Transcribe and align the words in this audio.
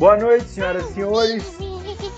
Boa 0.00 0.16
noite, 0.16 0.46
senhoras 0.46 0.88
e 0.88 0.94
senhores. 0.94 1.58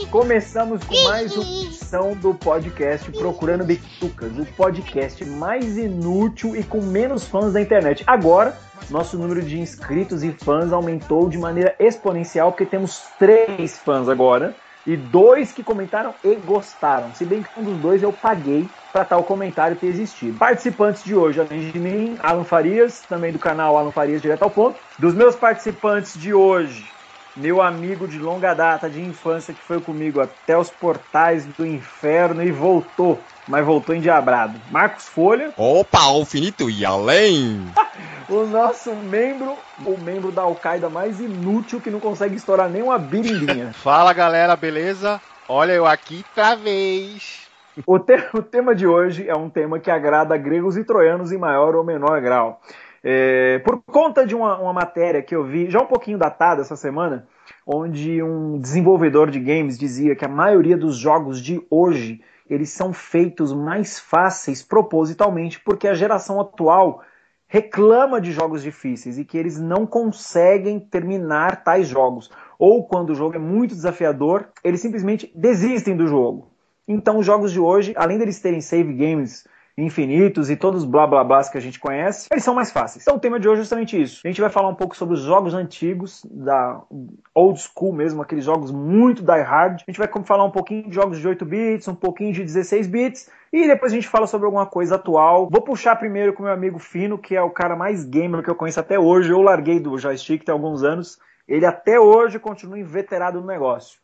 Começamos 0.08 0.84
com 0.84 1.02
mais 1.02 1.36
uma 1.36 1.44
edição 1.44 2.14
do 2.14 2.32
podcast 2.32 3.10
Procurando 3.10 3.64
Bitucas, 3.64 4.38
o 4.38 4.46
podcast 4.56 5.24
mais 5.24 5.76
inútil 5.76 6.54
e 6.54 6.62
com 6.62 6.80
menos 6.80 7.26
fãs 7.26 7.52
da 7.52 7.60
internet. 7.60 8.04
Agora, 8.06 8.56
nosso 8.88 9.18
número 9.18 9.42
de 9.42 9.58
inscritos 9.58 10.22
e 10.22 10.30
fãs 10.30 10.72
aumentou 10.72 11.28
de 11.28 11.36
maneira 11.36 11.74
exponencial, 11.76 12.52
porque 12.52 12.66
temos 12.66 13.02
três 13.18 13.76
fãs 13.78 14.08
agora 14.08 14.54
e 14.86 14.96
dois 14.96 15.50
que 15.50 15.64
comentaram 15.64 16.14
e 16.22 16.36
gostaram. 16.36 17.12
Se 17.16 17.24
bem 17.24 17.42
que 17.42 17.48
um 17.58 17.64
dos 17.64 17.78
dois 17.78 18.00
eu 18.00 18.12
paguei 18.12 18.68
para 18.92 19.04
tal 19.04 19.24
comentário 19.24 19.74
ter 19.74 19.88
existido. 19.88 20.38
Participantes 20.38 21.02
de 21.02 21.16
hoje, 21.16 21.40
além 21.40 21.70
de 21.70 21.78
mim, 21.80 22.16
Alan 22.22 22.44
Farias, 22.44 23.02
também 23.08 23.32
do 23.32 23.40
canal 23.40 23.76
Alan 23.76 23.90
Farias 23.90 24.22
Direto 24.22 24.44
ao 24.44 24.50
Ponto. 24.50 24.78
Dos 25.00 25.14
meus 25.14 25.34
participantes 25.34 26.14
de 26.14 26.32
hoje, 26.32 26.91
meu 27.36 27.62
amigo 27.62 28.06
de 28.06 28.18
longa 28.18 28.54
data, 28.54 28.88
de 28.88 29.00
infância, 29.00 29.54
que 29.54 29.60
foi 29.60 29.80
comigo 29.80 30.20
até 30.20 30.56
os 30.56 30.70
portais 30.70 31.46
do 31.46 31.66
inferno 31.66 32.42
e 32.42 32.50
voltou, 32.50 33.18
mas 33.48 33.64
voltou 33.64 33.94
endiabrado. 33.94 34.58
Marcos 34.70 35.08
Folha. 35.08 35.52
Opa, 35.56 36.00
ao 36.00 36.24
finito 36.24 36.68
e 36.68 36.84
além! 36.84 37.66
o 38.28 38.46
nosso 38.46 38.94
membro, 38.94 39.56
o 39.84 39.96
membro 39.98 40.30
da 40.30 40.42
Al-Qaeda 40.42 40.88
mais 40.88 41.20
inútil 41.20 41.80
que 41.80 41.90
não 41.90 42.00
consegue 42.00 42.36
estourar 42.36 42.68
nem 42.68 42.82
uma 42.82 42.98
birimbinha. 42.98 43.72
Fala 43.74 44.12
galera, 44.12 44.54
beleza? 44.56 45.20
Olha 45.48 45.72
eu 45.72 45.86
aqui 45.86 46.24
outra 46.28 46.54
vez. 46.54 47.42
O, 47.86 47.98
te 47.98 48.16
o 48.34 48.42
tema 48.42 48.74
de 48.74 48.86
hoje 48.86 49.26
é 49.26 49.34
um 49.34 49.48
tema 49.48 49.78
que 49.78 49.90
agrada 49.90 50.36
gregos 50.36 50.76
e 50.76 50.84
troianos 50.84 51.32
em 51.32 51.38
maior 51.38 51.74
ou 51.74 51.82
menor 51.82 52.20
grau. 52.20 52.60
É, 53.04 53.58
por 53.60 53.82
conta 53.82 54.24
de 54.24 54.34
uma, 54.34 54.58
uma, 54.60 54.72
matéria 54.72 55.22
que 55.22 55.34
eu 55.34 55.44
vi 55.44 55.68
já 55.68 55.80
um 55.80 55.86
pouquinho 55.86 56.16
datada 56.16 56.60
essa 56.60 56.76
semana, 56.76 57.26
onde 57.66 58.22
um 58.22 58.60
desenvolvedor 58.60 59.28
de 59.28 59.40
games 59.40 59.76
dizia 59.76 60.14
que 60.14 60.24
a 60.24 60.28
maioria 60.28 60.76
dos 60.76 60.96
jogos 60.96 61.40
de 61.40 61.60
hoje 61.68 62.22
eles 62.48 62.70
são 62.70 62.92
feitos 62.92 63.52
mais 63.52 63.98
fáceis 63.98 64.62
propositalmente 64.62 65.58
porque 65.60 65.88
a 65.88 65.94
geração 65.94 66.40
atual 66.40 67.02
reclama 67.52 68.20
de 68.20 68.32
jogos 68.32 68.62
difíceis 68.62 69.18
e 69.18 69.24
que 69.24 69.36
eles 69.36 69.60
não 69.60 69.86
conseguem 69.86 70.80
terminar 70.80 71.62
tais 71.62 71.86
jogos. 71.86 72.30
Ou 72.58 72.86
quando 72.86 73.10
o 73.10 73.14
jogo 73.14 73.36
é 73.36 73.38
muito 73.38 73.74
desafiador, 73.74 74.48
eles 74.64 74.80
simplesmente 74.80 75.30
desistem 75.34 75.94
do 75.94 76.06
jogo. 76.06 76.48
Então, 76.88 77.18
os 77.18 77.26
jogos 77.26 77.52
de 77.52 77.60
hoje, 77.60 77.92
além 77.94 78.16
deles 78.16 78.40
terem 78.40 78.62
save 78.62 78.94
games 78.94 79.46
infinitos 79.76 80.50
e 80.50 80.56
todos 80.56 80.82
os 80.82 80.88
blá 80.88 81.06
blá 81.06 81.24
blás 81.24 81.48
que 81.48 81.58
a 81.58 81.60
gente 81.60 81.80
conhece, 81.80 82.28
eles 82.30 82.44
são 82.44 82.54
mais 82.54 82.70
fáceis. 82.70 83.02
Então 83.02 83.16
o 83.16 83.20
tema 83.20 83.40
de 83.40 83.48
hoje 83.48 83.60
é 83.60 83.62
justamente 83.62 84.00
isso. 84.00 84.20
A 84.24 84.28
gente 84.28 84.40
vai 84.40 84.50
falar 84.50 84.68
um 84.68 84.74
pouco 84.74 84.96
sobre 84.96 85.14
os 85.14 85.20
jogos 85.20 85.54
antigos, 85.54 86.24
da 86.30 86.80
old 87.34 87.60
school 87.60 87.92
mesmo, 87.92 88.22
aqueles 88.22 88.44
jogos 88.44 88.70
muito 88.70 89.22
die 89.22 89.42
hard. 89.42 89.82
A 89.86 89.90
gente 89.90 89.98
vai 89.98 90.08
falar 90.24 90.44
um 90.44 90.50
pouquinho 90.50 90.88
de 90.88 90.94
jogos 90.94 91.18
de 91.18 91.26
8 91.26 91.44
bits, 91.44 91.88
um 91.88 91.94
pouquinho 91.94 92.32
de 92.32 92.44
16 92.44 92.86
bits 92.86 93.30
e 93.52 93.66
depois 93.66 93.92
a 93.92 93.94
gente 93.94 94.08
fala 94.08 94.26
sobre 94.26 94.46
alguma 94.46 94.64
coisa 94.66 94.94
atual. 94.94 95.48
Vou 95.50 95.60
puxar 95.60 95.96
primeiro 95.96 96.32
com 96.32 96.42
meu 96.42 96.52
amigo 96.52 96.78
Fino, 96.78 97.18
que 97.18 97.36
é 97.36 97.42
o 97.42 97.50
cara 97.50 97.76
mais 97.76 98.04
gamer 98.04 98.42
que 98.42 98.48
eu 98.48 98.54
conheço 98.54 98.80
até 98.80 98.98
hoje. 98.98 99.30
Eu 99.30 99.42
larguei 99.42 99.78
do 99.78 99.98
joystick 99.98 100.42
tem 100.42 100.52
alguns 100.52 100.82
anos. 100.82 101.18
Ele 101.46 101.66
até 101.66 102.00
hoje 102.00 102.38
continua 102.38 102.78
inveterado 102.78 103.40
no 103.40 103.46
negócio. 103.46 104.00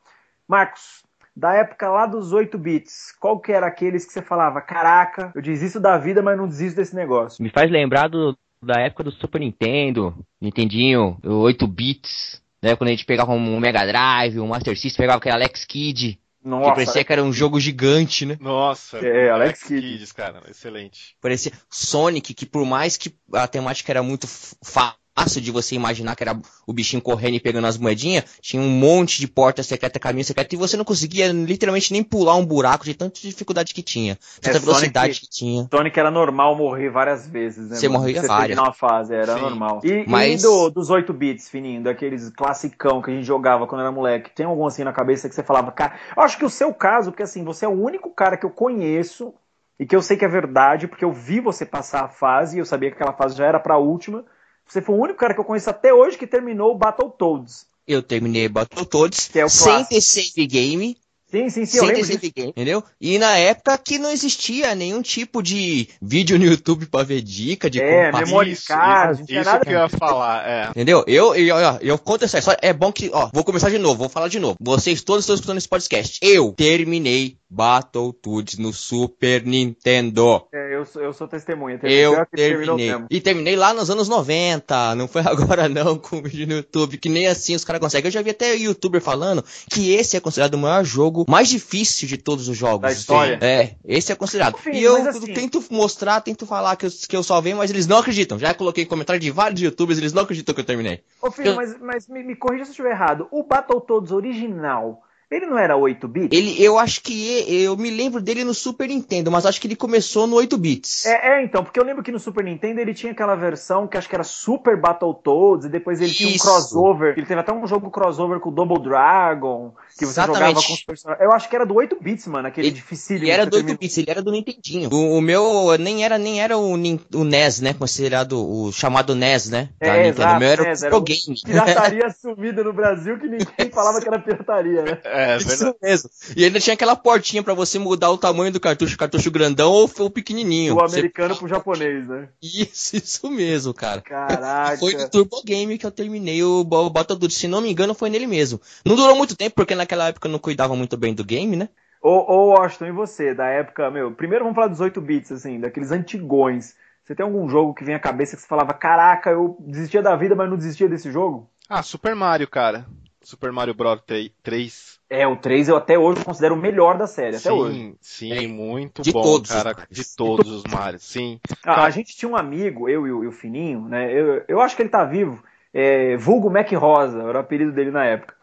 Marcos, 0.47 1.03
da 1.39 1.55
época 1.55 1.89
lá 1.89 2.05
dos 2.05 2.33
8 2.33 2.58
bits, 2.58 3.14
qual 3.20 3.39
que 3.39 3.53
era 3.53 3.67
aqueles 3.67 4.05
que 4.05 4.12
você 4.12 4.20
falava, 4.20 4.61
caraca, 4.61 5.31
eu 5.34 5.41
desisto 5.41 5.78
da 5.78 5.97
vida, 5.97 6.20
mas 6.20 6.36
não 6.36 6.49
desisto 6.49 6.76
desse 6.76 6.97
negócio? 6.97 7.41
Me 7.41 7.49
faz 7.49 7.71
lembrar 7.71 8.09
do, 8.09 8.37
da 8.60 8.81
época 8.81 9.04
do 9.04 9.12
Super 9.12 9.41
Nintendo, 9.41 10.16
Nintendinho, 10.41 11.16
8 11.25 11.66
bits, 11.69 12.43
né, 12.60 12.75
quando 12.75 12.88
a 12.88 12.91
gente 12.91 13.04
pegava 13.04 13.31
um 13.31 13.60
Mega 13.60 13.87
Drive, 13.87 14.41
um 14.41 14.49
Master 14.49 14.76
System, 14.76 15.04
pegava 15.04 15.19
aquele 15.19 15.37
Alex 15.37 15.65
Kidd, 15.65 16.19
Nossa, 16.43 16.71
que 16.71 16.75
parecia 16.75 17.04
que 17.04 17.12
era 17.12 17.22
um 17.22 17.32
jogo 17.32 17.60
gigante, 17.60 18.26
né? 18.26 18.37
Nossa, 18.41 18.99
é, 18.99 19.31
Alex, 19.31 19.62
Alex 19.62 19.62
Kidd, 19.62 20.15
cara, 20.15 20.43
excelente. 20.50 21.15
Parecia 21.20 21.53
Sonic, 21.70 22.34
que 22.34 22.47
por 22.47 22.66
mais 22.66 22.97
que 22.97 23.15
a 23.32 23.47
temática 23.47 23.93
era 23.93 24.03
muito 24.03 24.26
fácil, 24.26 24.99
fácil 25.19 25.41
de 25.41 25.51
você 25.51 25.75
imaginar 25.75 26.15
que 26.15 26.23
era 26.23 26.39
o 26.67 26.73
bichinho 26.73 27.03
correndo 27.03 27.34
e 27.34 27.41
pegando 27.41 27.67
as 27.67 27.77
moedinhas, 27.77 28.25
tinha 28.41 28.62
um 28.62 28.69
monte 28.69 29.19
de 29.19 29.27
porta 29.27 29.62
secreta, 29.62 29.99
caminho 29.99 30.25
secreto, 30.25 30.53
e 30.53 30.56
você 30.56 30.77
não 30.77 30.84
conseguia 30.84 31.33
literalmente 31.33 31.93
nem 31.93 32.03
pular 32.03 32.37
um 32.37 32.47
buraco 32.47 32.84
de 32.84 32.95
tanta 32.95 33.21
dificuldade 33.21 33.75
que 33.75 33.83
tinha, 33.83 34.17
tanta 34.41 34.56
é, 34.56 34.61
velocidade 34.61 35.15
Sonic, 35.15 35.21
que 35.21 35.29
tinha. 35.29 35.69
Sonic 35.71 35.99
era 35.99 36.11
normal 36.11 36.56
morrer 36.56 36.91
várias 36.91 37.27
vezes, 37.27 37.71
né? 37.71 37.77
Você 37.77 37.89
morria 37.89 38.21
você 38.21 38.29
várias. 38.29 38.59
uma 38.59 38.73
fase, 38.73 39.15
era 39.15 39.34
Sim. 39.34 39.41
normal. 39.41 39.81
E, 39.83 40.05
Mas... 40.06 40.41
e 40.41 40.47
do, 40.47 40.71
dos 40.71 40.89
8 40.89 41.12
bits, 41.12 41.49
fininho, 41.49 41.83
daqueles 41.83 42.31
classicão 42.31 43.03
que 43.03 43.11
a 43.11 43.15
gente 43.15 43.27
jogava 43.27 43.67
quando 43.67 43.81
era 43.81 43.91
moleque, 43.91 44.31
tem 44.31 44.47
algum 44.47 44.67
assim 44.67 44.85
na 44.85 44.93
cabeça 44.93 45.29
que 45.29 45.35
você 45.35 45.43
falava, 45.43 45.73
cara, 45.73 45.99
eu 46.17 46.23
acho 46.23 46.39
que 46.39 46.45
o 46.45 46.50
seu 46.50 46.73
caso, 46.73 47.11
porque 47.11 47.23
assim, 47.23 47.43
você 47.43 47.65
é 47.65 47.69
o 47.69 47.73
único 47.73 48.11
cara 48.11 48.37
que 48.37 48.47
eu 48.47 48.50
conheço 48.50 49.35
e 49.79 49.87
que 49.87 49.95
eu 49.97 50.03
sei 50.03 50.17
que 50.17 50.25
é 50.25 50.29
verdade, 50.29 50.87
porque 50.87 51.05
eu 51.05 51.12
vi 51.12 51.41
você 51.41 51.65
passar 51.65 52.05
a 52.05 52.09
fase 52.09 52.56
e 52.56 52.61
eu 52.61 52.65
sabia 52.65 52.91
que 52.91 52.97
aquela 52.97 53.12
fase 53.12 53.37
já 53.37 53.47
era 53.47 53.61
pra 53.61 53.79
última. 53.79 54.25
Você 54.69 54.83
foi 54.83 54.95
o 54.95 54.99
único 54.99 55.19
cara 55.19 55.34
que 55.34 55.41
eu 55.41 55.45
conheço 55.45 55.71
até 55.71 55.93
hoje 55.93 56.19
que 56.19 56.27
terminou 56.27 56.73
o 56.73 56.79
Battletoads. 56.79 57.67
Eu 57.87 58.03
terminei 58.03 58.49
Battletoads 58.49 59.34
é 59.34 59.49
sem 59.49 59.84
ter 59.87 60.01
save 60.03 60.47
game. 60.47 60.97
Sim, 61.31 61.51
sim, 61.51 61.67
sim, 61.67 61.77
eu 61.77 61.84
lembro 61.84 62.06
disso. 62.06 62.33
Game, 62.34 62.51
entendeu? 62.51 62.83
E 62.99 63.19
na 63.19 63.37
época 63.37 63.77
que 63.77 63.99
não 63.99 64.11
existia 64.11 64.75
nenhum 64.75 65.03
tipo 65.03 65.43
de 65.43 65.87
vídeo 66.01 66.39
no 66.39 66.47
YouTube 66.47 66.87
pra 66.87 67.03
ver 67.03 67.21
dica 67.21 67.69
de 67.69 67.83
é, 67.83 68.11
como 68.11 68.25
memory 68.25 68.53
isso, 68.53 68.67
card, 68.67 69.23
isso, 69.23 69.33
isso 69.34 69.61
que 69.61 69.69
eu 69.69 69.79
ia 69.79 69.89
falar, 69.91 70.49
é. 70.49 70.71
Entendeu? 70.71 71.05
Eu, 71.06 71.35
eu, 71.35 71.59
eu, 71.59 71.79
eu 71.83 71.99
conto 71.99 72.25
essa 72.25 72.39
história, 72.39 72.59
é 72.62 72.73
bom 72.73 72.91
que, 72.91 73.11
ó, 73.12 73.29
vou 73.31 73.45
começar 73.45 73.69
de 73.69 73.77
novo, 73.77 73.99
vou 73.99 74.09
falar 74.09 74.29
de 74.29 74.39
novo. 74.39 74.56
Vocês 74.59 75.03
todos 75.03 75.25
estão 75.25 75.35
escutando 75.35 75.59
esse 75.59 75.69
podcast. 75.69 76.19
Eu 76.23 76.55
terminei 76.56 77.37
Battletoads 77.50 78.56
no 78.56 78.73
Super 78.73 79.45
Nintendo. 79.45 80.47
É, 80.50 80.68
eu 80.78 80.87
sou, 80.87 81.03
eu 81.03 81.12
sou 81.12 81.27
testemunha. 81.27 81.78
Eu 81.83 82.25
terminei. 82.27 82.94
E 83.11 83.21
terminei 83.21 83.56
lá 83.56 83.75
nos 83.75 83.91
anos 83.91 84.09
90. 84.09 84.94
Não 84.94 85.09
foi 85.09 85.22
agora 85.27 85.69
não 85.69 85.99
com 85.99 86.19
o 86.19 86.22
vídeo 86.22 86.47
no 86.47 86.55
YouTube, 86.55 86.99
que 86.99 87.09
nem 87.09 87.27
assim 87.27 87.55
os 87.55 87.65
caras 87.65 87.81
conseguem. 87.81 88.09
Eu 88.09 88.12
já 88.12 88.22
vi 88.22 88.31
até 88.31 88.55
youtuber 88.55 89.00
falando 89.00 89.44
que 89.71 89.93
esse 89.93 90.17
é 90.17 90.21
considerado 90.21 90.55
o 90.55 90.59
maior 90.59 90.84
jogo 90.84 91.25
mais 91.28 91.49
difícil 91.49 92.09
de 92.09 92.17
todos 92.17 92.49
os 92.49 92.56
jogos. 92.56 92.83
Da 92.83 92.93
história. 92.93 93.38
É, 93.43 93.75
esse 93.84 94.12
é 94.12 94.15
considerado. 94.15 94.56
Enfim, 94.59 94.71
e 94.72 94.83
eu 94.83 94.97
assim... 95.09 95.33
tento 95.33 95.62
mostrar, 95.71 96.21
tento 96.21 96.47
falar 96.47 96.77
que 96.77 96.87
eu, 96.87 96.91
que 96.91 97.17
eu 97.17 97.22
salvei, 97.22 97.55
mas 97.55 97.71
eles 97.71 97.87
não 97.87 97.99
acreditam. 97.99 98.38
Já 98.38 98.55
coloquei 98.55 98.87
comentário 98.87 99.21
de 99.21 99.31
vários 99.31 99.61
youtubers, 99.61 99.99
eles 99.99 100.12
não 100.12 100.22
acreditam 100.22 100.55
que 100.55 100.61
eu 100.61 100.65
terminei. 100.65 101.03
Ô 101.21 101.31
filho, 101.31 101.50
eu... 101.50 101.56
mas, 101.56 101.78
mas 101.81 102.09
me, 102.09 102.22
me 102.22 102.37
corrija 102.37 102.65
se 102.65 102.71
eu 102.71 102.72
estiver 102.72 102.91
errado. 102.91 103.27
O 103.31 103.43
Battletoads 103.43 104.12
original 104.12 105.03
ele 105.31 105.47
não 105.47 105.59
era 105.59 105.77
8 105.77 106.09
bits? 106.09 106.37
Ele, 106.37 106.62
eu 106.62 106.78
acho 106.78 107.03
que 107.03 107.44
eu 107.49 107.77
me 107.77 107.91
lembro 107.91 108.21
dele 108.21 108.44
no 108.44 108.55
Super 108.55 108.89
Nintendo, 108.89 109.31
mas 109.31 109.44
acho 109.44 109.61
que 109.61 109.66
ele 109.66 109.77
começou 109.77 110.27
no 110.27 110.37
8 110.37 110.56
bits. 110.56 111.05
É, 111.05 111.33
é, 111.33 111.44
então, 111.44 111.62
porque 111.62 111.78
eu 111.78 111.84
lembro 111.84 112.03
que 112.03 112.11
no 112.11 112.19
Super 112.19 112.44
Nintendo 112.44 112.81
ele 112.81 112.94
tinha 112.94 113.12
aquela 113.12 113.34
versão 113.34 113.87
que 113.87 113.99
acho 113.99 114.09
que 114.09 114.15
era 114.15 114.25
Super 114.25 114.81
Battletoads 114.81 115.67
e 115.67 115.69
depois 115.69 116.00
ele 116.00 116.11
Isso. 116.11 116.19
tinha 116.19 116.34
um 116.34 116.38
crossover. 116.38 117.15
Ele 117.17 117.27
teve 117.27 117.41
até 117.41 117.53
um 117.53 117.67
jogo 117.67 117.91
crossover 117.91 118.41
com 118.41 118.49
o 118.49 118.53
Double 118.53 118.83
Dragon, 118.83 119.75
que 119.99 120.06
você 120.06 120.12
Exatamente. 120.12 120.38
jogava 120.38 120.67
com 120.67 120.72
os 120.72 120.83
personagens. 120.83 121.25
Eu 121.25 121.33
acho 121.33 121.49
que 121.49 121.56
era 121.56 121.67
do 121.67 121.75
8 121.75 121.99
bits, 122.00 122.27
mano, 122.27 122.49
aquele 122.49 122.69
ele, 122.69 122.77
dificílimo. 122.77 123.27
Ele 123.27 123.33
era 123.33 123.44
do 123.44 123.56
8 123.56 123.78
bits, 123.78 123.99
ele 123.99 124.11
era 124.11 124.22
do 124.22 124.33
Nintendinho. 124.33 124.88
O, 124.91 125.19
o, 125.19 125.21
meu 125.21 125.77
nem 125.78 126.05
era 126.05 126.17
nem 126.17 126.41
era 126.41 126.56
o, 126.56 126.72
o 126.72 127.25
NES, 127.25 127.61
né, 127.61 127.75
considerado 127.75 128.33
o 128.38 128.72
chamado 128.72 129.15
NES, 129.15 129.50
né? 129.50 129.69
Da 129.78 129.88
é, 129.88 130.05
Nintendo. 130.05 130.22
Exato, 130.22 130.37
o 130.37 130.38
meu 130.38 130.49
era 130.49 130.62
NES, 130.62 130.83
o 130.83 130.88
Pro 130.88 131.00
Game. 131.03 131.19
Pirataria 131.44 132.11
sumida 132.19 132.65
no 132.65 132.72
Brasil 132.72 133.19
que 133.19 133.28
ninguém 133.28 133.71
falava 133.71 134.00
que 134.00 134.09
era 134.09 134.19
pirataria, 134.19 134.82
né? 134.82 134.99
É, 135.19 135.38
verdade. 135.38 135.55
Isso 135.55 135.76
mesmo 135.82 135.99
mesmo. 135.99 136.11
E 136.37 136.44
ainda 136.44 136.61
tinha 136.61 136.75
aquela 136.75 136.94
portinha 136.94 137.43
para 137.43 137.55
você 137.55 137.79
mudar 137.79 138.11
o 138.11 138.19
tamanho 138.19 138.53
do 138.53 138.61
cartucho, 138.61 138.97
cartucho 138.97 139.31
grandão 139.31 139.73
ou 139.73 139.91
o 139.99 140.11
pequenininho. 140.11 140.75
Do 140.75 140.85
americano 140.85 141.35
você... 141.35 141.41
pro 141.41 141.49
japonês, 141.49 142.06
né? 142.06 142.29
Isso, 142.43 142.97
isso 142.97 143.31
mesmo, 143.31 143.73
cara. 143.75 144.00
Caraca. 144.00 144.76
Foi 144.79 144.94
no 144.94 145.09
Turbo 145.09 145.43
Game 145.44 145.79
que 145.79 145.87
eu 145.87 145.91
terminei 145.91 146.43
o 146.43 146.65
Battletoads. 146.65 147.37
Se 147.37 147.49
não 147.49 147.61
me 147.61 147.70
engano, 147.70 147.94
foi 147.94 148.11
nele 148.11 148.26
mesmo. 148.26 148.61
Não 148.85 148.97
durou 148.97 149.17
muito 149.17 149.37
tempo, 149.37 149.56
porque 149.56 149.75
naquela 149.75 150.09
época 150.09 150.29
eu 150.29 150.32
não 150.32 150.38
cuidava 150.38 150.76
muito 150.76 150.97
bem 150.97 151.15
do 151.15 151.25
game, 151.25 151.56
né? 151.56 151.69
Ô, 152.00 152.32
ô 152.32 152.47
Washington, 152.50 152.87
e 152.87 152.93
você, 152.93 153.35
da 153.35 153.47
época, 153.47 153.91
meu, 153.91 154.12
primeiro 154.12 154.44
vamos 154.44 154.55
falar 154.55 154.69
dos 154.69 154.81
8 154.81 155.00
bits, 155.00 155.32
assim, 155.32 155.59
daqueles 155.59 155.91
antigões. 155.91 156.75
Você 157.03 157.14
tem 157.14 157.25
algum 157.25 157.49
jogo 157.49 157.75
que 157.75 157.85
vem 157.85 157.94
à 157.94 157.99
cabeça 157.99 158.37
que 158.37 158.43
você 158.43 158.49
falava, 158.49 158.73
caraca, 158.73 159.31
eu 159.31 159.56
desistia 159.61 160.03
da 160.03 160.14
vida, 160.14 160.37
mas 160.37 160.49
não 160.49 160.56
desistia 160.56 160.88
desse 160.88 161.11
jogo? 161.11 161.50
Ah, 161.69 161.82
Super 161.82 162.14
Mario, 162.14 162.47
cara. 162.47 162.87
Super 163.23 163.53
Mario 163.53 163.75
Bros. 163.75 164.00
3. 164.43 165.00
É, 165.11 165.26
o 165.26 165.37
3 165.37 165.69
eu 165.69 165.76
até 165.76 165.99
hoje 165.99 166.25
considero 166.25 166.55
o 166.55 166.59
melhor 166.59 166.99
da 166.99 167.06
série, 167.06 167.37
até 167.37 167.49
sim, 167.49 167.50
hoje. 167.50 167.94
Sim, 168.00 168.32
é. 168.32 168.47
muito 168.47 169.03
de 169.03 169.12
bom, 169.12 169.23
todos 169.23 169.50
cara. 169.50 169.75
De 169.91 170.17
todos 170.17 170.50
os 170.50 170.65
Marios, 170.65 171.03
sim. 171.03 171.41
Ah, 171.65 171.85
a 171.85 171.91
gente 171.91 172.17
tinha 172.17 172.31
um 172.31 172.37
amigo, 172.37 172.88
eu 172.88 173.06
e 173.06 173.12
o, 173.12 173.25
e 173.25 173.26
o 173.26 173.32
Fininho, 173.32 173.88
né? 173.88 174.12
Eu, 174.12 174.44
eu 174.47 174.61
acho 174.61 174.76
que 174.76 174.82
ele 174.82 174.88
tá 174.88 175.05
vivo. 175.05 175.43
É, 175.73 176.17
vulgo 176.17 176.50
Mac 176.50 176.70
Rosa, 176.73 177.23
era 177.23 177.38
o 177.38 177.41
apelido 177.41 177.73
dele 177.73 177.91
na 177.91 178.05
época. 178.05 178.35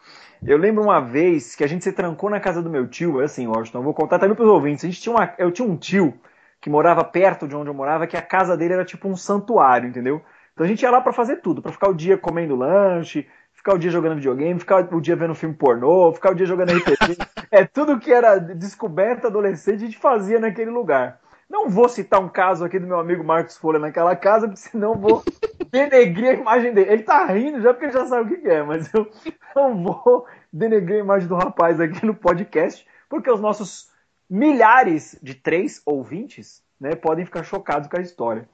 Eu 0.45 0.57
lembro 0.57 0.83
uma 0.83 0.99
vez 0.99 1.55
que 1.55 1.63
a 1.63 1.67
gente 1.67 1.83
se 1.83 1.91
trancou 1.91 2.29
na 2.29 2.39
casa 2.39 2.61
do 2.61 2.69
meu 2.69 2.87
tio, 2.87 3.21
é 3.21 3.25
assim, 3.25 3.47
Washington, 3.47 3.79
eu 3.79 3.83
vou 3.83 3.93
contar 3.93 4.19
também 4.19 4.35
pros 4.35 4.49
ouvintes. 4.49 4.83
A 4.83 4.87
gente 4.87 5.01
tinha 5.01 5.13
uma, 5.13 5.33
eu 5.37 5.51
tinha 5.51 5.67
um 5.67 5.75
tio 5.75 6.13
que 6.61 6.69
morava 6.69 7.03
perto 7.03 7.47
de 7.47 7.55
onde 7.55 7.69
eu 7.69 7.73
morava, 7.73 8.07
que 8.07 8.17
a 8.17 8.21
casa 8.21 8.55
dele 8.55 8.73
era 8.73 8.85
tipo 8.85 9.07
um 9.07 9.15
santuário, 9.15 9.89
entendeu? 9.89 10.21
Então 10.53 10.65
a 10.65 10.69
gente 10.69 10.81
ia 10.81 10.91
lá 10.91 11.01
para 11.01 11.13
fazer 11.13 11.37
tudo, 11.37 11.61
para 11.61 11.71
ficar 11.71 11.89
o 11.89 11.93
dia 11.93 12.17
comendo 12.17 12.55
lanche, 12.55 13.27
ficar 13.65 13.73
o 13.73 13.79
dia 13.79 13.89
jogando 13.89 14.15
videogame, 14.17 14.59
ficar 14.59 14.93
o 14.93 15.01
dia 15.01 15.15
vendo 15.15 15.33
filme 15.33 15.55
pornô, 15.55 16.13
ficar 16.13 16.31
o 16.31 16.35
dia 16.35 16.45
jogando 16.45 16.71
RPG. 16.71 17.17
é 17.49 17.65
tudo 17.65 17.99
que 17.99 18.13
era 18.13 18.37
descoberta 18.37 19.25
adolescente 19.25 19.77
a 19.77 19.85
gente 19.87 19.97
fazia 19.97 20.39
naquele 20.39 20.69
lugar. 20.69 21.19
Não 21.49 21.67
vou 21.67 21.89
citar 21.89 22.21
um 22.21 22.29
caso 22.29 22.63
aqui 22.63 22.77
do 22.77 22.85
meu 22.85 22.99
amigo 22.99 23.23
Marcos 23.23 23.57
Folha 23.57 23.79
naquela 23.79 24.15
casa, 24.15 24.47
porque 24.47 24.61
senão 24.61 24.93
vou 24.93 25.23
denegrir 25.71 26.29
a 26.29 26.33
imagem 26.33 26.75
dele. 26.75 26.91
Ele 26.91 27.03
tá 27.03 27.25
rindo 27.25 27.59
já 27.59 27.73
porque 27.73 27.85
ele 27.85 27.93
já 27.93 28.05
sabe 28.05 28.35
o 28.35 28.39
que 28.39 28.47
é, 28.47 28.61
mas 28.61 28.93
eu 28.93 29.09
não 29.55 29.83
vou 29.83 30.27
denegrir 30.53 30.97
a 30.97 31.03
imagem 31.03 31.27
do 31.27 31.35
rapaz 31.35 31.79
aqui 31.81 32.05
no 32.05 32.13
podcast, 32.13 32.85
porque 33.09 33.31
os 33.31 33.41
nossos 33.41 33.89
milhares 34.29 35.17
de 35.23 35.33
três 35.33 35.81
ouvintes 35.87 36.63
né, 36.79 36.93
podem 36.93 37.25
ficar 37.25 37.43
chocados 37.43 37.89
com 37.89 37.97
a 37.97 38.01
história. 38.01 38.47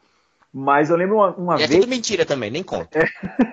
Mas 0.54 0.90
eu 0.90 0.98
lembro 0.98 1.16
uma, 1.16 1.36
uma 1.36 1.54
é 1.56 1.58
vez. 1.60 1.72
É 1.72 1.74
tudo 1.76 1.90
mentira 1.90 2.26
também, 2.26 2.52
nem 2.52 2.64
conta. 2.64 3.00
É. 3.00 3.06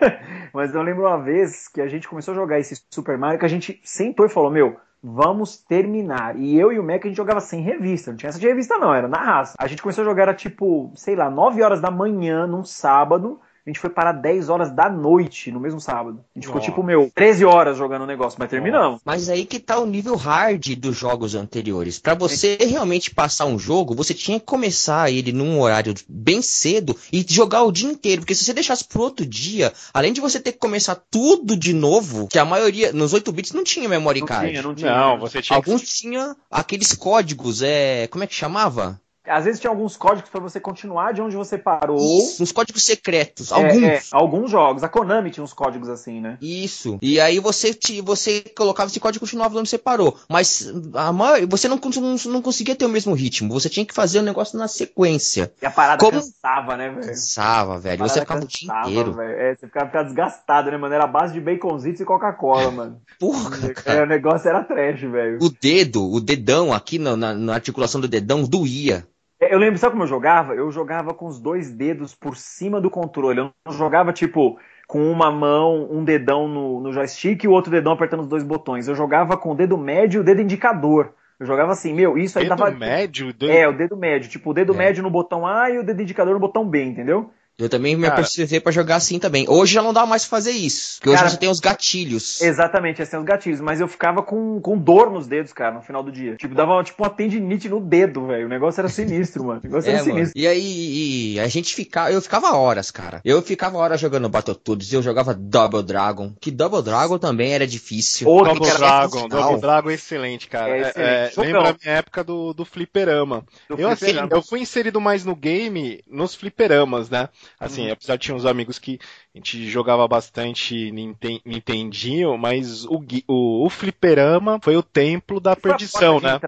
Mas 0.53 0.75
eu 0.75 0.83
lembro 0.83 1.05
uma 1.05 1.23
vez 1.23 1.69
que 1.69 1.81
a 1.81 1.87
gente 1.87 2.09
começou 2.09 2.33
a 2.33 2.35
jogar 2.35 2.59
esse 2.59 2.83
Super 2.91 3.17
Mario 3.17 3.39
que 3.39 3.45
a 3.45 3.49
gente 3.49 3.81
sentou 3.85 4.27
e 4.27 4.29
falou: 4.29 4.51
Meu, 4.51 4.77
vamos 5.03 5.59
terminar. 5.59 6.37
E 6.37 6.59
eu 6.59 6.73
e 6.73 6.79
o 6.79 6.83
Mac 6.83 7.05
a 7.05 7.09
gente 7.09 7.17
jogava 7.17 7.41
sem 7.41 7.61
revista. 7.63 8.11
Não 8.11 8.17
tinha 8.17 8.31
essa 8.31 8.39
de 8.39 8.47
revista, 8.47 8.79
não, 8.79 8.93
era 8.93 9.07
na 9.07 9.19
raça. 9.19 9.55
A 9.59 9.67
gente 9.67 9.83
começou 9.83 10.03
a 10.03 10.05
jogar, 10.05 10.23
era 10.23 10.35
tipo, 10.35 10.93
sei 10.97 11.15
lá, 11.15 11.31
9 11.31 11.63
horas 11.63 11.81
da 11.81 11.91
manhã 11.91 12.47
num 12.47 12.65
sábado 12.65 13.41
a 13.69 13.71
gente 13.71 13.81
foi 13.81 13.91
parar 13.91 14.13
10 14.13 14.49
horas 14.49 14.71
da 14.71 14.89
noite 14.89 15.53
no 15.53 15.61
mesmo 15.61 15.79
sábado. 15.79 16.25
A 16.35 16.39
gente 16.39 16.47
ficou 16.47 16.59
tipo, 16.59 16.83
meu, 16.83 17.13
13 17.15 17.45
horas 17.45 17.77
jogando 17.77 18.03
o 18.03 18.07
negócio, 18.07 18.39
mas 18.39 18.49
terminamos. 18.49 19.03
Mas 19.05 19.29
aí 19.29 19.45
que 19.45 19.61
tá 19.61 19.79
o 19.79 19.85
nível 19.85 20.17
hard 20.17 20.75
dos 20.77 20.97
jogos 20.97 21.35
anteriores. 21.35 21.99
Para 21.99 22.15
você 22.15 22.57
é. 22.59 22.65
realmente 22.65 23.15
passar 23.15 23.45
um 23.45 23.59
jogo, 23.59 23.95
você 23.95 24.15
tinha 24.15 24.41
que 24.41 24.47
começar 24.47 25.13
ele 25.13 25.33
num 25.33 25.61
horário 25.61 25.93
bem 26.09 26.41
cedo 26.41 26.97
e 27.13 27.23
jogar 27.29 27.63
o 27.65 27.71
dia 27.71 27.91
inteiro. 27.91 28.23
Porque 28.23 28.35
se 28.35 28.43
você 28.43 28.55
deixasse 28.55 28.85
pro 28.85 29.03
outro 29.03 29.27
dia, 29.27 29.71
além 29.93 30.15
de 30.15 30.21
você 30.23 30.41
ter 30.41 30.53
que 30.53 30.59
começar 30.59 30.95
tudo 31.11 31.55
de 31.55 31.75
novo, 31.75 32.27
que 32.27 32.39
a 32.39 32.47
maioria, 32.47 32.91
nos 32.95 33.13
8 33.13 33.31
bits 33.33 33.53
não 33.53 33.65
tinha 33.65 33.87
memory 33.87 34.21
não 34.21 34.27
card. 34.27 34.49
Tinha, 34.49 34.63
não 34.63 34.75
tinha. 34.75 34.97
Não, 34.97 35.19
você 35.19 35.43
tinha 35.43 35.55
Alguns 35.55 35.83
que... 35.83 35.89
tinha 35.89 36.35
aqueles 36.51 36.95
códigos, 36.95 37.61
é, 37.61 38.07
como 38.07 38.25
é 38.25 38.27
que 38.27 38.35
chamava? 38.35 38.99
Às 39.29 39.45
vezes 39.45 39.61
tinha 39.61 39.71
alguns 39.71 39.97
códigos 39.97 40.31
para 40.31 40.41
você 40.41 40.59
continuar 40.61 41.13
de 41.13 41.21
onde 41.21 41.37
você 41.37 41.59
parou. 41.59 41.99
Isso, 41.99 42.43
uns 42.43 42.53
códigos 42.53 42.85
secretos. 42.85 43.53
Alguns. 43.53 43.83
É, 43.83 43.97
é, 43.97 44.03
alguns 44.13 44.51
jogos. 44.51 44.83
A 44.83 44.89
Konami 44.89 45.31
tinha 45.31 45.45
uns 45.45 45.53
códigos 45.53 45.89
assim, 45.89 46.21
né? 46.21 46.39
Isso. 46.41 46.99
E 47.03 47.21
aí 47.21 47.39
você, 47.39 47.75
te, 47.75 48.01
você 48.01 48.41
colocava 48.57 48.89
esse 48.89 49.01
código 49.01 49.19
e 49.19 49.27
continuava 49.27 49.59
onde 49.59 49.69
você 49.69 49.79
parou. 49.79 50.17
Mas 50.29 50.73
a 50.95 51.13
maior, 51.13 51.47
você 51.47 51.69
não, 51.69 51.79
não, 51.79 52.33
não, 52.33 52.43
conseguia 52.43 52.75
ter 52.75 52.87
o 52.87 52.89
mesmo 52.89 53.15
ritmo. 53.15 53.53
Você 53.53 53.69
tinha 53.69 53.85
que 53.85 53.95
fazer 53.95 54.21
o 54.21 54.23
negócio 54.23 54.59
na 54.59 54.69
sequência. 54.69 55.53
E 55.61 55.67
a 55.67 55.71
parada 55.71 55.99
Como... 55.99 56.13
cansava, 56.21 56.77
né, 56.77 56.89
velho? 56.91 57.07
Cansava, 57.07 57.79
velho. 57.79 57.99
Você 57.99 58.21
ficava 58.21 58.41
cansava, 58.41 58.81
o 58.81 58.91
dia 58.91 59.01
inteiro. 59.01 59.21
É, 59.21 59.55
você 59.55 59.67
ficava, 59.67 59.87
ficava 59.87 60.05
desgastado, 60.05 60.71
né, 60.71 60.77
mano? 60.77 60.95
Era 60.95 61.05
a 61.05 61.09
base 61.09 61.33
de 61.33 61.41
baconzitos 61.41 62.01
e 62.01 62.05
Coca-Cola, 62.05 62.71
mano. 62.71 63.01
Porra, 63.19 63.75
cara. 63.75 63.99
É, 63.99 64.03
o 64.03 64.07
negócio 64.07 64.49
era 64.49 64.65
trash, 64.65 65.01
velho. 65.01 65.39
O 65.41 65.51
dedo, 65.51 66.11
o 66.11 66.21
dedão 66.21 66.73
aqui 66.73 66.99
na, 66.99 67.17
na, 67.17 67.35
na 67.35 67.55
articulação 67.55 68.01
do 68.01 68.09
dedão 68.09 68.43
doía. 68.45 69.07
Eu 69.51 69.59
lembro, 69.59 69.79
sabe 69.79 69.93
como 69.93 70.05
eu 70.05 70.09
jogava? 70.09 70.55
Eu 70.55 70.71
jogava 70.71 71.13
com 71.15 71.27
os 71.27 71.41
dois 71.41 71.71
dedos 71.71 72.15
por 72.15 72.37
cima 72.37 72.81
do 72.81 72.91
controle. 72.91 73.41
Eu 73.41 73.51
não 73.67 73.73
jogava, 73.73 74.13
tipo, 74.13 74.59
com 74.87 75.11
uma 75.11 75.31
mão, 75.31 75.87
um 75.91 76.03
dedão 76.03 76.49
no, 76.49 76.81
no 76.81 76.93
joystick 76.93 77.45
e 77.45 77.49
o 77.49 77.53
outro 77.53 77.71
dedão 77.71 77.93
apertando 77.93 78.21
os 78.21 78.27
dois 78.27 78.43
botões. 78.43 78.89
Eu 78.89 78.95
jogava 78.95 79.37
com 79.37 79.53
o 79.53 79.55
dedo 79.55 79.77
médio 79.77 80.19
e 80.19 80.21
o 80.21 80.25
dedo 80.25 80.41
indicador. 80.41 81.13
Eu 81.39 81.47
jogava 81.47 81.73
assim, 81.73 81.95
meu, 81.95 82.19
isso 82.19 82.39
aí 82.39 82.49
dedo 82.49 82.57
dava. 82.57 82.71
médio? 82.71 83.33
Dedo... 83.33 83.53
É, 83.53 83.69
o 83.69 83.77
dedo 83.77 83.97
médio. 83.97 84.29
Tipo, 84.29 84.51
o 84.51 84.55
dedo 84.55 84.75
é. 84.75 84.77
médio 84.77 85.03
no 85.03 85.11
botão 85.11 85.47
A 85.47 85.71
e 85.71 85.79
o 85.79 85.85
dedo 85.85 86.03
indicador 86.03 86.35
no 86.35 86.41
botão 86.41 86.69
B, 86.69 86.83
entendeu? 86.83 87.31
Eu 87.59 87.69
também 87.69 87.97
me 87.97 88.07
apercebi 88.07 88.61
pra 88.61 88.71
jogar 88.71 88.97
assim 88.97 89.19
também. 89.19 89.45
Hoje 89.49 89.75
já 89.75 89.83
não 89.83 89.93
dá 89.93 90.07
mais 90.07 90.25
pra 90.25 90.39
fazer 90.39 90.53
isso. 90.53 90.99
Porque 90.99 91.11
hoje 91.11 91.19
cara, 91.19 91.29
você 91.31 91.37
tem 91.37 91.49
os 91.49 91.59
gatilhos. 91.59 92.41
Exatamente, 92.41 93.05
você 93.05 93.11
tem 93.11 93.19
os 93.19 93.27
gatilhos. 93.27 93.61
Mas 93.61 93.81
eu 93.81 93.89
ficava 93.89 94.23
com, 94.23 94.61
com 94.61 94.79
dor 94.79 95.11
nos 95.11 95.27
dedos, 95.27 95.53
cara, 95.53 95.75
no 95.75 95.83
final 95.83 96.01
do 96.01 96.13
dia. 96.13 96.37
Tipo, 96.37 96.55
dava 96.55 96.81
tipo 96.85 97.03
uma 97.03 97.11
tendinite 97.11 97.69
no 97.69 97.81
dedo, 97.81 98.29
velho. 98.29 98.47
O 98.47 98.49
negócio 98.49 98.81
era 98.81 98.89
sinistro, 98.89 99.43
mano. 99.45 99.61
O 99.61 99.67
negócio 99.67 99.91
é, 99.91 99.95
era 99.95 100.05
sinistro. 100.05 100.41
E 100.41 100.47
aí, 100.47 101.35
e 101.35 101.41
a 101.41 101.49
gente 101.49 101.75
ficava. 101.75 102.13
Eu 102.13 102.23
ficava 102.23 102.57
horas, 102.57 102.93
cara. 102.93 103.21
Eu 103.25 103.43
ficava 103.43 103.77
horas 103.77 104.01
jogando 104.01 104.29
Battletoads. 104.29 104.93
Eu 104.93 105.03
jogava 105.03 105.35
Double 105.35 105.83
Dragon. 105.83 106.33
Que 106.41 106.53
Double 106.53 106.83
Dragon 106.83 107.19
também 107.19 107.55
era 107.55 107.67
difícil. 107.67 108.29
Outro 108.29 108.55
Double 108.55 108.79
Dragon. 108.79 109.27
Double 109.27 109.61
Dragon 109.61 109.91
é 109.91 109.95
excelente, 109.95 110.47
cara. 110.47 110.77
É, 110.77 110.93
é, 110.95 111.33
é, 111.37 111.41
lembra 111.41 111.71
a 111.71 111.77
minha 111.83 111.97
época 111.97 112.23
do, 112.23 112.53
do 112.55 112.65
fliperama. 112.65 113.45
Do 113.69 113.81
eu, 113.81 113.97
fliperama. 113.97 114.27
Assim, 114.29 114.37
eu 114.37 114.43
fui 114.43 114.61
inserido 114.61 115.01
mais 115.01 115.25
no 115.25 115.35
game 115.35 116.05
nos 116.07 116.37
fliperamas, 116.37 117.11
né? 117.11 117.29
Assim, 117.59 117.89
hum. 117.89 117.93
apesar 117.93 118.17
de 118.17 118.23
tinha 118.23 118.37
uns 118.37 118.47
amigos 118.47 118.79
que 118.79 118.99
a 119.35 119.39
gente 119.39 119.69
jogava 119.69 120.07
bastante 120.07 120.91
Nintendinho, 120.91 122.37
mas 122.37 122.85
o, 122.85 123.03
o, 123.27 123.67
o 123.67 123.71
fliperama 123.71 124.59
foi 124.63 124.77
o 124.77 124.83
templo 124.83 125.41
da 125.41 125.57
perdição, 125.57 126.21
né? 126.21 126.39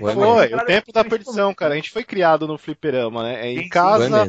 Foi, 0.00 0.14
foi 0.14 0.54
o 0.54 0.64
templo 0.64 0.92
da 0.92 1.04
perdição, 1.04 1.54
cara. 1.54 1.74
A 1.74 1.76
gente 1.76 1.90
foi 1.90 2.04
criado 2.04 2.46
no 2.46 2.58
fliperama, 2.58 3.22
né? 3.22 3.52
Em 3.52 3.68
casa, 3.68 4.26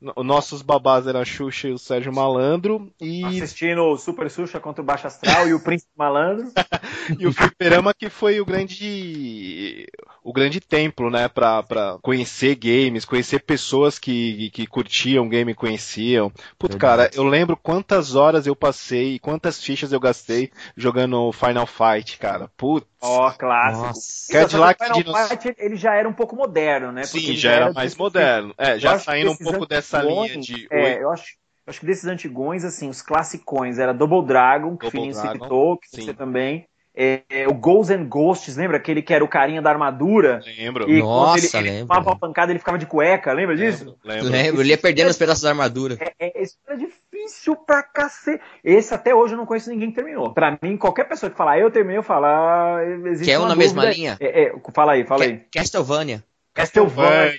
nossos 0.00 0.62
babás 0.62 1.06
eram 1.06 1.20
a 1.20 1.24
Xuxa 1.24 1.68
e 1.68 1.72
o 1.72 1.78
Sérgio 1.78 2.12
Malandro. 2.12 2.92
E... 3.00 3.24
Assistindo 3.24 3.82
o 3.82 3.96
Super 3.96 4.30
Xuxa 4.30 4.60
contra 4.60 4.82
o 4.82 4.84
Baixo 4.84 5.06
Astral 5.06 5.48
e 5.48 5.54
o 5.54 5.60
Príncipe 5.60 5.90
Malandro. 5.96 6.52
e 7.18 7.26
o 7.26 7.32
Fliperama 7.32 7.92
que 7.92 8.08
foi 8.08 8.40
o 8.40 8.44
grande 8.44 9.88
o 10.28 10.32
grande 10.32 10.60
templo, 10.60 11.10
né, 11.10 11.26
pra, 11.26 11.62
pra 11.62 11.96
conhecer 12.02 12.54
games, 12.54 13.06
conhecer 13.06 13.40
pessoas 13.40 13.98
que, 13.98 14.50
que 14.50 14.66
curtiam 14.66 15.26
game 15.26 15.52
e 15.52 15.54
conheciam. 15.54 16.30
Putz, 16.58 16.76
cara, 16.76 17.10
eu 17.14 17.24
lembro 17.24 17.56
quantas 17.56 18.14
horas 18.14 18.46
eu 18.46 18.54
passei 18.54 19.14
e 19.14 19.18
quantas 19.18 19.58
fichas 19.62 19.90
eu 19.90 19.98
gastei 19.98 20.50
jogando 20.76 21.32
Final 21.32 21.66
Fight, 21.66 22.18
cara. 22.18 22.50
Putz. 22.58 22.86
Ó, 23.00 23.26
oh, 23.26 23.32
clássico. 23.32 23.86
Nossa. 23.86 24.32
Cadillac 24.32 24.84
Final 24.84 25.02
Dinos... 25.02 25.28
Fight, 25.28 25.54
ele 25.56 25.76
já 25.76 25.94
era 25.94 26.06
um 26.06 26.12
pouco 26.12 26.36
moderno, 26.36 26.92
né? 26.92 27.04
Sim, 27.04 27.34
já 27.34 27.52
era, 27.52 27.64
era 27.66 27.72
mais 27.72 27.96
moderno. 27.96 28.54
É, 28.58 28.78
já 28.78 28.98
saindo 28.98 29.30
um 29.30 29.36
pouco 29.36 29.64
dessa 29.64 30.02
linha 30.02 30.36
de... 30.36 30.68
É, 30.70 31.02
eu 31.02 31.10
acho 31.10 31.38
acho 31.66 31.80
que 31.80 31.86
desses 31.86 32.06
antigões, 32.06 32.64
assim, 32.64 32.88
os 32.88 33.00
classicões 33.00 33.78
era 33.78 33.92
Double 33.92 34.26
Dragon, 34.26 34.76
que 34.76 34.90
Double 34.90 35.10
o 35.10 35.14
citou, 35.14 35.78
que 35.78 36.02
você 36.02 36.12
também. 36.14 36.66
É, 37.00 37.22
é, 37.30 37.46
o 37.46 37.54
Ghosts 37.54 37.96
and 37.96 38.08
Ghosts, 38.08 38.56
lembra? 38.56 38.76
Aquele 38.76 39.00
que 39.00 39.14
era 39.14 39.22
o 39.22 39.28
carinha 39.28 39.62
da 39.62 39.70
armadura. 39.70 40.40
Lembro. 40.58 40.90
E 40.90 40.98
Nossa, 40.98 41.58
ele, 41.58 41.68
ele 41.68 41.80
tomava 41.82 42.10
uma 42.10 42.18
pancada, 42.18 42.50
ele 42.50 42.58
ficava 42.58 42.76
de 42.76 42.86
cueca, 42.86 43.32
lembra 43.32 43.56
disso? 43.56 43.96
Lembro. 44.04 44.28
lembro. 44.28 44.60
Ele 44.62 44.70
ia 44.70 44.78
perdendo 44.78 45.08
os 45.08 45.16
pedaços 45.16 45.44
da 45.44 45.50
armadura. 45.50 45.96
É, 46.00 46.12
é, 46.18 46.42
isso 46.42 46.56
era 46.66 46.76
difícil 46.76 47.54
pra 47.54 47.84
cacete. 47.84 48.42
Esse 48.64 48.92
até 48.92 49.14
hoje 49.14 49.34
eu 49.34 49.38
não 49.38 49.46
conheço 49.46 49.70
ninguém 49.70 49.90
que 49.90 49.94
terminou. 49.94 50.34
Pra 50.34 50.58
mim, 50.60 50.76
qualquer 50.76 51.04
pessoa 51.04 51.30
que 51.30 51.36
falar 51.36 51.60
eu 51.60 51.70
terminei, 51.70 51.98
eu 51.98 52.02
falar. 52.02 52.78
Ah, 52.78 52.84
existe 52.84 53.26
que 53.26 53.30
é 53.30 53.38
um 53.38 53.46
na 53.46 53.54
mesma 53.54 53.84
linha? 53.84 54.16
É, 54.18 54.46
é, 54.46 54.52
fala 54.74 54.94
aí, 54.94 55.06
fala 55.06 55.22
aí. 55.22 55.44
Castlevania. 55.52 56.24
Castlevania, 56.52 57.32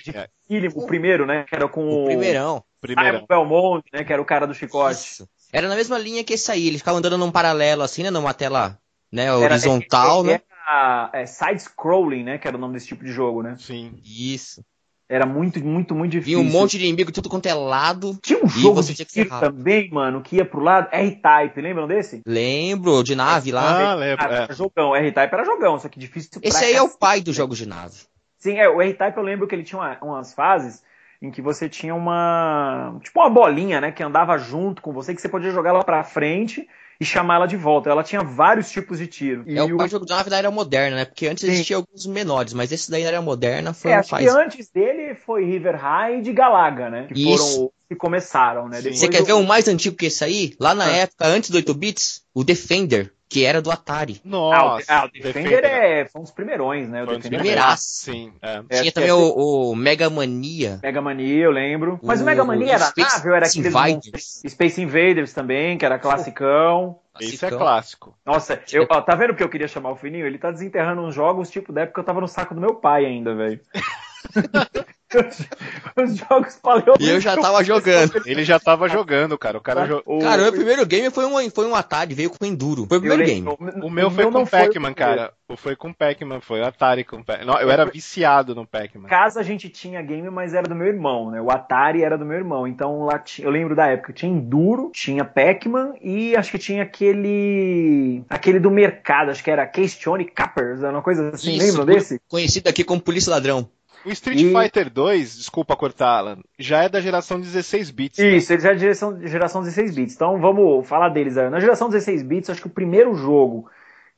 Castlevania. 0.48 0.72
o 0.74 0.86
primeiro, 0.86 1.26
né? 1.26 1.44
Que 1.46 1.54
era 1.54 1.68
com 1.68 1.84
o. 1.84 2.04
o 2.04 2.06
primeirão. 2.06 2.64
Primeirão. 2.80 3.26
Belmont, 3.28 3.84
né? 3.92 4.04
Que 4.04 4.12
era 4.14 4.22
o 4.22 4.24
cara 4.24 4.46
do 4.46 4.54
chicote. 4.54 4.94
Isso. 4.94 5.28
Era 5.52 5.68
na 5.68 5.76
mesma 5.76 5.98
linha 5.98 6.24
que 6.24 6.32
esse 6.32 6.50
aí. 6.50 6.66
Ele 6.66 6.78
ficava 6.78 6.96
andando 6.96 7.18
num 7.18 7.30
paralelo, 7.30 7.82
assim, 7.82 8.02
né? 8.02 8.10
Numa 8.10 8.32
tela 8.32 8.78
né? 9.10 9.32
Horizontal, 9.32 10.24
era, 10.24 10.38
né? 10.38 10.40
Era, 10.66 11.10
é, 11.12 11.26
side-scrolling, 11.26 12.24
né? 12.24 12.38
Que 12.38 12.46
era 12.46 12.56
o 12.56 12.60
nome 12.60 12.74
desse 12.74 12.88
tipo 12.88 13.04
de 13.04 13.12
jogo, 13.12 13.42
né? 13.42 13.56
Sim. 13.58 13.98
Isso. 14.04 14.62
Era 15.10 15.26
muito, 15.26 15.58
muito, 15.64 15.92
muito 15.92 16.12
difícil. 16.12 16.38
E 16.38 16.40
um 16.40 16.44
monte 16.44 16.78
de 16.78 16.84
inimigo, 16.84 17.10
tudo 17.10 17.28
quanto 17.28 17.46
é 17.46 17.52
lado. 17.52 18.16
Tinha 18.22 18.38
um 18.44 18.48
jogo 18.48 18.80
de 18.80 19.04
tiro 19.04 19.28
também, 19.40 19.90
mano, 19.90 20.22
que 20.22 20.36
ia 20.36 20.44
pro 20.44 20.60
lado. 20.60 20.88
R-Type, 20.92 21.60
lembram 21.60 21.88
desse? 21.88 22.22
Lembro, 22.24 23.02
de 23.02 23.16
nave 23.16 23.50
lá. 23.50 23.90
Ah, 23.90 23.94
lembro. 23.96 24.24
É. 24.24 24.42
Era 24.44 24.54
jogão, 24.54 24.94
R-Type 24.94 25.34
era 25.34 25.44
jogão, 25.44 25.80
só 25.80 25.88
que 25.88 25.98
difícil 25.98 26.30
Esse 26.40 26.64
aí 26.64 26.74
é 26.74 26.82
o 26.82 26.96
pai 26.96 27.20
dos 27.20 27.34
jogos 27.34 27.58
de 27.58 27.66
nave. 27.66 27.96
Sim, 28.38 28.56
é, 28.56 28.68
o 28.68 28.80
R-Type 28.80 29.18
eu 29.18 29.24
lembro 29.24 29.48
que 29.48 29.54
ele 29.56 29.64
tinha 29.64 29.80
uma, 29.80 29.98
umas 30.00 30.32
fases 30.32 30.80
em 31.20 31.32
que 31.32 31.42
você 31.42 31.68
tinha 31.68 31.92
uma. 31.92 32.96
Tipo 33.02 33.18
uma 33.18 33.30
bolinha, 33.30 33.80
né? 33.80 33.90
Que 33.90 34.04
andava 34.04 34.38
junto 34.38 34.80
com 34.80 34.92
você, 34.92 35.12
que 35.12 35.20
você 35.20 35.28
podia 35.28 35.50
jogar 35.50 35.70
ela 35.70 35.82
pra 35.82 36.04
frente 36.04 36.68
e 37.00 37.04
chamar 37.04 37.36
ela 37.36 37.46
de 37.46 37.56
volta. 37.56 37.88
Ela 37.88 38.04
tinha 38.04 38.22
vários 38.22 38.70
tipos 38.70 38.98
de 38.98 39.06
tiro. 39.06 39.42
É 39.46 39.62
o, 39.62 39.76
o 39.76 39.88
jogo 39.88 40.04
da 40.04 40.16
nave 40.16 40.28
da 40.28 40.36
era 40.36 40.50
moderna, 40.50 40.96
né? 40.96 41.04
Porque 41.06 41.26
antes 41.26 41.44
Sim. 41.44 41.52
existia 41.52 41.76
alguns 41.76 42.06
menores, 42.06 42.52
mas 42.52 42.70
esse 42.70 42.90
daí 42.90 43.02
da 43.02 43.08
era 43.08 43.22
moderna 43.22 43.72
foi 43.72 43.92
é, 43.92 43.94
acho 43.94 44.10
faz... 44.10 44.24
que 44.24 44.30
antes 44.30 44.70
dele 44.70 45.14
foi 45.14 45.44
River 45.44 45.76
High 45.76 46.18
e 46.18 46.22
de 46.22 46.32
Galaga, 46.32 46.90
né? 46.90 47.06
Que 47.12 47.32
Isso. 47.32 47.56
foram 47.56 47.72
que 47.88 47.96
começaram, 47.96 48.68
né? 48.68 48.80
Você 48.80 49.08
quer 49.08 49.24
ver 49.24 49.32
um 49.32 49.42
mais 49.42 49.66
antigo 49.66 49.96
que 49.96 50.06
esse 50.06 50.22
aí? 50.22 50.54
Lá 50.60 50.74
na 50.74 50.84
ah. 50.84 50.96
época, 50.96 51.26
antes 51.26 51.50
do 51.50 51.56
8 51.56 51.74
bits, 51.74 52.22
o 52.32 52.44
Defender 52.44 53.12
que 53.30 53.44
era 53.44 53.62
do 53.62 53.70
Atari. 53.70 54.20
Nossa. 54.24 54.92
Ah, 54.92 55.02
o, 55.02 55.02
ah, 55.02 55.04
o 55.04 55.12
Defender, 55.12 55.62
Defender, 55.62 55.64
é, 55.64 56.04
foi 56.04 56.20
um 56.20 56.24
dos 56.24 56.32
primeirões, 56.32 56.88
né? 56.88 57.04
O 57.04 57.06
foi 57.06 57.18
Defender 57.18 57.58
Sim. 57.78 58.32
É. 58.42 58.60
Tinha 58.62 58.88
é, 58.88 58.90
também 58.90 59.08
é, 59.08 59.14
o, 59.14 59.70
o, 59.70 59.76
Mega 59.76 60.10
Mania. 60.10 60.80
Mega 60.82 61.00
Mania, 61.00 61.44
eu 61.44 61.52
lembro. 61.52 62.00
Mas 62.02 62.18
o, 62.18 62.24
o 62.24 62.26
Mega 62.26 62.44
Mania 62.44 62.74
era 62.74 62.86
Space 62.86 63.16
nave 63.16 63.28
ou 63.28 63.36
era 63.36 63.46
aquele 63.46 63.68
Invaders. 63.68 64.42
Space 64.48 64.82
Invaders 64.82 65.32
também, 65.32 65.78
que 65.78 65.84
era 65.84 65.96
classicão. 65.96 66.98
Isso 67.20 67.46
é 67.46 67.50
clássico. 67.50 68.16
Nossa, 68.26 68.60
eu, 68.72 68.86
ó, 68.90 69.00
tá 69.00 69.14
vendo 69.14 69.34
que 69.34 69.44
eu 69.44 69.48
queria 69.48 69.68
chamar 69.68 69.92
o 69.92 69.96
Fininho? 69.96 70.26
Ele 70.26 70.38
tá 70.38 70.50
desenterrando 70.50 71.02
uns 71.02 71.14
jogos, 71.14 71.50
tipo, 71.50 71.72
da 71.72 71.82
época 71.82 71.94
que 71.94 72.00
eu 72.00 72.04
tava 72.04 72.20
no 72.20 72.28
saco 72.28 72.54
do 72.54 72.60
meu 72.60 72.74
pai 72.74 73.06
ainda, 73.06 73.34
velho. 73.34 73.60
os 75.96 76.16
jogos 76.16 76.56
paleolíticos. 76.56 77.06
E 77.06 77.10
eu 77.10 77.20
já 77.20 77.36
tava 77.36 77.64
jogando. 77.64 78.22
Ele 78.24 78.44
já 78.44 78.60
tava 78.60 78.88
jogando, 78.88 79.36
cara. 79.36 79.58
O 79.58 79.60
cara, 79.60 79.86
jo... 79.86 80.02
cara, 80.20 80.42
o 80.42 80.44
meu 80.44 80.52
primeiro 80.52 80.86
game 80.86 81.10
foi 81.10 81.26
um, 81.26 81.50
foi 81.50 81.66
um 81.66 81.74
Atari, 81.74 82.14
veio 82.14 82.30
com 82.30 82.44
Enduro. 82.44 82.86
Foi 82.86 82.98
o 82.98 83.00
primeiro 83.00 83.24
game. 83.24 83.48
O, 83.48 83.86
o 83.86 83.90
meu 83.90 84.06
o 84.08 84.10
foi 84.10 84.24
meu 84.24 84.32
com 84.32 84.46
Pac-Man, 84.46 84.94
cara. 84.94 85.32
Foi 85.56 85.74
com 85.74 85.92
Pac-Man, 85.92 86.40
foi 86.40 86.60
o 86.60 86.64
Atari 86.64 87.04
com 87.04 87.22
Pac-Man. 87.22 87.60
Eu 87.60 87.70
era 87.70 87.84
viciado 87.84 88.54
no 88.54 88.66
Pac-Man. 88.66 89.08
Casa 89.08 89.40
a 89.40 89.42
gente 89.42 89.68
tinha 89.68 90.00
game, 90.00 90.30
mas 90.30 90.54
era 90.54 90.68
do 90.68 90.74
meu 90.74 90.86
irmão, 90.86 91.30
né? 91.30 91.40
O 91.40 91.50
Atari 91.50 92.02
era 92.04 92.16
do 92.16 92.24
meu 92.24 92.36
irmão. 92.36 92.66
Então 92.66 93.04
lá 93.04 93.18
tinha, 93.18 93.46
eu 93.46 93.50
lembro 93.50 93.74
da 93.74 93.86
época, 93.86 94.12
tinha 94.12 94.30
Enduro, 94.30 94.90
tinha 94.94 95.24
Pac-Man 95.24 95.94
e 96.00 96.36
acho 96.36 96.52
que 96.52 96.58
tinha 96.58 96.82
aquele 96.82 98.22
aquele 98.28 98.60
do 98.60 98.70
mercado, 98.70 99.30
acho 99.30 99.42
que 99.42 99.50
era 99.50 99.66
Keystone 99.66 100.24
Cappers, 100.24 100.80
uma 100.82 101.02
coisa 101.02 101.30
assim, 101.30 101.54
Isso, 101.54 101.66
lembram 101.66 101.86
desse? 101.86 102.20
Conhecido 102.28 102.68
aqui 102.68 102.84
como 102.84 103.00
Polícia 103.00 103.30
Ladrão. 103.30 103.68
O 104.04 104.10
Street 104.10 104.40
e... 104.40 104.52
Fighter 104.52 104.90
2, 104.90 105.36
desculpa 105.36 105.76
cortá-la, 105.76 106.38
já 106.58 106.82
é 106.82 106.88
da 106.88 107.00
geração 107.00 107.40
16 107.40 107.90
bits. 107.90 108.18
Né? 108.18 108.36
Isso, 108.36 108.50
né? 108.50 108.56
ele 108.56 108.62
já 108.62 108.70
é 108.70 108.72
da 108.72 108.78
geração, 108.78 109.26
geração 109.26 109.62
16 109.62 109.94
bits. 109.94 110.14
Então 110.14 110.40
vamos 110.40 110.88
falar 110.88 111.10
deles 111.10 111.36
aí. 111.36 111.50
Na 111.50 111.60
geração 111.60 111.88
16 111.88 112.22
bits, 112.22 112.50
acho 112.50 112.62
que 112.62 112.66
o 112.66 112.70
primeiro 112.70 113.14
jogo 113.14 113.70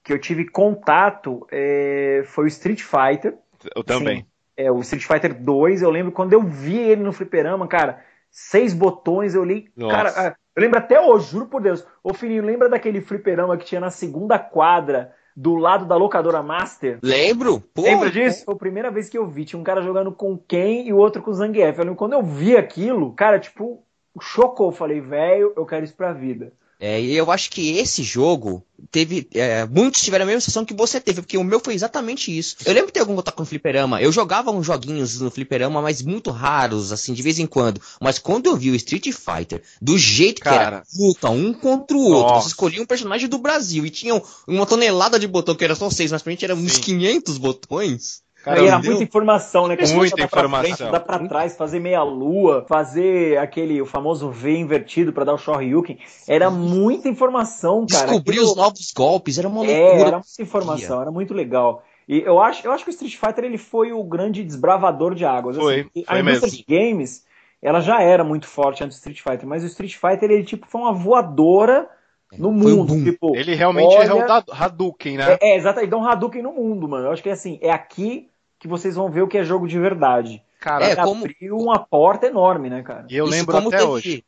que 0.05 0.13
eu 0.13 0.19
tive 0.19 0.49
contato 0.49 1.47
é, 1.51 2.23
foi 2.27 2.45
o 2.45 2.49
Street 2.49 2.83
Fighter. 2.83 3.37
Eu 3.75 3.85
também. 3.85 4.21
Sim, 4.21 4.27
é, 4.57 4.71
o 4.71 4.81
Street 4.81 5.05
Fighter 5.05 5.35
2, 5.35 5.83
eu 5.83 5.91
lembro 5.91 6.13
quando 6.13 6.33
eu 6.33 6.43
vi 6.43 6.79
ele 6.79 7.03
no 7.03 7.13
fliperama, 7.13 7.67
cara, 7.67 8.05
seis 8.31 8.75
botões, 8.75 9.35
eu 9.35 9.45
li. 9.45 9.71
Nossa. 9.77 9.95
Cara, 9.95 10.13
ah, 10.17 10.37
eu 10.55 10.63
lembro 10.63 10.79
até 10.79 11.01
hoje, 11.01 11.31
juro 11.31 11.47
por 11.47 11.63
Deus. 11.63 11.87
Ô 12.03 12.13
Fininho, 12.13 12.45
lembra 12.45 12.69
daquele 12.69 13.01
fliperama 13.01 13.57
que 13.57 13.65
tinha 13.65 13.81
na 13.81 13.91
segunda 13.91 14.39
quadra? 14.39 15.15
Do 15.37 15.57
lado 15.57 15.85
da 15.85 15.97
locadora 15.97 16.43
Master. 16.43 16.99
Lembro. 17.03 17.61
Pô, 17.75 17.83
Lembra 17.83 18.11
disso? 18.11 18.45
Foi 18.45 18.55
a 18.55 18.59
primeira 18.59 18.91
vez 18.91 19.09
que 19.09 19.17
eu 19.17 19.27
vi. 19.27 19.45
Tinha 19.45 19.59
um 19.61 19.65
cara 19.65 19.83
jogando 19.83 20.13
com 20.13 20.37
Ken 20.37 20.85
e 20.87 20.93
o 20.93 20.99
outro 20.99 21.23
com 21.23 21.31
o 21.31 21.35
Zangief. 21.35 21.79
Eu 21.79 21.85
lembro, 21.85 21.97
quando 21.97 22.13
eu 22.13 22.23
vi 22.23 22.57
aquilo, 22.57 23.13
cara, 23.13 23.39
tipo, 23.39 23.83
chocou. 24.21 24.73
Falei, 24.73 25.01
velho, 25.01 25.53
eu 25.57 25.67
quero 25.67 25.85
isso 25.85 25.97
pra 25.97 26.13
vida. 26.13 26.53
É, 26.85 27.01
e 27.01 27.15
eu 27.15 27.31
acho 27.31 27.49
que 27.49 27.79
esse 27.79 28.03
jogo 28.03 28.67
teve. 28.91 29.29
É, 29.33 29.65
muitos 29.67 30.03
tiveram 30.03 30.25
a 30.25 30.27
mesma 30.27 30.41
sensação 30.41 30.65
que 30.65 30.75
você 30.75 31.01
teve, 31.01 31.23
porque 31.23 31.39
o 31.39 31.45
meu 31.45 31.61
foi 31.61 31.75
exatamente 31.75 32.37
isso. 32.37 32.57
Eu 32.67 32.75
lembro 32.75 32.89
de 32.89 32.95
ter 32.95 32.99
algum 32.99 33.15
contato 33.15 33.37
com 33.37 33.45
o 33.45 33.47
fliperama. 33.47 34.03
Eu 34.03 34.11
jogava 34.11 34.51
uns 34.51 34.67
joguinhos 34.67 35.21
no 35.21 35.31
fliperama, 35.31 35.81
mas 35.81 36.03
muito 36.03 36.33
raros, 36.33 36.91
assim, 36.91 37.15
de 37.15 37.23
vez 37.23 37.39
em 37.39 37.47
quando. 37.47 37.81
Mas 38.01 38.19
quando 38.19 38.47
eu 38.47 38.57
vi 38.57 38.73
o 38.73 38.75
Street 38.75 39.13
Fighter, 39.13 39.63
do 39.81 39.97
jeito 39.97 40.43
Cara, 40.43 40.57
que 40.57 40.65
era 40.65 40.83
luta, 40.99 41.31
um 41.31 41.55
contra 41.55 41.97
o 41.97 42.01
outro, 42.01 42.35
nossa. 42.35 42.43
você 42.43 42.49
escolhia 42.49 42.83
um 42.83 42.87
personagem 42.87 43.29
do 43.29 43.39
Brasil 43.39 43.87
e 43.87 43.91
tinham 43.91 44.21
uma 44.49 44.67
tonelada 44.67 45.21
de 45.21 45.29
botão, 45.29 45.55
que 45.55 45.63
era 45.63 45.77
só 45.77 45.89
seis, 45.89 46.11
mas 46.11 46.21
pra 46.21 46.33
gente 46.33 46.45
eram 46.45 46.57
uns 46.57 46.79
500 46.79 47.39
botões. 47.39 48.23
Cara, 48.43 48.65
era 48.65 48.79
muita 48.81 49.05
informação, 49.05 49.69
né? 49.69 49.77
Que 49.77 49.87
muita 49.93 50.21
informação. 50.21 50.77
Frente, 50.77 50.91
dá 50.91 50.99
pra 50.99 51.19
trás, 51.29 51.57
fazer 51.57 51.79
meia 51.79 52.03
lua, 52.03 52.67
fazer 52.69 53.39
aquele 53.39 53.81
o 53.81 53.87
famoso 53.87 54.31
V 54.31 54.57
invertido 54.57 55.13
para 55.13 55.25
dar 55.25 55.35
o 55.35 55.39
Shoryuken. 55.39 55.99
Era 56.27 56.51
muita 56.51 57.09
informação, 57.09 57.87
cara. 57.89 58.07
Descobrir 58.07 58.33
Aquilo... 58.33 58.51
os 58.51 58.57
novos 58.57 58.93
golpes, 58.93 59.39
era 59.39 59.47
uma 59.47 59.65
é, 59.65 59.69
loucura. 59.69 60.03
É, 60.03 60.07
era 60.09 60.17
muita 60.17 60.43
informação, 60.43 61.01
era 61.01 61.11
muito 61.13 61.33
legal. 61.33 61.85
E 62.09 62.19
eu 62.21 62.41
acho, 62.41 62.67
eu 62.67 62.73
acho 62.73 62.83
que 62.83 62.91
o 62.91 62.93
Street 62.93 63.17
Fighter 63.17 63.45
ele 63.45 63.59
foi 63.59 63.93
o 63.93 64.03
grande 64.03 64.43
desbravador 64.43 65.15
de 65.15 65.25
águas. 65.25 65.57
Foi, 65.57 65.81
assim, 65.81 66.05
foi 66.05 66.05
a 66.09 66.21
indústria 66.21 66.51
mesmo. 66.51 66.59
de 66.59 66.65
games, 66.67 67.25
ela 67.63 67.81
já 67.81 68.03
era 68.03 68.25
muito 68.25 68.49
forte 68.49 68.83
antes 68.83 68.97
do 68.97 68.99
Street 68.99 69.21
Fighter, 69.21 69.47
mas 69.47 69.63
o 69.63 69.67
Street 69.67 69.95
Fighter 69.95 70.31
ele 70.31 70.43
tipo 70.43 70.67
foi 70.67 70.81
uma 70.81 70.93
voadora 70.93 71.89
no 72.37 72.51
mundo. 72.51 72.93
Um 72.93 73.05
tipo, 73.05 73.37
ele 73.37 73.55
realmente 73.55 73.95
olha, 73.95 74.09
é 74.09 74.15
um 74.15 74.43
Hadouken, 74.51 75.17
né? 75.17 75.39
É, 75.41 75.53
é 75.53 75.57
exato, 75.57 75.79
ele 75.79 75.87
dá 75.87 75.97
um 75.97 76.05
Hadouken 76.05 76.43
no 76.43 76.53
mundo, 76.53 76.89
mano. 76.89 77.07
Eu 77.07 77.13
acho 77.13 77.23
que 77.23 77.29
é 77.29 77.33
assim, 77.33 77.59
é 77.63 77.71
aqui 77.71 78.29
que 78.63 78.69
vocês 78.69 78.95
vão 78.95 79.11
ver 79.11 79.23
o 79.23 79.27
que 79.27 79.39
é 79.39 79.43
jogo 79.43 79.67
de 79.67 79.77
verdade. 79.77 80.41
Cara, 80.61 80.85
é, 80.85 80.95
como... 80.95 81.25
abriu 81.25 81.59
uma 81.59 81.81
porta 81.81 82.29
enorme, 82.29 82.71
né, 82.71 82.81
cara? 82.81 83.09
E 83.11 83.17
eu 83.17 83.25
Isso, 83.25 83.35
lembro 83.35 83.57
até 83.57 83.71
teve... 83.71 83.83
hoje. 83.83 84.25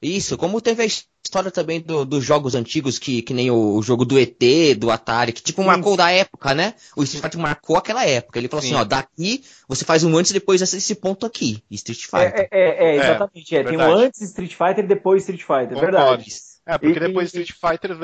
Isso, 0.00 0.38
como 0.38 0.58
teve 0.58 0.82
a 0.82 0.86
história 0.86 1.50
também 1.50 1.82
do, 1.82 2.02
dos 2.06 2.24
jogos 2.24 2.54
antigos, 2.54 2.98
que, 2.98 3.20
que 3.20 3.34
nem 3.34 3.50
o, 3.50 3.76
o, 3.76 3.82
jogo 3.82 4.06
do 4.06 4.18
ET, 4.18 4.38
do 4.78 4.90
Atari, 4.90 5.32
que 5.32 5.42
tipo 5.42 5.60
Sim. 5.60 5.66
marcou 5.66 5.98
da 5.98 6.10
época, 6.10 6.54
né? 6.54 6.72
O 6.96 7.02
Street 7.02 7.24
Fighter 7.24 7.40
marcou 7.40 7.76
aquela 7.76 8.06
época. 8.06 8.38
Ele 8.38 8.48
falou 8.48 8.62
Sim. 8.62 8.68
assim, 8.68 8.80
ó, 8.80 8.84
daqui 8.84 9.44
você 9.68 9.84
faz 9.84 10.02
um 10.02 10.16
antes 10.16 10.30
e 10.30 10.34
depois 10.34 10.62
esse 10.62 10.94
ponto 10.94 11.26
aqui, 11.26 11.62
Street 11.70 12.04
é, 12.04 12.04
Fighter. 12.04 12.48
É, 12.50 12.58
é, 12.58 12.86
é 12.86 12.96
exatamente. 12.96 13.54
É, 13.54 13.64
Tem 13.64 13.76
um 13.76 13.82
antes 13.82 14.22
Street 14.22 14.52
Fighter 14.54 14.84
e 14.84 14.88
depois 14.88 15.28
Street 15.28 15.42
Fighter, 15.42 15.78
verdade. 15.78 16.24
É, 16.66 16.78
porque 16.78 16.98
e, 16.98 17.00
depois 17.00 17.34
e, 17.34 17.42
Street 17.42 17.52
Fighter 17.52 17.96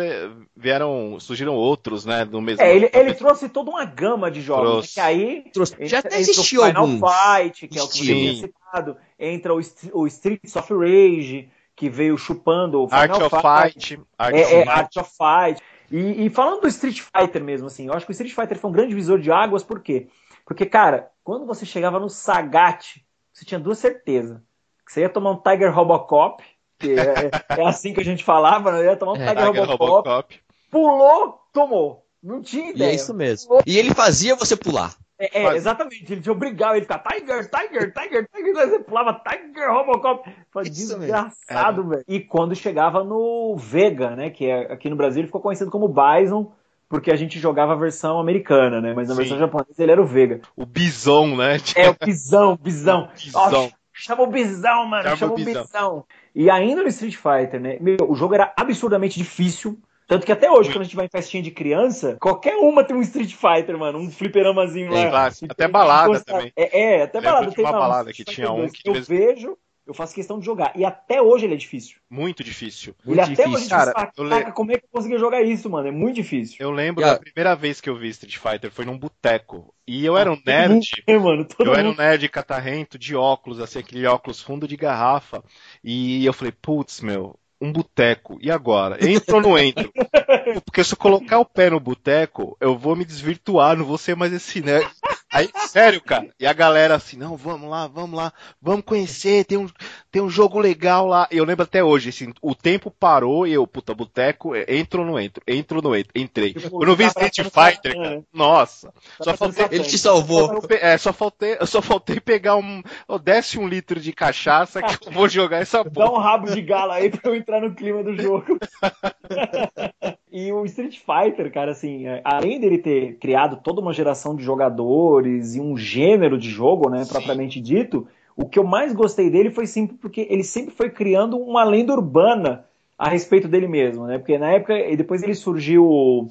vieram, 0.55 1.19
surgiram 1.19 1.55
outros, 1.55 2.05
né, 2.05 2.25
no 2.25 2.43
mesmo... 2.43 2.63
É, 2.63 2.77
ele, 2.77 2.91
ele 2.93 3.15
trouxe 3.15 3.49
toda 3.49 3.71
uma 3.71 3.85
gama 3.87 4.31
de 4.31 4.43
jogos, 4.43 4.85
né, 4.85 4.91
que 4.95 5.01
aí... 5.01 5.51
Trouxe, 5.53 5.77
já 5.87 6.01
até 6.01 6.19
existiu 6.19 6.65
Final 6.65 6.83
alguns. 6.83 7.01
Fight, 7.01 7.69
que 7.69 7.79
é 7.79 7.83
o 7.83 7.89
que 7.89 7.99
você 7.99 8.05
tinha 8.05 8.35
citado, 8.35 8.97
entra 9.19 9.55
o, 9.55 9.61
o 9.95 10.07
Streets 10.07 10.55
of 10.57 10.75
Rage, 10.75 11.49
que 11.75 11.89
veio 11.89 12.19
chupando 12.19 12.83
o 12.83 12.89
Final 12.89 13.01
Art 13.01 13.33
of 13.33 13.37
Fight. 13.37 13.97
Fight 13.97 14.03
Art, 14.19 14.35
é, 14.35 14.43
of 14.43 14.55
é, 14.55 14.69
Art 14.69 14.97
of 14.99 15.11
Fight. 15.11 15.63
E, 15.91 16.27
e, 16.27 16.31
falando 16.31 16.61
do 16.61 16.69
Street 16.69 17.01
Fighter 17.01 17.43
mesmo, 17.43 17.67
assim, 17.67 17.87
eu 17.87 17.95
acho 17.95 18.05
que 18.05 18.13
o 18.13 18.13
Street 18.13 18.35
Fighter 18.35 18.59
foi 18.59 18.69
um 18.69 18.75
grande 18.75 18.95
visor 18.95 19.19
de 19.19 19.33
águas, 19.33 19.63
por 19.63 19.81
quê? 19.81 20.09
Porque, 20.45 20.67
cara, 20.67 21.11
quando 21.25 21.47
você 21.47 21.65
chegava 21.65 21.99
no 21.99 22.11
Sagat, 22.11 23.03
você 23.33 23.45
tinha 23.45 23.59
duas 23.59 23.79
certezas. 23.79 24.39
Que 24.85 24.93
você 24.93 25.01
ia 25.01 25.09
tomar 25.09 25.31
um 25.31 25.41
Tiger 25.41 25.75
Robocop 25.75 26.45
que 26.81 26.99
é, 26.99 27.31
é, 27.59 27.67
assim 27.67 27.93
que 27.93 28.01
a 28.01 28.05
gente 28.05 28.25
falava, 28.25 28.73
né? 28.73 28.85
Ia 28.85 28.97
tomar 28.97 29.13
um 29.13 29.23
é, 29.23 29.29
Tiger 29.29 29.47
Robocop, 29.47 29.85
Robocop, 29.85 30.41
pulou, 30.71 31.41
tomou. 31.53 32.07
Não 32.23 32.43
tinha 32.43 32.71
ideia. 32.71 32.89
E 32.89 32.93
é 32.93 32.95
isso 32.95 33.15
mesmo. 33.15 33.49
Pulou. 33.49 33.63
E 33.67 33.79
ele 33.79 33.95
fazia 33.95 34.35
você 34.35 34.57
pular. 34.57 34.95
É, 35.19 35.43
é 35.43 35.57
exatamente. 35.57 36.11
Ele 36.11 36.23
te 36.23 36.31
obrigava, 36.31 36.77
ele 36.77 36.87
ficava 36.87 37.03
Tiger, 37.11 37.51
Tiger, 37.51 37.93
Tiger, 37.93 38.29
Tiger. 38.35 38.55
Você 38.55 38.79
pulava 38.79 39.21
Tiger 39.29 39.71
Robocop. 39.71 40.31
Foi 40.51 40.65
desgraçado, 40.65 41.87
velho. 41.87 42.05
E 42.09 42.21
quando 42.21 42.57
chegava 42.57 43.05
no 43.05 43.55
Vega, 43.59 44.17
né? 44.17 44.31
Que 44.31 44.47
é, 44.47 44.73
aqui 44.73 44.89
no 44.89 44.97
Brasil 44.97 45.21
ele 45.21 45.29
ficou 45.29 45.43
conhecido 45.43 45.71
como 45.71 45.89
Bison 45.89 46.51
porque 46.89 47.13
a 47.13 47.17
gente 47.17 47.39
jogava 47.39 47.73
a 47.75 47.77
versão 47.77 48.19
americana, 48.19 48.81
né? 48.81 48.93
Mas 48.95 49.09
na 49.09 49.15
Sim. 49.15 49.21
versão 49.21 49.39
japonesa 49.39 49.81
ele 49.81 49.93
era 49.93 50.03
o 50.03 50.07
Vega. 50.07 50.41
O 50.57 50.67
Bison, 50.67 51.37
né? 51.37 51.59
É, 51.77 51.89
o 51.89 51.95
Bisão, 51.95 52.57
Bisão. 52.57 53.05
O 53.05 53.15
bisão. 53.15 53.73
chama 53.93 54.23
o 54.25 54.27
Bisão, 54.27 54.87
mano. 54.87 55.05
Chama, 55.05 55.17
chama 55.17 55.33
o 55.33 55.37
bisão. 55.37 55.63
bisão. 55.63 56.05
E 56.35 56.49
ainda 56.51 56.83
no 56.83 56.89
Street 56.89 57.17
Fighter, 57.17 57.61
né? 57.61 57.79
Meu, 57.81 57.97
o 58.09 58.15
jogo 58.15 58.35
era 58.35 58.53
absurdamente 58.57 59.19
difícil. 59.19 59.79
Tanto 60.07 60.27
que 60.27 60.33
até 60.33 60.51
hoje, 60.51 60.71
quando 60.71 60.81
a 60.81 60.85
gente 60.85 60.97
vai 60.97 61.07
em 61.07 61.09
festinha 61.09 61.43
de 61.43 61.53
criança, 61.53 62.17
qualquer 62.21 62.57
uma 62.57 62.83
tem 62.83 62.97
um 62.97 63.01
Street 63.01 63.33
Fighter, 63.33 63.79
mano. 63.79 63.99
Um 63.99 64.11
fliperamazinho 64.11 64.93
lá. 64.93 65.09
Claro, 65.09 65.35
até 65.49 65.69
balada 65.69 66.21
também. 66.21 66.53
É, 66.57 66.81
é 66.81 67.03
até 67.03 67.21
balada. 67.21 67.53
Tem 67.53 67.65
uma 67.65 67.73
balada 67.73 68.13
que 68.13 68.25
tinha 68.25 68.51
um 68.51 68.69
que 68.69 68.89
eu 68.89 68.95
vejo 69.03 69.57
eu 69.87 69.95
faço 69.95 70.15
questão 70.15 70.39
de 70.39 70.45
jogar. 70.45 70.73
E 70.77 70.85
até 70.85 71.21
hoje 71.21 71.47
ele 71.47 71.55
é 71.55 71.57
difícil. 71.57 71.99
Muito 72.09 72.45
difícil. 72.45 72.95
Ele 73.05 73.17
muito 73.17 73.33
até 73.33 73.45
difícil. 73.45 73.55
hoje 73.55 73.69
cara, 73.69 74.13
le... 74.19 74.53
como 74.53 74.73
é 74.73 74.79
que 74.79 74.85
eu 74.85 74.89
consegui 74.93 75.19
jogar 75.19 75.43
isso, 75.43 75.69
mano? 75.69 75.89
É 75.89 75.91
muito 75.91 76.17
difícil. 76.17 76.57
Eu 76.61 76.71
lembro 76.71 77.03
da 77.03 77.19
primeira 77.19 77.55
vez 77.57 77.81
que 77.81 77.91
eu 77.91 77.97
vi 77.97 78.09
Street 78.09 78.37
Fighter 78.37 78.71
foi 78.71 78.85
num 78.85 78.99
boteco. 78.99 79.75
E 79.87 80.05
eu 80.05 80.17
era 80.17 80.31
um 80.31 80.41
nerd. 80.47 81.03
É, 81.07 81.19
mano, 81.19 81.47
eu 81.59 81.67
mundo. 81.67 81.79
era 81.79 81.89
um 81.89 81.95
nerd 81.95 82.29
catarrento 82.29 82.99
de 82.99 83.17
óculos, 83.17 83.59
assim, 83.59 83.81
aquele 83.81 84.07
óculos 84.07 84.41
fundo 84.41 84.69
de 84.69 84.77
garrafa. 84.77 85.43
E 85.83 86.25
eu 86.25 86.33
falei, 86.33 86.53
putz, 86.53 87.01
meu, 87.01 87.37
um 87.61 87.73
boteco. 87.73 88.39
E 88.41 88.51
agora? 88.51 88.97
Entro 89.05 89.37
ou 89.37 89.43
não 89.43 89.59
entro? 89.59 89.93
Porque 90.65 90.85
se 90.85 90.95
eu 90.95 90.99
colocar 90.99 91.39
o 91.39 91.45
pé 91.45 91.71
no 91.71 91.81
boteco, 91.81 92.57
eu 92.61 92.77
vou 92.79 92.95
me 92.95 93.05
desvirtuar, 93.05 93.77
não 93.77 93.85
vou 93.85 93.99
ser 93.99 94.15
mais 94.15 94.33
esse 94.33 94.61
nerd 94.61 94.89
Aí, 95.33 95.49
sério, 95.69 96.01
cara. 96.03 96.29
E 96.41 96.47
a 96.47 96.53
galera 96.53 96.97
assim, 96.97 97.17
não, 97.17 97.37
vamos 97.37 97.71
lá, 97.71 97.87
vamos 97.87 98.19
lá, 98.19 98.33
vamos 98.61 98.85
conhecer, 98.85 99.45
tem 99.45 99.57
um, 99.59 99.69
tem 100.11 100.21
um 100.21 100.31
jogo 100.31 100.59
legal 100.59 101.07
lá. 101.07 101.29
Eu 101.31 101.45
lembro 101.45 101.63
até 101.63 101.83
hoje, 101.83 102.11
assim, 102.11 102.33
o 102.43 102.55
tempo 102.55 102.91
parou 102.91 103.47
e 103.47 103.53
eu, 103.53 103.67
puta, 103.67 103.95
boteco, 103.95 104.55
é, 104.55 104.65
entro 104.69 105.03
ou 105.03 105.07
não 105.07 105.21
entro? 105.21 105.43
Entro 105.47 105.77
ou 105.77 105.83
não 105.83 105.97
entro? 105.97 106.13
Entrei. 106.15 106.55
Eu 106.57 106.87
não 106.87 106.97
vi 106.97 107.05
Street 107.05 107.37
Fighter, 107.37 107.95
cara. 107.95 108.23
Nossa. 108.33 108.93
Só 109.21 109.37
faltei, 109.37 109.67
ele 109.71 109.85
te 109.85 109.99
salvou. 109.99 110.63
É, 110.81 110.99
só 110.99 111.13
faltei, 111.13 111.57
eu 111.61 111.67
só 111.67 111.81
faltei 111.81 112.19
pegar 112.21 112.57
um, 112.57 112.83
oh, 113.07 113.19
desce 113.19 113.59
um 113.59 113.69
litro 113.69 114.01
de 114.01 114.13
cachaça 114.13 114.83
que 114.83 115.09
eu 115.09 115.13
vou 115.13 115.29
jogar 115.29 115.59
essa 115.59 115.85
porra. 115.85 116.07
Dá 116.11 116.13
um 116.13 116.19
rabo 116.19 116.51
de 116.51 116.63
gala 116.63 116.95
aí 116.95 117.11
pra 117.11 117.31
eu 117.31 117.37
entrar 117.37 117.61
no 117.61 117.75
clima 117.75 118.03
do 118.03 118.17
jogo. 118.21 118.59
e 120.33 120.53
o 120.53 120.65
Street 120.65 120.99
Fighter, 120.99 121.53
cara, 121.53 121.71
assim, 121.73 122.07
é, 122.07 122.21
além 122.25 122.61
dele 122.61 122.79
ter 122.79 123.17
criado 123.19 123.61
toda 123.63 123.81
uma 123.81 123.93
geração 123.93 124.35
de 124.35 124.43
jogadores, 124.43 125.55
e 125.55 125.61
um 125.61 125.77
gênero 125.77 126.39
de 126.39 126.51
jogo, 126.51 126.89
né, 126.89 127.05
Sim. 127.05 127.13
propriamente 127.13 127.61
dito, 127.61 128.07
o 128.37 128.49
que 128.49 128.59
eu 128.59 128.65
mais 128.65 128.93
gostei 128.93 129.31
dele 129.31 129.51
foi 129.51 129.67
sempre 129.67 129.97
porque 129.97 130.27
ele 130.31 130.45
sempre 130.45 130.75
foi 130.75 130.91
criando 130.91 131.39
uma 131.39 131.65
lenda 131.65 131.93
urbana 131.93 132.65
a 132.99 133.09
respeito 133.09 133.49
dele 133.49 133.67
mesmo, 133.67 134.07
né? 134.07 134.19
Porque 134.19 134.39
na 134.39 134.53
época, 134.53 134.79
e 134.79 134.97
depois 134.97 135.23
ele 135.23 135.35
surgiu 135.35 135.87
o 135.87 136.29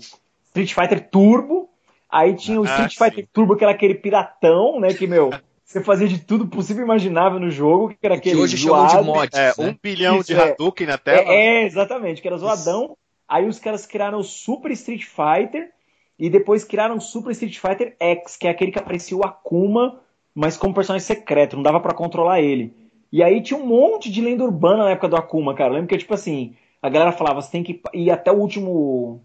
Street 0.47 0.73
Fighter 0.73 1.09
Turbo, 1.09 1.69
aí 2.09 2.35
tinha 2.35 2.59
o 2.59 2.63
ah, 2.63 2.67
Street 2.67 2.95
Fighter 2.95 3.27
Turbo, 3.33 3.55
que 3.55 3.63
era 3.63 3.73
aquele 3.73 3.95
piratão, 3.95 4.79
né, 4.79 4.93
que, 4.93 5.07
meu, 5.07 5.31
você 5.65 5.83
fazia 5.83 6.07
de 6.07 6.19
tudo 6.19 6.47
possível 6.47 6.83
e 6.83 6.85
imaginável 6.85 7.39
no 7.39 7.49
jogo, 7.49 7.89
que 7.89 7.97
era 8.03 8.15
aquele 8.15 8.35
que 8.35 8.41
hoje 8.41 8.57
zoado. 8.57 8.99
de 8.99 9.03
mods, 9.03 9.39
é, 9.39 9.47
né? 9.47 9.53
um 9.57 9.75
bilhão 9.81 10.19
Isso, 10.19 10.27
de 10.27 10.39
é. 10.39 10.51
Hadouken 10.51 10.85
é, 10.85 10.89
na 10.89 10.97
tela. 10.97 11.31
É, 11.31 11.35
é, 11.35 11.65
exatamente, 11.65 12.21
que 12.21 12.27
era 12.27 12.37
zoadão. 12.37 12.95
Aí 13.27 13.47
os 13.47 13.59
caras 13.59 13.85
criaram 13.85 14.19
o 14.19 14.23
Super 14.23 14.71
Street 14.71 15.03
Fighter, 15.03 15.69
e 16.19 16.29
depois 16.29 16.65
criaram 16.65 16.99
Super 16.99 17.31
Street 17.31 17.57
Fighter 17.57 17.95
X, 17.99 18.35
que 18.35 18.47
é 18.47 18.51
aquele 18.51 18.71
que 18.71 18.79
aparecia 18.79 19.15
o 19.15 19.23
Akuma 19.23 20.01
mas 20.39 20.55
como 20.55 20.73
personagem 20.73 21.05
secreto, 21.05 21.57
não 21.57 21.63
dava 21.63 21.81
para 21.81 21.93
controlar 21.93 22.39
ele. 22.39 22.73
E 23.11 23.21
aí 23.21 23.41
tinha 23.41 23.59
um 23.59 23.65
monte 23.65 24.09
de 24.09 24.21
lenda 24.21 24.45
urbana 24.45 24.85
na 24.85 24.91
época 24.91 25.09
do 25.09 25.17
Akuma, 25.17 25.53
cara. 25.53 25.71
Eu 25.71 25.73
lembro 25.73 25.89
que, 25.89 25.97
tipo 25.97 26.13
assim, 26.13 26.55
a 26.81 26.87
galera 26.87 27.11
falava, 27.11 27.41
você 27.41 27.51
tem 27.51 27.61
que 27.61 27.81
ir 27.93 28.09
até 28.09 28.31
o 28.31 28.35
último. 28.35 29.21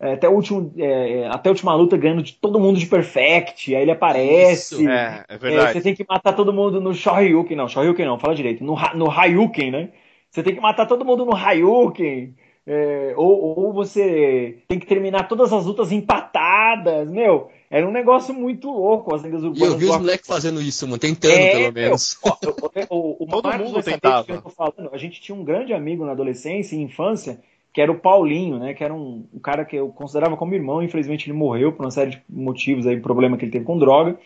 É, 0.00 0.14
até, 0.14 0.26
o 0.26 0.32
último, 0.32 0.72
é, 0.78 1.20
é, 1.20 1.26
até 1.28 1.50
a 1.50 1.52
última 1.52 1.74
luta 1.74 1.98
ganhando 1.98 2.22
de 2.22 2.32
todo 2.32 2.58
mundo 2.58 2.78
de 2.78 2.86
Perfect, 2.86 3.74
aí 3.74 3.82
ele 3.82 3.90
aparece. 3.90 4.76
Isso, 4.76 4.88
é, 4.88 5.24
é 5.28 5.36
verdade. 5.36 5.68
É, 5.68 5.72
você 5.74 5.80
tem 5.82 5.94
que 5.94 6.06
matar 6.08 6.32
todo 6.32 6.52
mundo 6.52 6.80
no 6.80 6.94
Shoryuken, 6.94 7.56
não, 7.56 7.68
Shoryuken 7.68 8.06
não, 8.06 8.18
fala 8.18 8.34
direito, 8.34 8.64
no, 8.64 8.74
no 8.94 9.10
Hayuken, 9.10 9.70
né? 9.70 9.90
Você 10.30 10.42
tem 10.42 10.54
que 10.54 10.60
matar 10.62 10.86
todo 10.86 11.04
mundo 11.04 11.26
no 11.26 11.36
Hayuken. 11.36 12.34
É, 12.66 13.12
ou, 13.18 13.58
ou, 13.58 13.72
você 13.74 14.62
tem 14.66 14.78
que 14.78 14.86
terminar 14.86 15.28
todas 15.28 15.52
as 15.52 15.66
lutas 15.66 15.92
empatadas, 15.92 17.10
meu. 17.10 17.50
Era 17.70 17.86
um 17.86 17.92
negócio 17.92 18.32
muito 18.32 18.70
louco, 18.70 19.14
as 19.14 19.22
lendas 19.22 19.42
urbanas. 19.42 19.60
E 19.60 19.72
eu 19.72 19.78
vi 19.78 19.84
os 19.84 19.98
moleques 19.98 20.26
fazendo 20.26 20.62
isso, 20.62 20.86
mano, 20.86 20.98
tentando 20.98 21.34
é, 21.34 21.50
pelo 21.50 21.72
menos. 21.74 22.18
Meu, 22.24 22.86
o, 22.88 22.96
o, 22.96 23.24
o 23.24 23.26
Todo 23.42 23.58
mundo 23.58 23.82
tentava. 23.82 24.24
Que 24.24 24.32
eu 24.32 24.40
tô 24.40 24.48
falando, 24.48 24.88
a 24.94 24.96
gente 24.96 25.20
tinha 25.20 25.36
um 25.36 25.44
grande 25.44 25.74
amigo 25.74 26.06
na 26.06 26.12
adolescência 26.12 26.74
e 26.74 26.80
infância, 26.80 27.38
que 27.70 27.82
era 27.82 27.92
o 27.92 27.98
Paulinho, 27.98 28.58
né? 28.58 28.72
Que 28.72 28.82
era 28.82 28.94
um, 28.94 29.26
um, 29.34 29.38
cara 29.38 29.66
que 29.66 29.76
eu 29.76 29.90
considerava 29.90 30.34
como 30.34 30.54
irmão, 30.54 30.82
infelizmente 30.82 31.28
ele 31.28 31.36
morreu 31.36 31.70
por 31.70 31.84
uma 31.84 31.90
série 31.90 32.12
de 32.12 32.22
motivos 32.30 32.86
aí, 32.86 32.98
problema 32.98 33.36
que 33.36 33.44
ele 33.44 33.52
teve 33.52 33.66
com 33.66 33.76
droga. 33.76 34.18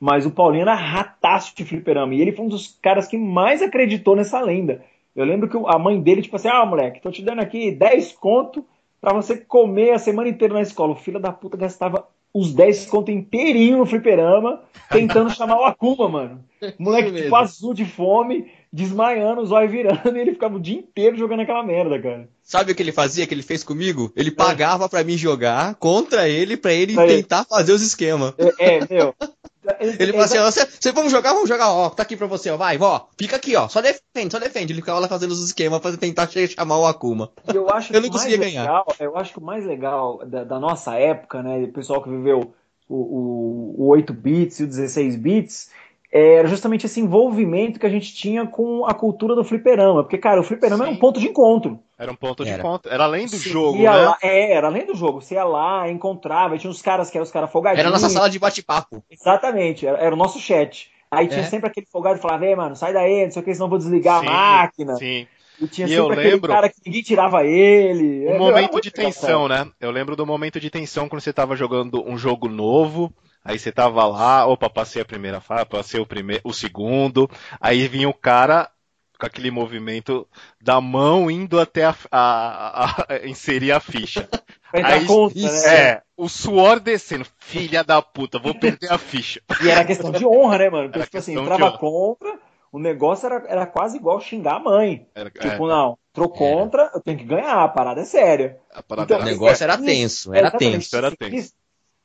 Mas 0.00 0.24
o 0.24 0.30
Paulinho 0.30 0.62
era 0.62 0.74
rataço 0.74 1.54
de 1.54 1.64
fliperama. 1.64 2.14
E 2.14 2.22
ele 2.22 2.32
foi 2.32 2.46
um 2.46 2.48
dos 2.48 2.78
caras 2.80 3.06
que 3.06 3.18
mais 3.18 3.60
acreditou 3.60 4.16
nessa 4.16 4.40
lenda. 4.40 4.82
Eu 5.14 5.24
lembro 5.24 5.48
que 5.48 5.56
a 5.66 5.78
mãe 5.78 6.00
dele, 6.00 6.22
tipo 6.22 6.36
assim, 6.36 6.48
ah, 6.48 6.64
moleque, 6.64 7.02
tô 7.02 7.10
te 7.10 7.22
dando 7.22 7.40
aqui 7.40 7.70
10 7.70 8.12
conto 8.12 8.64
pra 9.00 9.12
você 9.12 9.36
comer 9.36 9.92
a 9.92 9.98
semana 9.98 10.28
inteira 10.28 10.54
na 10.54 10.62
escola. 10.62 10.92
O 10.92 10.96
filho 10.96 11.20
da 11.20 11.32
puta 11.32 11.56
gastava 11.56 12.06
os 12.32 12.54
10 12.54 12.86
conto 12.86 13.10
inteirinho 13.10 13.78
no 13.78 13.86
fliperama, 13.86 14.62
tentando 14.90 15.30
chamar 15.34 15.60
o 15.60 15.64
Akuma, 15.64 16.08
mano. 16.08 16.44
moleque 16.78 17.12
tipo 17.12 17.36
azul 17.36 17.74
de 17.74 17.84
fome, 17.84 18.50
desmaiando, 18.72 19.42
os 19.42 19.52
olhos 19.52 19.70
virando, 19.70 20.16
e 20.16 20.20
ele 20.20 20.32
ficava 20.32 20.56
o 20.56 20.60
dia 20.60 20.78
inteiro 20.78 21.16
jogando 21.16 21.40
aquela 21.40 21.62
merda, 21.62 22.00
cara. 22.00 22.28
Sabe 22.42 22.72
o 22.72 22.74
que 22.74 22.82
ele 22.82 22.92
fazia, 22.92 23.26
que 23.26 23.34
ele 23.34 23.42
fez 23.42 23.62
comigo? 23.62 24.10
Ele 24.16 24.30
é. 24.30 24.34
pagava 24.34 24.88
para 24.88 25.04
mim 25.04 25.16
jogar 25.16 25.74
contra 25.74 26.28
ele, 26.28 26.56
para 26.56 26.72
ele 26.72 26.94
tentar 26.94 27.44
fazer 27.44 27.72
os 27.72 27.82
esquemas. 27.82 28.32
É, 28.38 28.76
é, 28.76 28.86
meu. 28.88 29.14
Ele 29.78 30.12
falou 30.12 30.24
assim, 30.24 30.38
você, 30.38 30.66
você 30.66 30.92
vamos 30.92 31.12
jogar, 31.12 31.32
vamos 31.32 31.48
jogar, 31.48 31.72
ó, 31.72 31.88
tá 31.88 32.02
aqui 32.02 32.16
pra 32.16 32.26
você, 32.26 32.50
ó, 32.50 32.56
vai, 32.56 32.76
ó, 32.80 33.02
fica 33.16 33.36
aqui, 33.36 33.54
ó, 33.54 33.68
só 33.68 33.80
defende, 33.80 34.32
só 34.32 34.38
defende. 34.38 34.72
Ele 34.72 34.80
ficava 34.80 34.98
lá 34.98 35.06
fazendo 35.06 35.30
os 35.30 35.44
esquemas 35.44 35.80
pra 35.80 35.96
tentar 35.96 36.28
chamar 36.28 36.78
o 36.78 36.86
Akuma. 36.86 37.30
Eu, 37.54 37.70
acho 37.70 37.94
eu 37.94 38.00
não 38.00 38.10
conseguia 38.10 38.38
ganhar. 38.38 38.62
Legal, 38.62 38.86
eu 38.98 39.16
acho 39.16 39.32
que 39.32 39.38
o 39.38 39.42
mais 39.42 39.64
legal 39.64 40.20
da, 40.26 40.42
da 40.42 40.58
nossa 40.58 40.94
época, 40.96 41.42
né, 41.42 41.62
o 41.62 41.72
pessoal 41.72 42.02
que 42.02 42.10
viveu 42.10 42.52
o, 42.88 42.96
o, 42.96 43.74
o 43.78 43.86
8 43.88 44.12
bits 44.12 44.60
e 44.60 44.64
o 44.64 44.66
16 44.66 45.16
bits, 45.16 45.70
era 46.12 46.46
justamente 46.46 46.84
esse 46.84 47.00
envolvimento 47.00 47.80
que 47.80 47.86
a 47.86 47.88
gente 47.88 48.14
tinha 48.14 48.46
com 48.46 48.84
a 48.84 48.92
cultura 48.92 49.34
do 49.34 49.42
fliperama. 49.42 50.02
Porque, 50.02 50.18
cara, 50.18 50.40
o 50.40 50.44
fliperama 50.44 50.84
Sim. 50.84 50.90
era 50.90 50.96
um 50.98 51.00
ponto 51.00 51.18
de 51.18 51.26
encontro. 51.26 51.80
Era 51.98 52.12
um 52.12 52.14
ponto 52.14 52.44
de 52.44 52.50
era. 52.50 52.58
encontro. 52.58 52.92
Era 52.92 53.04
além 53.04 53.24
do 53.24 53.30
Você 53.36 53.48
jogo, 53.48 53.78
né? 53.78 53.90
Lá, 53.90 54.18
é, 54.22 54.52
era 54.52 54.66
além 54.66 54.84
do 54.84 54.94
jogo. 54.94 55.22
Você 55.22 55.34
ia 55.34 55.44
lá, 55.44 55.88
encontrava, 55.88 56.58
tinha 56.58 56.70
uns 56.70 56.82
caras 56.82 57.10
que 57.10 57.16
eram 57.16 57.24
os 57.24 57.30
caras 57.30 57.50
folgadinhos. 57.50 57.80
Era 57.80 57.88
a 57.88 57.92
nossa 57.92 58.10
sala 58.10 58.28
de 58.28 58.38
bate-papo. 58.38 59.02
Exatamente, 59.10 59.86
era, 59.86 59.96
era, 59.98 60.14
o 60.14 60.18
nosso 60.18 60.38
chat. 60.38 60.90
Aí 61.10 61.28
tinha 61.28 61.40
é. 61.40 61.44
sempre 61.44 61.68
aquele 61.68 61.86
folgado 61.86 62.16
que 62.16 62.22
falava, 62.22 62.44
ei, 62.44 62.54
mano, 62.54 62.76
sai 62.76 62.92
daí, 62.92 63.24
não 63.24 63.30
sei 63.30 63.40
o 63.40 63.44
que, 63.44 63.54
senão 63.54 63.66
eu 63.66 63.70
vou 63.70 63.78
desligar 63.78 64.20
sim, 64.20 64.26
a 64.26 64.30
máquina. 64.30 64.96
Sim. 64.96 65.26
E 65.60 65.66
tinha 65.66 65.86
e 65.86 65.90
sempre 65.90 66.06
eu 66.06 66.12
aquele 66.12 66.30
lembro, 66.30 66.52
cara 66.52 66.68
que 66.68 66.76
ninguém 66.84 67.02
tirava 67.02 67.44
ele. 67.44 68.26
Um 68.26 68.32
é, 68.32 68.38
momento 68.38 68.80
de 68.80 68.90
tensão, 68.90 69.48
né? 69.48 69.66
Eu 69.80 69.90
lembro 69.90 70.16
do 70.16 70.26
momento 70.26 70.60
de 70.60 70.68
tensão 70.68 71.08
quando 71.08 71.22
você 71.22 71.32
tava 71.32 71.56
jogando 71.56 72.02
um 72.06 72.18
jogo 72.18 72.48
novo, 72.48 73.12
Aí 73.44 73.58
você 73.58 73.72
tava 73.72 74.06
lá, 74.06 74.46
opa, 74.46 74.70
passei 74.70 75.02
a 75.02 75.04
primeira 75.04 75.40
fase, 75.40 75.66
passei 75.66 76.00
o 76.00 76.06
primeiro, 76.06 76.42
o 76.44 76.52
segundo. 76.52 77.28
Aí 77.60 77.88
vinha 77.88 78.08
o 78.08 78.14
cara 78.14 78.70
com 79.18 79.26
aquele 79.26 79.50
movimento 79.50 80.26
da 80.60 80.80
mão 80.80 81.30
indo 81.30 81.60
até 81.60 81.84
a, 81.84 81.94
a, 82.10 83.06
a 83.08 83.26
inserir 83.26 83.72
a 83.72 83.80
ficha. 83.80 84.28
Aí, 84.72 85.04
conta, 85.04 85.38
né? 85.38 85.76
É, 85.76 86.02
o 86.16 86.30
suor 86.30 86.80
descendo. 86.80 87.26
Filha 87.38 87.84
da 87.84 88.00
puta, 88.00 88.38
vou 88.38 88.58
perder 88.58 88.90
a 88.90 88.96
ficha. 88.96 89.42
E 89.62 89.68
era 89.68 89.84
questão 89.84 90.10
de 90.10 90.24
honra, 90.24 90.58
né, 90.58 90.70
mano? 90.70 90.88
Porque, 90.88 91.04
tipo 91.04 91.18
assim, 91.18 91.38
entrava 91.38 91.76
contra, 91.76 92.38
o 92.72 92.78
negócio 92.78 93.26
era, 93.26 93.44
era 93.48 93.66
quase 93.66 93.98
igual 93.98 94.18
xingar 94.18 94.56
a 94.56 94.60
mãe. 94.60 95.06
Era, 95.14 95.30
tipo, 95.30 95.66
é. 95.66 95.68
não, 95.68 95.98
entrou 96.10 96.30
contra, 96.30 96.90
eu 96.94 97.02
tenho 97.02 97.18
que 97.18 97.24
ganhar, 97.24 97.62
a 97.62 97.68
parada 97.68 98.00
é 98.00 98.04
séria. 98.06 98.58
Parada 98.88 99.12
então, 99.12 99.20
o 99.20 99.30
negócio 99.30 99.62
era 99.62 99.76
tenso, 99.76 100.32
era 100.32 100.50
tenso. 100.50 100.96
Era 100.96 101.14
tenso 101.14 101.52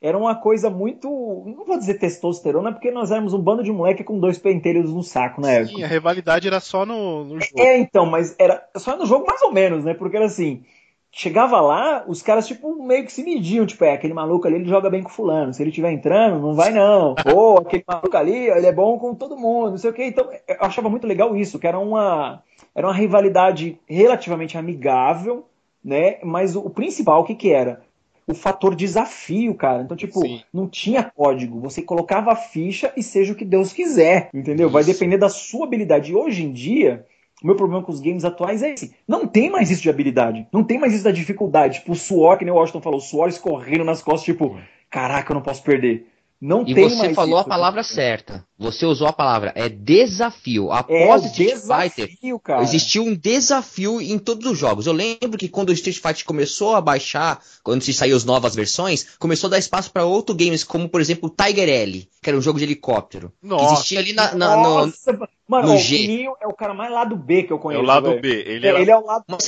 era 0.02 0.18
uma 0.18 0.36
coisa 0.36 0.70
muito. 0.70 1.08
Não 1.46 1.66
vou 1.66 1.78
dizer 1.78 1.96
testosterona, 1.96 2.72
porque 2.72 2.92
nós 2.92 3.12
éramos 3.12 3.34
um 3.34 3.40
bando 3.40 3.64
de 3.64 3.72
moleque 3.72 4.04
com 4.04 4.20
dois 4.20 4.38
pentelhos 4.38 4.94
no 4.94 5.04
saco 5.04 5.42
na 5.42 5.52
época. 5.52 5.76
Sim, 5.76 5.84
a 5.84 5.88
rivalidade 5.88 6.48
era 6.48 6.60
só 6.60 6.86
no, 6.86 7.24
no 7.24 7.42
jogo. 7.42 7.60
É, 7.60 7.78
então, 7.80 8.06
mas 8.06 8.36
era 8.38 8.64
só 8.78 8.96
no 8.96 9.06
jogo 9.06 9.26
mais 9.26 9.42
ou 9.42 9.52
menos, 9.52 9.84
né? 9.84 9.94
Porque 9.94 10.16
era 10.16 10.26
assim. 10.26 10.64
Chegava 11.10 11.60
lá, 11.62 12.04
os 12.08 12.22
caras, 12.22 12.46
tipo, 12.46 12.84
meio 12.84 13.04
que 13.04 13.12
se 13.12 13.24
mediam, 13.24 13.66
tipo, 13.66 13.84
é, 13.84 13.94
aquele 13.94 14.14
maluco 14.14 14.46
ali, 14.46 14.58
ele 14.58 14.70
joga 14.70 14.90
bem 14.90 15.02
com 15.02 15.10
fulano, 15.10 15.52
se 15.52 15.64
ele 15.64 15.70
estiver 15.70 15.92
entrando, 15.92 16.40
não 16.40 16.54
vai 16.54 16.72
não. 16.72 17.16
Ou 17.34 17.58
aquele 17.58 17.84
maluco 17.88 18.16
ali, 18.16 18.50
ele 18.50 18.68
é 18.68 18.72
bom 18.72 19.00
com 19.00 19.16
todo 19.16 19.38
mundo, 19.38 19.72
não 19.72 19.78
sei 19.78 19.90
o 19.90 19.94
quê. 19.94 20.04
Então, 20.04 20.30
eu 20.48 20.58
achava 20.60 20.90
muito 20.90 21.08
legal 21.08 21.36
isso, 21.36 21.58
que 21.58 21.66
era 21.66 21.80
uma, 21.80 22.44
era 22.76 22.86
uma 22.86 22.94
rivalidade 22.94 23.80
relativamente 23.88 24.60
amigável, 24.60 25.48
né? 25.84 26.20
Mas 26.24 26.56
o, 26.56 26.60
o 26.60 26.70
principal, 26.70 27.22
o 27.22 27.24
que 27.24 27.34
que 27.34 27.52
era? 27.52 27.82
O 28.28 28.34
fator 28.34 28.76
desafio, 28.76 29.56
cara. 29.56 29.82
Então, 29.82 29.96
tipo, 29.96 30.20
Sim. 30.20 30.42
não 30.54 30.68
tinha 30.68 31.02
código. 31.02 31.62
Você 31.62 31.82
colocava 31.82 32.34
a 32.34 32.36
ficha 32.36 32.92
e 32.98 33.02
seja 33.02 33.32
o 33.32 33.36
que 33.36 33.46
Deus 33.46 33.72
quiser, 33.72 34.30
entendeu? 34.34 34.68
Isso. 34.68 34.74
Vai 34.74 34.84
depender 34.84 35.18
da 35.18 35.30
sua 35.30 35.66
habilidade. 35.66 36.12
E 36.12 36.16
hoje 36.16 36.44
em 36.44 36.52
dia, 36.52 37.06
o 37.42 37.48
meu 37.48 37.56
problema 37.56 37.82
com 37.82 37.92
os 37.92 38.02
games 38.02 38.26
atuais 38.26 38.62
é 38.62 38.74
esse. 38.74 38.94
Não 39.08 39.26
tem 39.26 39.50
mais 39.50 39.72
isso 39.72 39.82
de 39.82 39.90
habilidade. 39.90 40.46
Não 40.52 40.62
tem 40.62 40.78
mais 40.78 40.94
isso 40.94 41.06
da 41.06 41.12
dificuldade. 41.12 41.80
Tipo, 41.80 41.94
o 41.94 41.96
suor, 41.96 42.38
que 42.38 42.44
nem 42.44 42.54
o 42.54 42.58
Washington 42.58 42.82
falou, 42.82 43.00
o 43.00 43.02
suor 43.02 43.30
escorrendo 43.30 43.86
nas 43.86 44.02
costas, 44.02 44.24
tipo, 44.24 44.60
caraca, 44.90 45.32
eu 45.32 45.36
não 45.36 45.42
posso 45.42 45.64
perder. 45.64 46.08
Não 46.40 46.64
e 46.68 46.76
tem 46.76 46.90
você 46.90 47.14
falou 47.14 47.40
isso. 47.40 47.48
a 47.48 47.50
palavra 47.50 47.82
certa. 47.82 48.46
Você 48.58 48.86
usou 48.86 49.08
a 49.08 49.14
palavra. 49.14 49.52
É 49.56 49.70
desafio. 49.70 50.72
Após 50.72 51.24
é 51.24 51.28
Street 51.28 51.54
desafio, 51.54 52.08
Fighter, 52.08 52.40
cara. 52.40 52.64
existiu 52.64 53.04
um 53.04 53.16
desafio 53.16 54.02
em 54.02 54.18
todos 54.18 54.50
os 54.52 54.58
jogos. 54.58 54.88
Eu 54.88 54.94
lembro 54.94 55.38
que 55.38 55.48
quando 55.48 55.70
o 55.70 55.74
Street 55.74 55.98
Fighter 55.98 56.26
começou 56.26 56.76
a 56.76 56.82
baixar, 56.82 57.40
quando 57.64 57.84
se 57.84 57.94
saiu 57.94 58.18
as 58.18 58.26
novas 58.26 58.56
versões, 58.56 59.06
começou 59.20 59.48
a 59.48 59.52
dar 59.52 59.60
espaço 59.60 59.92
para 59.92 60.06
outros 60.06 60.36
games, 60.38 60.64
como 60.64 60.90
por 60.90 61.02
exemplo 61.02 61.30
Tiger 61.30 61.70
L, 61.70 62.10
que 62.22 62.30
era 62.30 62.38
um 62.38 62.42
jogo 62.42 62.58
de 62.58 62.66
helicóptero. 62.66 63.32
Nossa. 63.42 63.68
Que 63.68 63.74
existia 63.74 64.00
ali 64.00 64.14
na, 64.14 64.34
na, 64.34 64.56
Nossa, 64.56 65.14
no, 65.14 65.28
Mano, 65.48 65.70
no 65.70 65.76
o 65.76 65.78
G. 65.78 66.26
é 66.42 66.48
o 66.48 66.54
cara 66.54 66.74
mais 66.74 66.92
lado 66.92 67.16
B 67.16 67.44
que 67.44 67.54
eu 67.54 67.58
conheço. 67.58 67.82
É 67.82 67.84
o 67.84 67.88
lado 67.88 68.10
véio. 68.10 68.22
B. 68.22 68.30
Ele 68.46 68.68
é, 68.68 68.70
é, 68.72 68.82
ele 68.82 68.92
é 68.92 68.98
o 68.98 69.06
lado 69.06 69.24
Mas, 69.28 69.48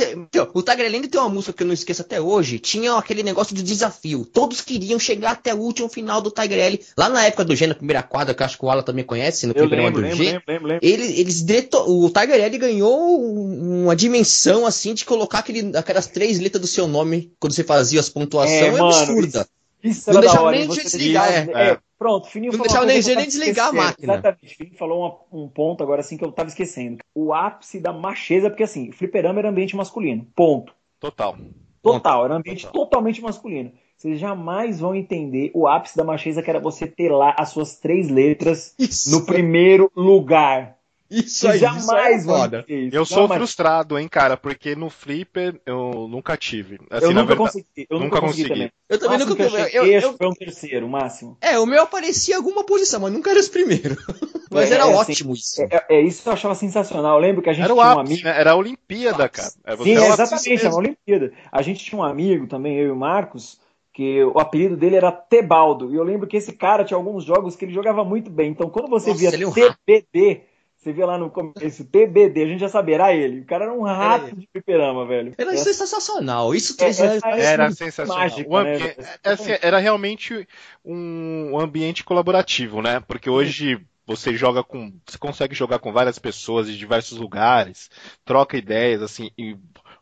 O 0.53 0.61
Tiger 0.61 0.85
ainda 0.85 1.07
tem 1.09 1.19
uma 1.19 1.29
música 1.29 1.51
que 1.51 1.61
eu 1.61 1.67
não 1.67 1.73
esqueço 1.73 2.01
até 2.01 2.21
hoje. 2.21 2.57
Tinha 2.57 2.93
aquele 2.93 3.21
negócio 3.21 3.53
de 3.53 3.61
desafio. 3.61 4.25
Todos 4.25 4.61
queriam 4.61 4.97
chegar 4.97 5.31
até 5.31 5.53
o 5.53 5.57
último 5.57 5.89
final 5.89 6.21
do 6.21 6.31
Tiger 6.31 6.57
L. 6.57 6.85
Lá 6.97 7.09
na 7.09 7.25
época 7.25 7.43
do 7.43 7.53
G, 7.53 7.67
na 7.67 7.75
primeira 7.75 8.01
quadra, 8.01 8.33
que 8.33 8.41
eu 8.41 8.45
acho 8.45 8.57
que 8.57 8.63
o 8.63 8.69
Alan 8.69 8.81
também 8.81 8.98
conhece, 9.03 9.47
no 9.47 9.53
programa 9.53 9.91
do 9.91 9.99
lembro, 9.99 10.17
G. 10.17 10.23
Lembro, 10.23 10.43
lembro, 10.47 10.67
lembro. 10.67 10.87
Ele, 10.87 11.19
eles 11.19 11.41
deto... 11.41 11.77
O 11.87 12.09
Tiger 12.09 12.41
L 12.41 12.57
ganhou 12.57 13.21
uma 13.21 13.95
dimensão 13.95 14.65
assim 14.65 14.93
de 14.93 15.05
colocar 15.05 15.39
aquele, 15.39 15.75
aquelas 15.77 16.07
três 16.07 16.39
letras 16.39 16.61
do 16.61 16.67
seu 16.67 16.87
nome 16.87 17.33
quando 17.39 17.53
você 17.53 17.63
fazia 17.63 17.99
as 17.99 18.09
pontuações. 18.09 18.61
É, 18.61 18.67
é 18.67 18.79
absurda. 18.79 19.47
Isso, 19.83 19.99
isso 19.99 20.13
não 20.13 20.21
deixava 20.21 20.51
nem 20.51 20.67
de 20.67 20.83
desligar. 20.83 21.31
É, 21.31 21.71
é. 21.71 21.77
Pronto, 21.97 22.27
Fininho 22.29 22.53
Não 22.53 22.59
deixava 22.59 22.85
nem, 22.85 23.01
nem 23.01 23.25
desligar 23.25 23.69
a 23.69 23.73
máquina. 23.73 24.13
Exatamente. 24.13 24.55
Fininho 24.55 24.77
falou 24.77 25.27
uma, 25.31 25.43
um 25.43 25.47
ponto 25.49 25.83
agora 25.83 25.99
assim 25.99 26.15
que 26.15 26.23
eu 26.23 26.31
tava 26.31 26.47
esquecendo. 26.47 26.99
O 27.13 27.33
ápice 27.33 27.79
da 27.79 27.91
macheza, 27.91 28.49
porque 28.49 28.63
assim, 28.63 28.91
fliperama 28.91 29.39
era 29.39 29.49
ambiente 29.49 29.75
masculino. 29.75 30.25
Ponto. 30.33 30.73
Total. 30.99 31.37
Total, 31.81 32.25
era 32.25 32.33
um 32.33 32.37
ambiente 32.37 32.65
Total. 32.65 32.85
totalmente 32.85 33.21
masculino. 33.21 33.71
Vocês 33.99 34.17
jamais 34.17 34.79
vão 34.79 34.95
entender 34.95 35.51
o 35.53 35.67
ápice 35.67 35.97
da 35.97 36.05
macheza 36.05 36.41
que 36.41 36.49
era 36.49 36.61
você 36.61 36.87
ter 36.87 37.09
lá 37.11 37.35
as 37.37 37.49
suas 37.49 37.75
três 37.75 38.07
letras 38.07 38.73
Isso. 38.79 39.11
no 39.11 39.25
primeiro 39.25 39.91
lugar. 39.93 40.77
Isso 41.11 41.49
aí, 41.49 41.59
jamais 41.59 42.19
isso 42.19 42.29
foda. 42.29 42.63
Isso. 42.65 42.95
Eu 42.95 43.03
sou 43.03 43.23
jamais. 43.23 43.39
frustrado, 43.39 43.99
hein, 43.99 44.07
cara, 44.07 44.37
porque 44.37 44.73
no 44.73 44.89
Flipper 44.89 45.59
eu 45.65 46.07
nunca 46.07 46.37
tive. 46.37 46.79
Assim, 46.89 47.07
eu 47.07 47.11
nunca 47.11 47.35
verdade, 47.35 47.37
consegui. 47.37 47.87
Eu 47.89 47.99
nunca, 47.99 48.21
consegui, 48.21 48.49
também. 48.49 48.71
Eu 48.87 48.99
também 48.99 49.17
nunca 49.17 49.35
consegui. 49.35 49.75
Eu, 49.75 49.85
eu, 49.85 49.99
eu, 49.99 50.13
foi 50.13 50.27
um 50.27 50.33
terceiro, 50.33 50.85
o 50.85 50.89
máximo. 50.89 51.37
É, 51.41 51.59
o 51.59 51.65
meu 51.65 51.81
aparecia 51.83 52.37
alguma 52.37 52.63
posição, 52.63 53.01
mas 53.01 53.11
nunca 53.11 53.31
era 53.31 53.39
os 53.39 53.49
primeiros. 53.49 53.97
mas 54.49 54.71
é, 54.71 54.75
era 54.75 54.83
é, 54.85 54.87
assim, 54.87 55.11
ótimo 55.11 55.33
assim, 55.33 55.41
isso. 55.41 55.61
É, 55.61 55.85
é, 55.89 56.01
isso 56.01 56.29
eu 56.29 56.31
achava 56.31 56.55
sensacional. 56.55 57.17
Eu 57.17 57.21
lembro 57.21 57.41
que 57.41 57.49
a 57.49 57.53
gente 57.53 57.65
era 57.65 57.73
tinha 57.73 57.85
um 57.85 57.99
amigo. 57.99 58.23
Né? 58.23 58.39
Era 58.39 58.51
a 58.51 58.55
Olimpíada, 58.55 59.27
cara. 59.27 59.51
É, 59.65 59.75
Sim, 59.75 59.91
exatamente, 59.91 60.65
era 60.65 60.73
a 60.73 60.77
Olimpíada. 60.77 61.33
A 61.51 61.61
gente 61.61 61.83
tinha 61.83 61.99
um 61.99 62.03
amigo 62.03 62.47
também, 62.47 62.77
eu 62.77 62.87
e 62.87 62.91
o 62.91 62.95
Marcos, 62.95 63.59
que 63.99 64.23
o 64.23 64.39
apelido 64.39 64.77
dele 64.77 64.95
era 64.95 65.11
Tebaldo. 65.11 65.91
E 65.91 65.95
eu 65.97 66.03
lembro 66.05 66.25
que 66.25 66.37
esse 66.37 66.53
cara 66.53 66.85
tinha 66.85 66.95
alguns 66.95 67.25
jogos 67.25 67.57
que 67.57 67.65
ele 67.65 67.73
jogava 67.73 68.01
muito 68.05 68.31
bem. 68.31 68.51
Então, 68.51 68.69
quando 68.69 68.87
você 68.87 69.09
Nossa, 69.09 69.37
via 69.37 69.75
TBD, 69.75 70.43
você 70.77 70.93
via 70.93 71.05
lá 71.05 71.17
no 71.17 71.29
começo, 71.29 71.83
TBD, 71.83 72.43
a 72.43 72.47
gente 72.47 72.61
já 72.61 72.69
sabia, 72.69 72.95
era 72.95 73.13
ele. 73.13 73.41
O 73.41 73.45
cara 73.45 73.65
era 73.65 73.73
um 73.73 73.81
rato 73.81 74.27
é. 74.27 74.31
de 74.31 74.47
fliperama, 74.53 75.05
velho. 75.05 75.33
Era 75.37 75.53
é. 75.53 75.57
sensacional. 75.57 76.55
Isso 76.55 76.77
é, 76.81 77.27
era, 77.27 77.41
era 77.41 77.71
sensacional. 77.71 78.19
Mágica, 78.19 78.63
né? 78.63 78.95
Assim, 79.21 79.51
era 79.61 79.79
realmente 79.79 80.47
um 80.85 81.59
ambiente 81.59 82.05
colaborativo, 82.05 82.81
né? 82.81 83.01
Porque 83.05 83.29
hoje 83.29 83.85
você 84.07 84.33
joga 84.33 84.63
com, 84.63 84.93
você 85.05 85.17
consegue 85.17 85.53
jogar 85.53 85.79
com 85.79 85.91
várias 85.91 86.17
pessoas 86.17 86.67
de 86.67 86.77
diversos 86.77 87.17
lugares, 87.17 87.89
troca 88.23 88.57
ideias, 88.57 89.01
assim, 89.01 89.29
e 89.37 89.57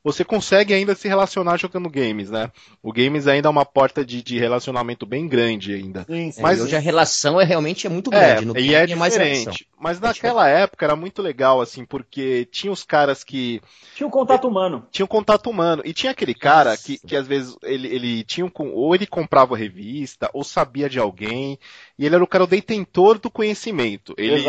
você 0.07 0.23
consegue 0.23 0.73
ainda 0.73 0.95
se 0.95 1.05
relacionar 1.05 1.57
jogando 1.57 1.89
games, 1.89 2.31
né? 2.31 2.49
O 2.81 2.93
games 2.93 3.27
ainda 3.27 3.49
é 3.49 3.51
uma 3.51 3.65
porta 3.65 4.05
de, 4.05 4.23
de 4.23 4.39
relacionamento 4.39 5.05
bem 5.05 5.27
grande 5.27 5.73
ainda. 5.73 6.05
Sim, 6.09 6.31
sim. 6.31 6.41
Mas 6.41 6.61
hoje 6.61 6.77
a 6.77 6.79
relação 6.79 7.41
é 7.41 7.43
realmente 7.43 7.85
é 7.85 7.89
muito 7.89 8.09
grande. 8.09 8.43
É, 8.43 8.45
no 8.45 8.57
e 8.57 8.73
é, 8.73 8.83
é 8.83 8.85
diferente. 8.85 9.67
Mas 9.77 9.99
naquela 9.99 10.49
é 10.49 10.61
época 10.61 10.85
era 10.85 10.95
muito 10.95 11.21
legal, 11.21 11.59
assim, 11.59 11.83
porque 11.83 12.47
tinha 12.49 12.71
os 12.71 12.85
caras 12.85 13.21
que. 13.21 13.61
Tinha 13.95 14.07
um 14.07 14.09
contato 14.09 14.47
humano. 14.47 14.87
Tinha 14.91 15.03
um 15.03 15.09
contato 15.09 15.49
humano. 15.49 15.81
E 15.83 15.91
tinha 15.91 16.13
aquele 16.13 16.33
cara 16.33 16.77
que, 16.77 16.97
que 16.99 17.15
às 17.15 17.27
vezes 17.27 17.57
ele, 17.61 17.93
ele 17.93 18.23
tinha 18.23 18.45
um, 18.45 18.51
ou 18.73 18.95
ele 18.95 19.05
comprava 19.05 19.57
revista, 19.57 20.29
ou 20.33 20.41
sabia 20.41 20.89
de 20.89 20.99
alguém, 20.99 21.59
e 21.99 22.05
ele 22.05 22.15
era 22.15 22.23
o 22.23 22.27
cara 22.27 22.45
o 22.45 22.47
detentor 22.47 23.19
do 23.19 23.29
conhecimento. 23.29 24.15
Ele 24.17 24.45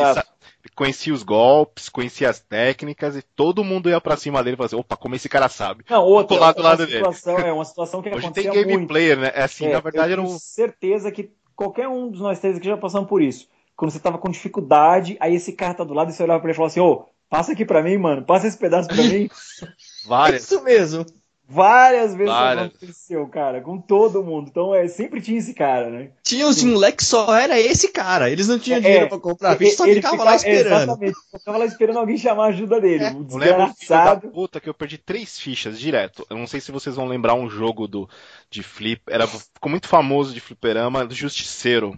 conhecia 0.74 1.12
os 1.12 1.22
golpes, 1.22 1.88
conhecia 1.88 2.30
as 2.30 2.40
técnicas 2.40 3.16
e 3.16 3.22
todo 3.22 3.64
mundo 3.64 3.88
ia 3.88 4.00
para 4.00 4.16
cima 4.16 4.42
dele 4.42 4.54
e 4.54 4.56
falava 4.56 4.66
assim, 4.66 4.80
opa, 4.80 4.96
como 4.96 5.14
esse 5.14 5.28
cara 5.28 5.48
sabe. 5.48 5.84
Não, 5.88 6.04
outra, 6.04 6.38
lado, 6.38 6.62
lado 6.62 6.86
situação, 6.86 7.36
dele. 7.36 7.48
é 7.48 7.52
uma 7.52 7.64
situação 7.64 8.02
que 8.02 8.08
Hoje 8.08 8.18
acontecia 8.18 8.50
tem 8.50 8.60
game 8.60 8.76
muito. 8.78 8.88
player, 8.88 9.18
né? 9.18 9.32
É 9.34 9.42
assim, 9.42 9.66
é, 9.66 9.72
na 9.72 9.80
verdade 9.80 10.10
eu 10.10 10.12
era 10.12 10.22
um... 10.22 10.38
certeza 10.38 11.10
que 11.10 11.30
qualquer 11.56 11.88
um 11.88 12.08
dos 12.10 12.20
nós 12.20 12.38
três 12.38 12.56
aqui 12.56 12.66
já 12.66 12.76
passamos 12.76 13.08
por 13.08 13.20
isso. 13.20 13.48
Quando 13.76 13.90
você 13.90 14.00
tava 14.00 14.18
com 14.18 14.28
dificuldade, 14.28 15.16
aí 15.20 15.34
esse 15.34 15.52
cara 15.52 15.74
tá 15.74 15.84
do 15.84 15.94
lado 15.94 16.10
e 16.10 16.12
você 16.12 16.22
olhava 16.22 16.40
pra 16.40 16.48
ele 16.48 16.54
e 16.54 16.56
falava 16.56 16.70
assim, 16.72 16.80
ô, 16.80 16.92
oh, 16.92 17.04
passa 17.28 17.52
aqui 17.52 17.64
pra 17.64 17.82
mim, 17.82 17.96
mano, 17.96 18.24
passa 18.24 18.46
esse 18.46 18.58
pedaço 18.58 18.88
pra 18.88 18.96
mim. 18.96 19.28
Várias. 20.06 20.44
Isso 20.44 20.62
mesmo. 20.62 21.04
Várias 21.50 22.14
vezes 22.14 22.30
Várias. 22.30 22.66
aconteceu, 22.66 23.26
cara, 23.26 23.62
com 23.62 23.80
todo 23.80 24.22
mundo. 24.22 24.48
Então, 24.50 24.74
é, 24.74 24.86
sempre 24.86 25.18
tinha 25.18 25.38
esse 25.38 25.54
cara, 25.54 25.88
né? 25.88 26.10
Tinha 26.22 26.46
uns 26.46 26.62
moleques 26.62 27.06
só 27.06 27.34
era 27.34 27.58
esse 27.58 27.88
cara. 27.88 28.28
Eles 28.28 28.46
não 28.46 28.58
tinham 28.58 28.76
é, 28.76 28.80
dinheiro 28.82 29.08
pra 29.08 29.18
comprar 29.18 29.56
ficha, 29.56 29.76
só 29.76 29.84
ficava 29.84 30.12
fica, 30.12 30.24
lá 30.24 30.36
esperando. 30.36 30.82
Exatamente, 30.82 31.16
ficava 31.32 31.58
lá 31.58 31.64
esperando 31.64 31.98
alguém 31.98 32.18
chamar 32.18 32.44
a 32.44 32.48
ajuda 32.48 32.78
dele. 32.78 33.04
É, 33.04 33.10
um 33.10 33.24
desgraçado. 33.24 34.28
puta 34.28 34.60
que 34.60 34.68
eu 34.68 34.74
perdi 34.74 34.98
três 34.98 35.38
fichas 35.38 35.80
direto. 35.80 36.26
Eu 36.28 36.36
não 36.36 36.46
sei 36.46 36.60
se 36.60 36.70
vocês 36.70 36.96
vão 36.96 37.06
lembrar 37.06 37.32
um 37.32 37.48
jogo 37.48 37.88
do, 37.88 38.06
de 38.50 38.62
flip, 38.62 39.00
era, 39.08 39.26
ficou 39.26 39.70
muito 39.70 39.88
famoso 39.88 40.34
de 40.34 40.40
fliperama, 40.40 41.06
do 41.06 41.14
Justiceiro. 41.14 41.96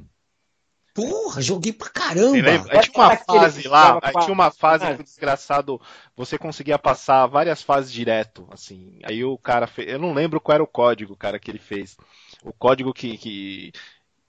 Porra, 1.01 1.41
joguei 1.41 1.73
pra 1.73 1.89
caramba. 1.89 2.37
Aí 2.71 2.81
tinha 2.81 3.05
uma 3.05 3.17
fase 3.17 3.69
lá, 3.69 3.99
aí 4.03 4.13
tinha 4.13 4.33
uma 4.33 4.51
fase 4.51 4.87
que 4.95 5.01
o 5.01 5.05
desgraçado, 5.05 5.81
você 6.17 6.37
conseguia 6.37 6.79
passar 6.79 7.27
várias 7.27 7.63
fases 7.63 7.93
direto, 7.93 8.47
assim. 8.51 8.99
Aí 9.05 9.25
o 9.25 9.39
cara 9.39 9.67
fez, 9.67 9.89
eu 9.89 9.99
não 9.99 10.13
lembro 10.13 10.41
qual 10.41 10.55
era 10.55 10.63
o 10.63 10.67
código, 10.67 11.17
cara, 11.17 11.39
que 11.39 11.51
ele 11.51 11.59
fez. 11.59 11.97
O 12.45 12.53
código 12.53 12.93
que, 12.93 13.17
que 13.17 13.73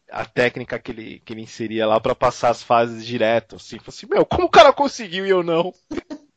a 0.10 0.26
técnica 0.26 0.80
que 0.80 0.92
ele, 0.92 1.22
que 1.26 1.34
ele 1.34 1.42
inseria 1.42 1.88
lá 1.88 2.00
para 2.00 2.16
passar 2.16 2.50
as 2.50 2.62
fases 2.64 3.06
direto, 3.06 3.56
assim. 3.56 3.78
Falei 3.80 3.90
assim, 3.90 4.08
meu, 4.10 4.26
como 4.26 4.46
o 4.46 4.52
cara 4.52 4.74
conseguiu 4.74 5.26
e 5.26 5.30
eu 5.30 5.44
não? 5.44 5.74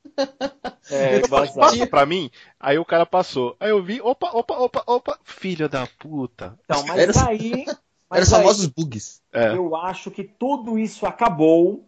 É, 0.90 1.16
eu 1.16 1.29
falei, 1.29 1.51
passa 1.53 1.87
pra 1.87 2.07
mim. 2.07 2.31
Aí 2.61 2.79
o 2.79 2.85
cara 2.85 3.05
passou. 3.05 3.57
Aí 3.59 3.70
eu 3.70 3.83
vi, 3.83 4.01
opa, 4.01 4.31
opa, 4.33 4.55
opa, 4.55 4.85
opa, 4.87 5.18
filho 5.25 5.68
da 5.68 5.88
puta. 5.99 6.57
Então, 6.64 6.87
mas 6.87 7.16
aí 7.16 7.66
eram 8.14 8.22
os 8.22 8.31
famosos 8.31 8.66
bugs. 8.66 9.22
É. 9.33 9.57
Eu 9.57 9.74
acho 9.77 10.11
que 10.11 10.24
tudo 10.24 10.79
isso 10.79 11.07
acabou 11.07 11.85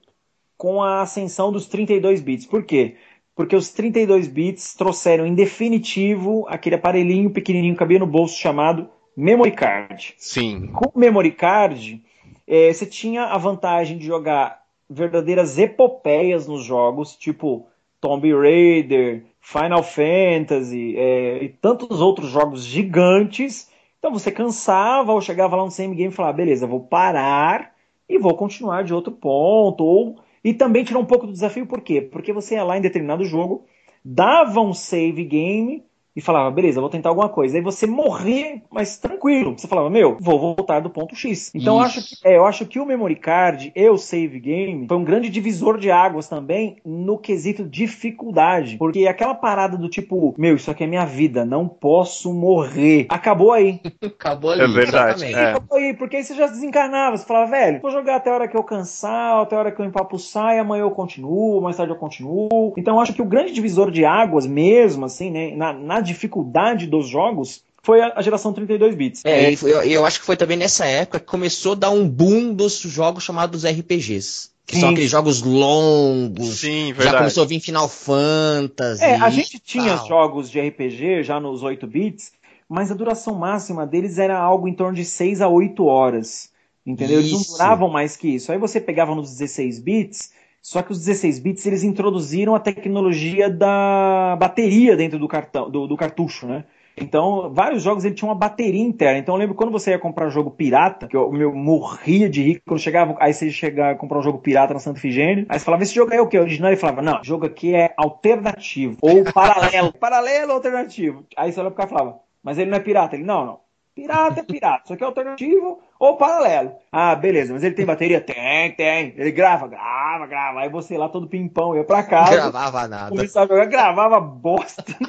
com 0.57 0.83
a 0.83 1.03
ascensão 1.03 1.53
dos 1.53 1.67
32 1.67 2.21
bits. 2.21 2.47
Por 2.47 2.65
quê? 2.65 2.97
Porque 3.35 3.55
os 3.55 3.71
32 3.71 4.29
bits 4.29 4.75
trouxeram 4.75 5.27
em 5.27 5.35
definitivo 5.35 6.47
aquele 6.49 6.77
aparelhinho 6.77 7.31
pequenininho 7.31 7.75
que 7.75 7.79
cabia 7.79 7.99
no 7.99 8.07
bolso 8.07 8.39
chamado 8.39 8.89
memory 9.17 9.53
card. 9.53 10.15
Sim. 10.19 10.69
Com 10.69 10.91
o 10.95 10.99
memory 10.99 11.33
card, 11.33 12.03
é, 12.47 12.73
você 12.73 12.87
tinha 12.87 13.25
a 13.25 13.39
vantagem 13.39 13.99
de 13.99 14.07
jogar 14.07 14.63
verdadeiras 14.89 15.59
epopeias 15.59 16.47
nos 16.47 16.65
jogos, 16.65 17.17
tipo 17.17 17.67
Tomb 18.01 18.33
Raider, 18.33 19.25
Final 19.41 19.83
Fantasy 19.83 20.95
é, 20.97 21.43
e 21.43 21.49
tantos 21.49 22.01
outros 22.01 22.29
jogos 22.31 22.65
gigantes 22.65 23.71
então 24.07 24.17
você 24.17 24.31
cansava 24.31 25.13
ou 25.13 25.21
chegava 25.21 25.57
lá 25.57 25.65
no 25.65 25.71
same 25.71 25.97
game 25.97 26.13
e 26.13 26.15
falava, 26.15 26.37
beleza, 26.37 26.65
vou 26.65 26.79
parar 26.79 27.75
e 28.09 28.21
vou 28.21 28.37
continuar 28.37 28.85
de 28.85 28.95
outro 28.95 29.11
ponto. 29.11 29.83
Ou... 29.83 30.21
E 30.45 30.55
também 30.55 30.85
tirar 30.85 31.01
um 31.01 31.05
pouco 31.05 31.27
do 31.27 31.33
desafio, 31.33 31.67
por 31.67 31.81
quê? 31.81 32.01
Porque 32.01 32.33
você 32.33 32.55
ia 32.55 32.63
lá 32.63 32.79
em 32.79 32.81
determinado 32.81 33.25
jogo, 33.25 33.67
dava 34.05 34.61
um 34.61 34.73
save 34.73 35.25
game 35.25 35.85
e 36.17 36.21
falava, 36.23 36.51
beleza, 36.51 36.81
vou 36.81 36.89
tentar 36.89 37.11
alguma 37.11 37.29
coisa. 37.29 37.59
Aí 37.59 37.63
você 37.63 37.87
morria, 37.87 38.63
mas 38.71 38.97
tranquilo. 38.97 39.55
Você 39.57 39.69
falava, 39.69 39.91
meu, 39.91 40.17
vou 40.19 40.41
voltar 40.41 40.81
do 40.81 40.89
ponto 40.89 41.15
X. 41.15 41.53
Então 41.55 41.77
eu 41.77 41.83
acho, 41.83 42.01
que, 42.01 42.17
é, 42.27 42.39
eu 42.39 42.47
acho 42.47 42.65
que 42.65 42.81
o 42.81 42.87
memory 42.87 43.17
card 43.17 43.71
e 43.77 43.89
o 43.91 43.99
save 43.99 44.41
game 44.41 44.87
foi 44.89 44.97
um 44.97 45.05
grande 45.05 45.29
divisor 45.29 45.77
de 45.77 45.91
águas 45.91 46.27
também 46.27 46.79
no 46.85 47.19
quesito 47.19 47.65
dificuldade. 47.65 48.79
Porque 48.79 49.07
aquela 49.07 49.35
parada 49.35 49.77
do 49.77 49.91
tipo, 49.91 50.35
meu, 50.39 50.57
isso 50.57 50.71
aqui 50.71 50.85
é 50.85 50.87
minha 50.87 51.05
vida, 51.05 51.45
não 51.45 51.69
posso 51.69 52.33
morrer. 52.33 53.07
Acabou 53.11 53.53
aí. 53.53 53.81
acabou 54.03 54.53
ali. 54.53 54.63
É 54.63 54.69
verdade. 54.69 55.25
É. 55.27 55.51
Acabou 55.51 55.77
aí, 55.77 55.93
porque 55.93 56.17
aí 56.17 56.25
você 56.25 56.35
já 56.35 56.47
desencarnava. 56.47 57.19
Você 57.19 57.27
falava, 57.27 57.51
velho, 57.51 57.81
vou 57.83 57.91
jogar 57.91 58.17
até 58.17 58.31
a 58.31 58.35
hora 58.35 58.49
que 58.49 58.57
eu 58.57 58.65
cansar, 58.65 59.43
até 59.43 59.55
a 59.55 59.59
hora 59.59 59.73
que 59.73 59.83
eu 59.83 59.85
empapuçar, 59.85 60.55
e 60.55 60.59
amanhã 60.59 60.83
eu 60.83 60.91
continuo, 60.91 61.61
mais 61.61 61.77
tarde 61.77 61.93
eu 61.93 61.99
continuo. 61.99 62.73
Então 62.79 62.95
eu 62.95 63.01
acho 63.01 63.13
que 63.13 63.21
o 63.21 63.27
grande 63.27 63.53
divisor 63.53 63.91
de 63.91 64.07
águas 64.07 64.47
mesmo, 64.47 65.05
assim, 65.05 65.31
né, 65.31 65.55
na, 65.55 65.75
na 65.75 66.06
dificuldade 66.07 66.87
dos 66.87 67.09
jogos 67.09 67.65
foi 67.83 68.01
a 68.01 68.21
geração 68.21 68.53
32 68.53 68.97
bits. 68.97 69.25
É, 69.25 69.53
e 69.53 69.59
eu, 69.63 69.83
eu, 69.83 70.05
acho 70.05 70.19
que 70.19 70.27
foi 70.27 70.37
também 70.37 70.57
nessa 70.57 70.85
época 70.85 71.21
que 71.21 71.27
começou 71.27 71.73
a 71.73 71.77
dar 71.77 71.91
um 71.91 72.09
boom 72.09 72.53
dos 72.53 72.81
jogos 72.81 73.23
chamados 73.23 73.65
RPGs. 73.65 74.51
Que 74.67 74.75
Sim. 74.75 74.81
são 74.81 74.91
aqueles 74.91 75.11
jogos 75.11 75.41
longos. 75.43 76.59
Sim, 76.59 76.87
verdade. 76.87 77.11
Já 77.13 77.19
começou 77.19 77.45
a 77.45 77.47
vir 77.47 77.61
Final 77.61 77.89
Fantasy. 77.89 79.05
É, 79.05 79.15
a 79.15 79.31
gente 79.31 79.61
tinha 79.61 79.97
tal. 79.97 80.09
jogos 80.09 80.51
de 80.51 80.61
RPG 80.61 81.23
já 81.23 81.39
nos 81.39 81.63
8 81.63 81.87
bits, 81.87 82.33
mas 82.69 82.91
a 82.91 82.95
duração 82.95 83.37
máxima 83.37 83.87
deles 83.87 84.19
era 84.19 84.37
algo 84.37 84.67
em 84.67 84.75
torno 84.75 84.97
de 84.97 85.05
6 85.05 85.41
a 85.41 85.49
8 85.49 85.85
horas. 85.85 86.51
Entendeu? 86.85 87.21
Isso. 87.21 87.37
Eles 87.37 87.49
não 87.49 87.57
duravam 87.57 87.89
mais 87.89 88.17
que 88.17 88.27
isso. 88.27 88.51
Aí 88.51 88.59
você 88.59 88.81
pegava 88.81 89.15
nos 89.15 89.31
16 89.31 89.79
bits, 89.79 90.33
só 90.67 90.83
que 90.83 90.91
os 90.91 90.99
16 90.99 91.39
bits 91.39 91.65
eles 91.65 91.85
introduziram 91.85 92.53
a 92.53 92.59
tecnologia 92.59 93.49
da 93.49 94.35
bateria 94.37 94.97
dentro 94.97 95.17
do 95.17 95.29
cartão, 95.29 95.71
do, 95.71 95.87
do 95.87 95.97
cartucho, 95.97 96.45
né? 96.49 96.65
Então, 96.97 97.53
vários 97.55 97.85
jogos 97.85 98.05
ele 98.05 98.17
tinha 98.17 98.29
uma 98.29 98.35
bateria 98.35 98.83
interna. 98.83 99.17
Então, 99.17 99.37
eu 99.37 99.39
lembro 99.39 99.55
quando 99.55 99.71
você 99.71 99.93
ia 99.93 99.99
comprar 99.99 100.27
um 100.27 100.31
jogo 100.31 100.51
pirata, 100.51 101.07
que 101.07 101.17
eu, 101.17 101.33
eu 101.37 101.55
morria 101.55 102.29
de 102.29 102.43
rico 102.43 102.63
quando 102.67 102.81
chegava, 102.81 103.15
aí 103.21 103.33
você 103.33 103.49
chegava 103.49 103.93
a 103.93 103.95
comprar 103.95 104.19
um 104.19 104.23
jogo 104.23 104.41
pirata 104.41 104.75
na 104.75 104.81
Santa 104.81 104.99
Figênio, 104.99 105.47
aí 105.49 105.57
você 105.57 105.65
falava, 105.65 105.85
esse 105.85 105.95
jogo 105.95 106.13
é 106.13 106.21
o 106.21 106.27
que? 106.27 106.37
Original? 106.37 106.73
Ele 106.73 106.81
falava, 106.81 107.01
não, 107.01 107.21
o 107.21 107.25
jogo 107.25 107.47
aqui 107.47 107.73
é 107.73 107.95
alternativo, 107.97 108.97
ou 109.01 109.23
paralelo. 109.33 109.93
paralelo 109.95 110.49
ou 110.49 110.57
alternativo. 110.57 111.25
Aí 111.37 111.53
você 111.53 111.61
olha 111.61 111.71
pro 111.71 111.77
cara 111.77 111.91
e 111.91 111.97
falava, 111.97 112.19
mas 112.43 112.59
ele 112.59 112.71
não 112.71 112.79
é 112.79 112.81
pirata. 112.81 113.15
Ele, 113.15 113.25
não, 113.25 113.47
não. 113.47 113.61
Pirata 113.95 114.41
é 114.41 114.43
pirata, 114.43 114.83
isso 114.85 114.95
aqui 114.95 115.05
é 115.05 115.07
alternativo 115.07 115.81
ou 115.99 116.17
paralelo. 116.17 116.73
Ah, 116.91 117.15
beleza, 117.15 117.53
mas 117.53 117.63
ele 117.63 117.75
tem 117.75 117.87
bateria? 117.87 118.21
Tem, 118.21 118.73
tem. 118.73 119.15
Ele 119.17 119.31
grava, 119.31 119.67
grava, 119.67 120.27
grava. 120.27 120.61
Aí 120.61 120.69
você 120.69 120.97
lá 120.97 121.09
todo 121.09 121.29
pimpão 121.29 121.77
ia 121.77 121.85
pra 121.85 122.03
casa. 122.03 122.33
Gravava 122.33 122.89
nada. 122.89 123.11
Começava 123.11 123.53
a 123.53 123.57
jogar, 123.57 123.67
gravava 123.67 124.21
bosta 124.21 124.85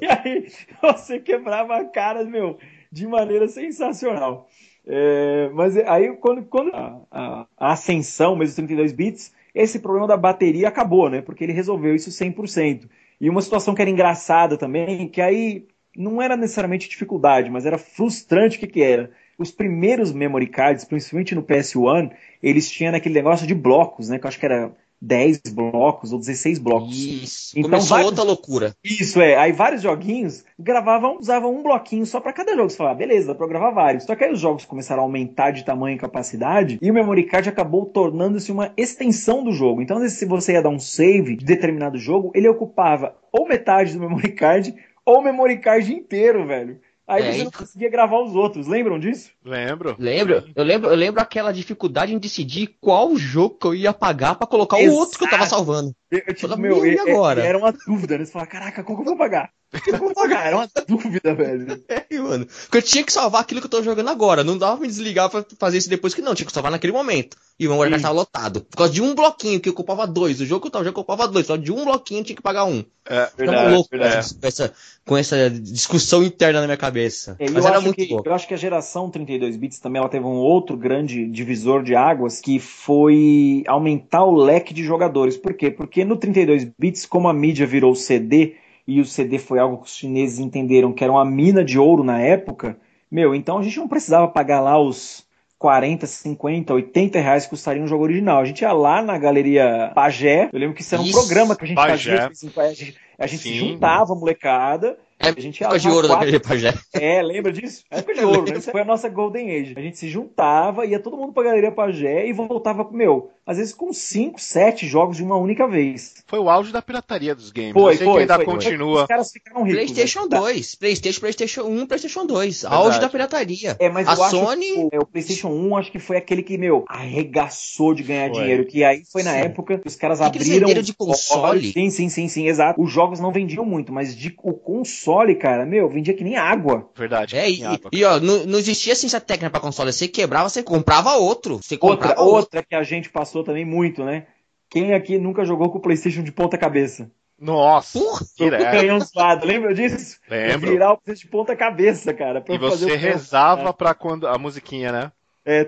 E 0.00 0.06
aí 0.06 0.48
você 0.80 1.18
quebrava 1.20 1.84
caras, 1.86 2.26
meu, 2.26 2.58
de 2.90 3.06
maneira 3.06 3.48
sensacional. 3.48 4.48
É, 4.86 5.50
mas 5.52 5.76
aí 5.76 6.16
quando, 6.16 6.44
quando 6.44 6.70
a, 6.74 7.00
a, 7.10 7.46
a 7.56 7.72
ascensão, 7.72 8.36
mesmo 8.36 8.54
32 8.54 8.92
bits, 8.92 9.32
esse 9.54 9.80
problema 9.80 10.06
da 10.06 10.16
bateria 10.16 10.68
acabou, 10.68 11.10
né? 11.10 11.22
Porque 11.22 11.42
ele 11.42 11.52
resolveu 11.52 11.94
isso 11.94 12.10
100%. 12.10 12.88
E 13.20 13.30
uma 13.30 13.40
situação 13.40 13.74
que 13.74 13.80
era 13.80 13.90
engraçada 13.90 14.56
também, 14.58 15.08
que 15.08 15.20
aí 15.20 15.66
não 15.96 16.20
era 16.20 16.36
necessariamente 16.36 16.88
dificuldade, 16.88 17.50
mas 17.50 17.66
era 17.66 17.78
frustrante 17.78 18.56
o 18.56 18.60
que, 18.60 18.66
que 18.66 18.82
era. 18.82 19.10
Os 19.38 19.50
primeiros 19.50 20.12
memory 20.12 20.46
cards, 20.46 20.84
principalmente 20.84 21.34
no 21.34 21.42
PS1, 21.42 22.10
eles 22.42 22.70
tinham 22.70 22.94
aquele 22.94 23.14
negócio 23.14 23.46
de 23.46 23.54
blocos, 23.54 24.08
né? 24.08 24.18
Que 24.18 24.24
eu 24.24 24.28
acho 24.28 24.38
que 24.38 24.46
era 24.46 24.72
10 25.00 25.40
blocos 25.52 26.12
ou 26.12 26.18
16 26.18 26.58
blocos. 26.58 26.96
Isso. 26.96 27.58
Então, 27.58 27.70
Começou 27.70 27.90
vários... 27.90 28.10
outra 28.10 28.24
loucura. 28.24 28.74
Isso, 28.82 29.20
é. 29.20 29.36
Aí 29.36 29.52
vários 29.52 29.82
joguinhos 29.82 30.44
gravavam, 30.58 31.18
usavam 31.18 31.54
um 31.54 31.62
bloquinho 31.62 32.06
só 32.06 32.20
para 32.20 32.32
cada 32.32 32.54
jogo. 32.54 32.70
Você 32.70 32.76
falava, 32.76 32.96
ah, 32.96 32.98
beleza, 32.98 33.28
dá 33.28 33.34
pra 33.34 33.46
gravar 33.46 33.70
vários. 33.70 34.04
Só 34.04 34.14
que 34.14 34.24
aí 34.24 34.32
os 34.32 34.40
jogos 34.40 34.64
começaram 34.64 35.02
a 35.02 35.04
aumentar 35.04 35.50
de 35.50 35.64
tamanho 35.64 35.96
e 35.96 35.98
capacidade 35.98 36.78
e 36.80 36.90
o 36.90 36.94
memory 36.94 37.24
card 37.24 37.48
acabou 37.48 37.86
tornando-se 37.86 38.50
uma 38.50 38.72
extensão 38.76 39.44
do 39.44 39.52
jogo. 39.52 39.82
Então, 39.82 40.06
se 40.08 40.24
você 40.24 40.52
ia 40.52 40.62
dar 40.62 40.70
um 40.70 40.78
save 40.78 41.36
de 41.36 41.44
determinado 41.44 41.98
jogo, 41.98 42.32
ele 42.34 42.48
ocupava 42.48 43.14
ou 43.30 43.46
metade 43.46 43.92
do 43.92 44.00
memory 44.00 44.32
card 44.32 44.74
ou 45.06 45.18
o 45.18 45.22
memory 45.22 45.58
card 45.60 45.94
inteiro, 45.94 46.46
velho. 46.46 46.80
Aí 47.06 47.22
é, 47.22 47.32
você 47.32 47.44
não 47.44 47.50
conseguia 47.52 47.88
gravar 47.88 48.20
os 48.20 48.34
outros, 48.34 48.66
lembram 48.66 48.98
disso? 48.98 49.30
Lembro. 49.44 49.94
Lembro. 49.96 50.42
Eu 50.56 50.64
lembro, 50.64 50.90
eu 50.90 50.96
lembro 50.96 51.20
aquela 51.20 51.52
dificuldade 51.52 52.12
em 52.12 52.18
decidir 52.18 52.76
qual 52.80 53.14
jogo 53.14 53.56
que 53.56 53.66
eu 53.68 53.74
ia 53.74 53.92
pagar 53.92 54.34
para 54.34 54.46
colocar 54.46 54.80
Exato. 54.80 54.96
o 54.96 54.98
outro 54.98 55.16
que 55.16 55.24
eu 55.24 55.30
tava 55.30 55.46
salvando. 55.46 55.94
Eu, 56.10 56.34
tipo, 56.34 56.56
meu, 56.56 56.86
e 56.86 56.98
agora? 56.98 57.44
Era 57.44 57.58
uma 57.58 57.72
dúvida, 57.72 58.16
né? 58.16 58.24
Você 58.24 58.32
fala, 58.32 58.46
caraca, 58.46 58.84
qual 58.84 58.96
que 58.96 59.02
eu 59.02 59.06
vou 59.06 59.16
pagar? 59.16 59.50
Eu 59.86 59.98
vou 59.98 60.14
pagar, 60.14 60.46
era 60.46 60.56
uma 60.56 60.68
dúvida, 60.86 61.34
velho. 61.34 61.66
É, 61.88 62.18
mano. 62.18 62.46
Porque 62.46 62.78
eu 62.78 62.82
tinha 62.82 63.02
que 63.02 63.12
salvar 63.12 63.40
aquilo 63.40 63.60
que 63.60 63.66
eu 63.66 63.70
tô 63.70 63.82
jogando 63.82 64.08
agora. 64.08 64.44
Não 64.44 64.56
dava 64.56 64.76
pra 64.76 64.82
me 64.82 64.88
desligar 64.88 65.28
pra 65.28 65.44
fazer 65.58 65.78
isso 65.78 65.90
depois 65.90 66.14
que 66.14 66.22
não. 66.22 66.34
Tinha 66.34 66.46
que 66.46 66.52
salvar 66.52 66.70
naquele 66.70 66.92
momento. 66.92 67.36
E 67.58 67.66
o 67.66 67.74
meu 67.74 67.90
já 67.90 67.98
tava 67.98 68.14
lotado. 68.14 68.60
Por 68.60 68.76
causa 68.76 68.92
de 68.92 69.02
um 69.02 69.14
bloquinho 69.14 69.58
que 69.58 69.70
ocupava 69.70 70.06
dois. 70.06 70.40
O 70.40 70.46
jogo 70.46 70.60
que 70.60 70.66
eu 70.68 70.70
tava 70.70 70.84
jogando 70.84 71.00
ocupava 71.00 71.26
dois. 71.26 71.46
Só 71.46 71.56
de 71.56 71.72
um 71.72 71.84
bloquinho 71.84 72.22
tinha 72.22 72.36
que 72.36 72.42
pagar 72.42 72.64
um. 72.64 72.84
É, 73.08 73.28
verdade, 73.36 73.74
louco 73.74 73.88
verdade. 73.90 74.34
Com, 74.34 74.46
essa, 74.46 74.72
com 75.04 75.16
essa 75.16 75.50
discussão 75.50 76.22
interna 76.22 76.60
na 76.60 76.66
minha 76.66 76.76
cabeça. 76.76 77.36
É, 77.38 77.50
Mas 77.50 77.64
era 77.64 77.80
muito 77.80 77.96
que, 77.96 78.12
Eu 78.12 78.34
acho 78.34 78.46
que 78.46 78.54
a 78.54 78.58
geração 78.58 79.10
32 79.10 79.56
bits 79.56 79.78
também 79.80 80.00
ela 80.00 80.08
teve 80.08 80.24
um 80.24 80.36
outro 80.36 80.76
grande 80.76 81.26
divisor 81.26 81.82
de 81.82 81.94
águas 81.94 82.40
que 82.40 82.58
foi 82.58 83.64
aumentar 83.66 84.24
o 84.24 84.34
leque 84.34 84.74
de 84.74 84.84
jogadores. 84.84 85.36
Por 85.36 85.54
quê? 85.54 85.70
Porque 85.70 85.95
no 86.04 86.16
32 86.16 86.64
bits, 86.78 87.06
como 87.06 87.28
a 87.28 87.32
mídia 87.32 87.66
virou 87.66 87.94
CD 87.94 88.56
e 88.86 89.00
o 89.00 89.04
CD 89.04 89.38
foi 89.38 89.58
algo 89.58 89.78
que 89.78 89.88
os 89.88 89.96
chineses 89.96 90.38
entenderam 90.38 90.92
que 90.92 91.02
era 91.02 91.12
uma 91.12 91.24
mina 91.24 91.64
de 91.64 91.78
ouro 91.78 92.04
na 92.04 92.20
época, 92.20 92.78
meu, 93.10 93.34
então 93.34 93.58
a 93.58 93.62
gente 93.62 93.78
não 93.78 93.88
precisava 93.88 94.28
pagar 94.28 94.60
lá 94.60 94.80
os 94.80 95.26
40, 95.58 96.06
50, 96.06 96.74
80 96.74 97.18
reais 97.18 97.44
que 97.44 97.50
custaria 97.50 97.82
um 97.82 97.86
jogo 97.86 98.04
original. 98.04 98.40
A 98.40 98.44
gente 98.44 98.60
ia 98.60 98.72
lá 98.72 99.02
na 99.02 99.18
galeria 99.18 99.90
Pagé, 99.94 100.50
eu 100.52 100.58
lembro 100.58 100.74
que 100.74 100.82
isso 100.82 100.94
era 100.94 101.02
um 101.02 101.06
isso, 101.06 101.18
programa 101.18 101.56
que 101.56 101.64
a 101.64 101.66
gente 101.66 101.76
Pagé. 101.76 102.16
fazia, 102.16 102.50
a 102.56 102.72
gente, 102.72 102.96
a 103.18 103.26
gente 103.26 103.42
se 103.42 103.54
juntava, 103.54 104.14
molecada, 104.14 104.98
é 105.18 105.28
a 105.28 105.40
gente 105.40 105.62
época 105.62 105.78
de 105.78 105.88
ouro 105.88 106.08
quatro... 106.08 106.26
daquele 106.26 106.40
pajé. 106.40 106.74
É, 106.92 107.22
lembra 107.22 107.52
disso? 107.52 107.84
Época 107.90 108.14
de 108.14 108.24
ouro, 108.24 108.52
né? 108.52 108.60
Foi 108.60 108.80
a 108.80 108.84
nossa 108.84 109.08
Golden 109.08 109.50
Age. 109.50 109.74
A 109.76 109.80
gente 109.80 109.98
se 109.98 110.08
juntava, 110.08 110.84
ia 110.84 111.00
todo 111.00 111.16
mundo 111.16 111.32
pra 111.32 111.44
Galeria 111.44 111.72
Pajé 111.72 112.26
e 112.26 112.32
voltava, 112.32 112.88
meu, 112.90 113.30
às 113.46 113.58
vezes 113.58 113.72
com 113.72 113.92
5, 113.92 114.40
7 114.40 114.86
jogos 114.86 115.16
de 115.16 115.22
uma 115.22 115.36
única 115.36 115.68
vez. 115.68 116.24
Foi 116.26 116.40
o 116.40 116.50
auge 116.50 116.72
da 116.72 116.82
pirataria 116.82 117.32
dos 117.32 117.52
games. 117.52 117.72
Foi, 117.72 117.94
Eu 117.94 117.98
sei 117.98 118.06
foi, 118.06 118.14
que 118.14 118.20
ainda 118.20 118.34
foi, 118.34 118.44
continua. 118.44 119.02
Os 119.02 119.06
caras 119.06 119.30
ficaram 119.30 119.62
ricos. 119.62 119.76
PlayStation 119.76 120.22
né? 120.22 120.38
2, 120.40 120.74
PlayStation, 120.74 121.20
PlayStation 121.20 121.62
1, 121.62 121.86
PlayStation 121.86 122.26
2. 122.26 122.62
Verdade. 122.62 122.82
Auge 122.82 123.00
da 123.00 123.08
pirataria. 123.08 123.76
É, 123.78 123.88
mas 123.88 124.08
a 124.08 124.16
Sony. 124.16 124.88
Que, 124.90 124.96
é, 124.96 124.98
o 124.98 125.06
PlayStation 125.06 125.48
1 125.48 125.76
acho 125.76 125.92
que 125.92 126.00
foi 126.00 126.16
aquele 126.16 126.42
que, 126.42 126.58
meu, 126.58 126.84
arregaçou 126.88 127.94
de 127.94 128.02
ganhar 128.02 128.30
foi. 128.30 128.40
dinheiro. 128.40 128.66
Que 128.66 128.82
aí 128.82 129.04
foi 129.04 129.22
na 129.22 129.32
sim. 129.32 129.38
época 129.38 129.78
que 129.78 129.86
os 129.86 129.94
caras 129.94 130.18
que 130.18 130.24
abriram. 130.24 130.66
Que 130.66 130.82
de 130.82 130.94
console? 130.94 131.72
Sim, 131.72 131.88
sim, 131.90 132.08
sim, 132.08 132.28
sim, 132.28 132.48
exato. 132.48 132.82
Os 132.82 132.90
jogos 132.90 133.20
não 133.20 133.30
vendiam 133.30 133.64
muito, 133.64 133.92
mas 133.92 134.16
de, 134.16 134.34
o 134.42 134.54
console, 134.54 135.05
cara, 135.38 135.64
meu, 135.64 135.88
vendia 135.88 136.14
que 136.14 136.24
nem 136.24 136.36
água. 136.36 136.90
Verdade. 136.94 137.36
É, 137.36 137.50
e, 137.50 137.64
água. 137.64 137.90
e 137.92 138.04
ó, 138.04 138.18
não, 138.20 138.44
não, 138.46 138.58
existia 138.58 138.92
assim 138.92 139.06
essa 139.06 139.20
técnica 139.20 139.50
pra 139.50 139.60
console. 139.60 139.92
Você 139.92 140.08
quebrava, 140.08 140.48
você 140.48 140.62
comprava 140.62 141.14
outro. 141.14 141.56
Você 141.56 141.78
outra, 141.80 142.20
outra 142.20 142.62
que 142.62 142.74
a 142.74 142.82
gente 142.82 143.10
passou 143.10 143.44
também 143.44 143.64
muito, 143.64 144.04
né? 144.04 144.26
Quem 144.68 144.94
aqui 144.94 145.18
nunca 145.18 145.44
jogou 145.44 145.70
com 145.70 145.78
o 145.78 145.80
PlayStation 145.80 146.22
de 146.22 146.32
ponta 146.32 146.58
cabeça? 146.58 147.10
Nossa, 147.38 147.98
canhão 148.38 148.98
zoado, 148.98 149.46
lembra 149.46 149.74
disso? 149.74 150.18
Lembro. 150.28 150.70
Virar 150.70 150.92
o 150.92 150.96
PlayStation 150.98 151.26
de 151.26 151.30
ponta 151.30 151.54
cabeça, 151.54 152.14
cara. 152.14 152.42
E 152.48 152.58
você 152.58 152.96
rezava 152.96 153.72
pra 153.72 153.94
quando 153.94 154.26
a 154.26 154.38
musiquinha, 154.38 154.90
né? 154.90 155.12
É, 155.44 155.62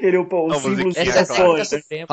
aquele 0.00 0.16
o, 0.16 0.22
o 0.22 0.54
símbolo 0.54 0.92
essa 0.96 1.20
é 1.58 1.64
suprema. 1.64 2.06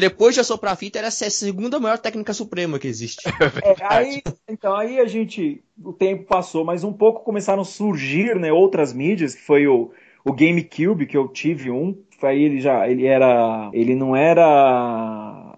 Depois 0.00 0.34
de 0.34 0.40
assoprar 0.40 0.72
a 0.72 0.76
fita, 0.76 0.98
era 0.98 1.08
a 1.08 1.10
segunda 1.10 1.80
maior 1.80 1.98
técnica 1.98 2.32
suprema 2.32 2.78
que 2.78 2.86
existe. 2.86 3.22
É, 3.62 3.74
aí, 3.80 4.22
então, 4.48 4.74
aí 4.74 4.98
a 4.98 5.06
gente, 5.06 5.62
o 5.82 5.92
tempo 5.92 6.24
passou, 6.24 6.64
mas 6.64 6.84
um 6.84 6.92
pouco 6.92 7.24
começaram 7.24 7.62
a 7.62 7.64
surgir, 7.64 8.36
né, 8.36 8.52
outras 8.52 8.92
mídias, 8.92 9.34
que 9.34 9.42
foi 9.42 9.66
o, 9.66 9.90
o 10.24 10.32
GameCube, 10.32 11.06
que 11.06 11.16
eu 11.16 11.28
tive 11.28 11.70
um, 11.70 11.96
aí 12.22 12.42
ele 12.42 12.60
já, 12.60 12.88
ele 12.88 13.06
era, 13.06 13.70
ele 13.72 13.94
não 13.94 14.16
era 14.16 15.52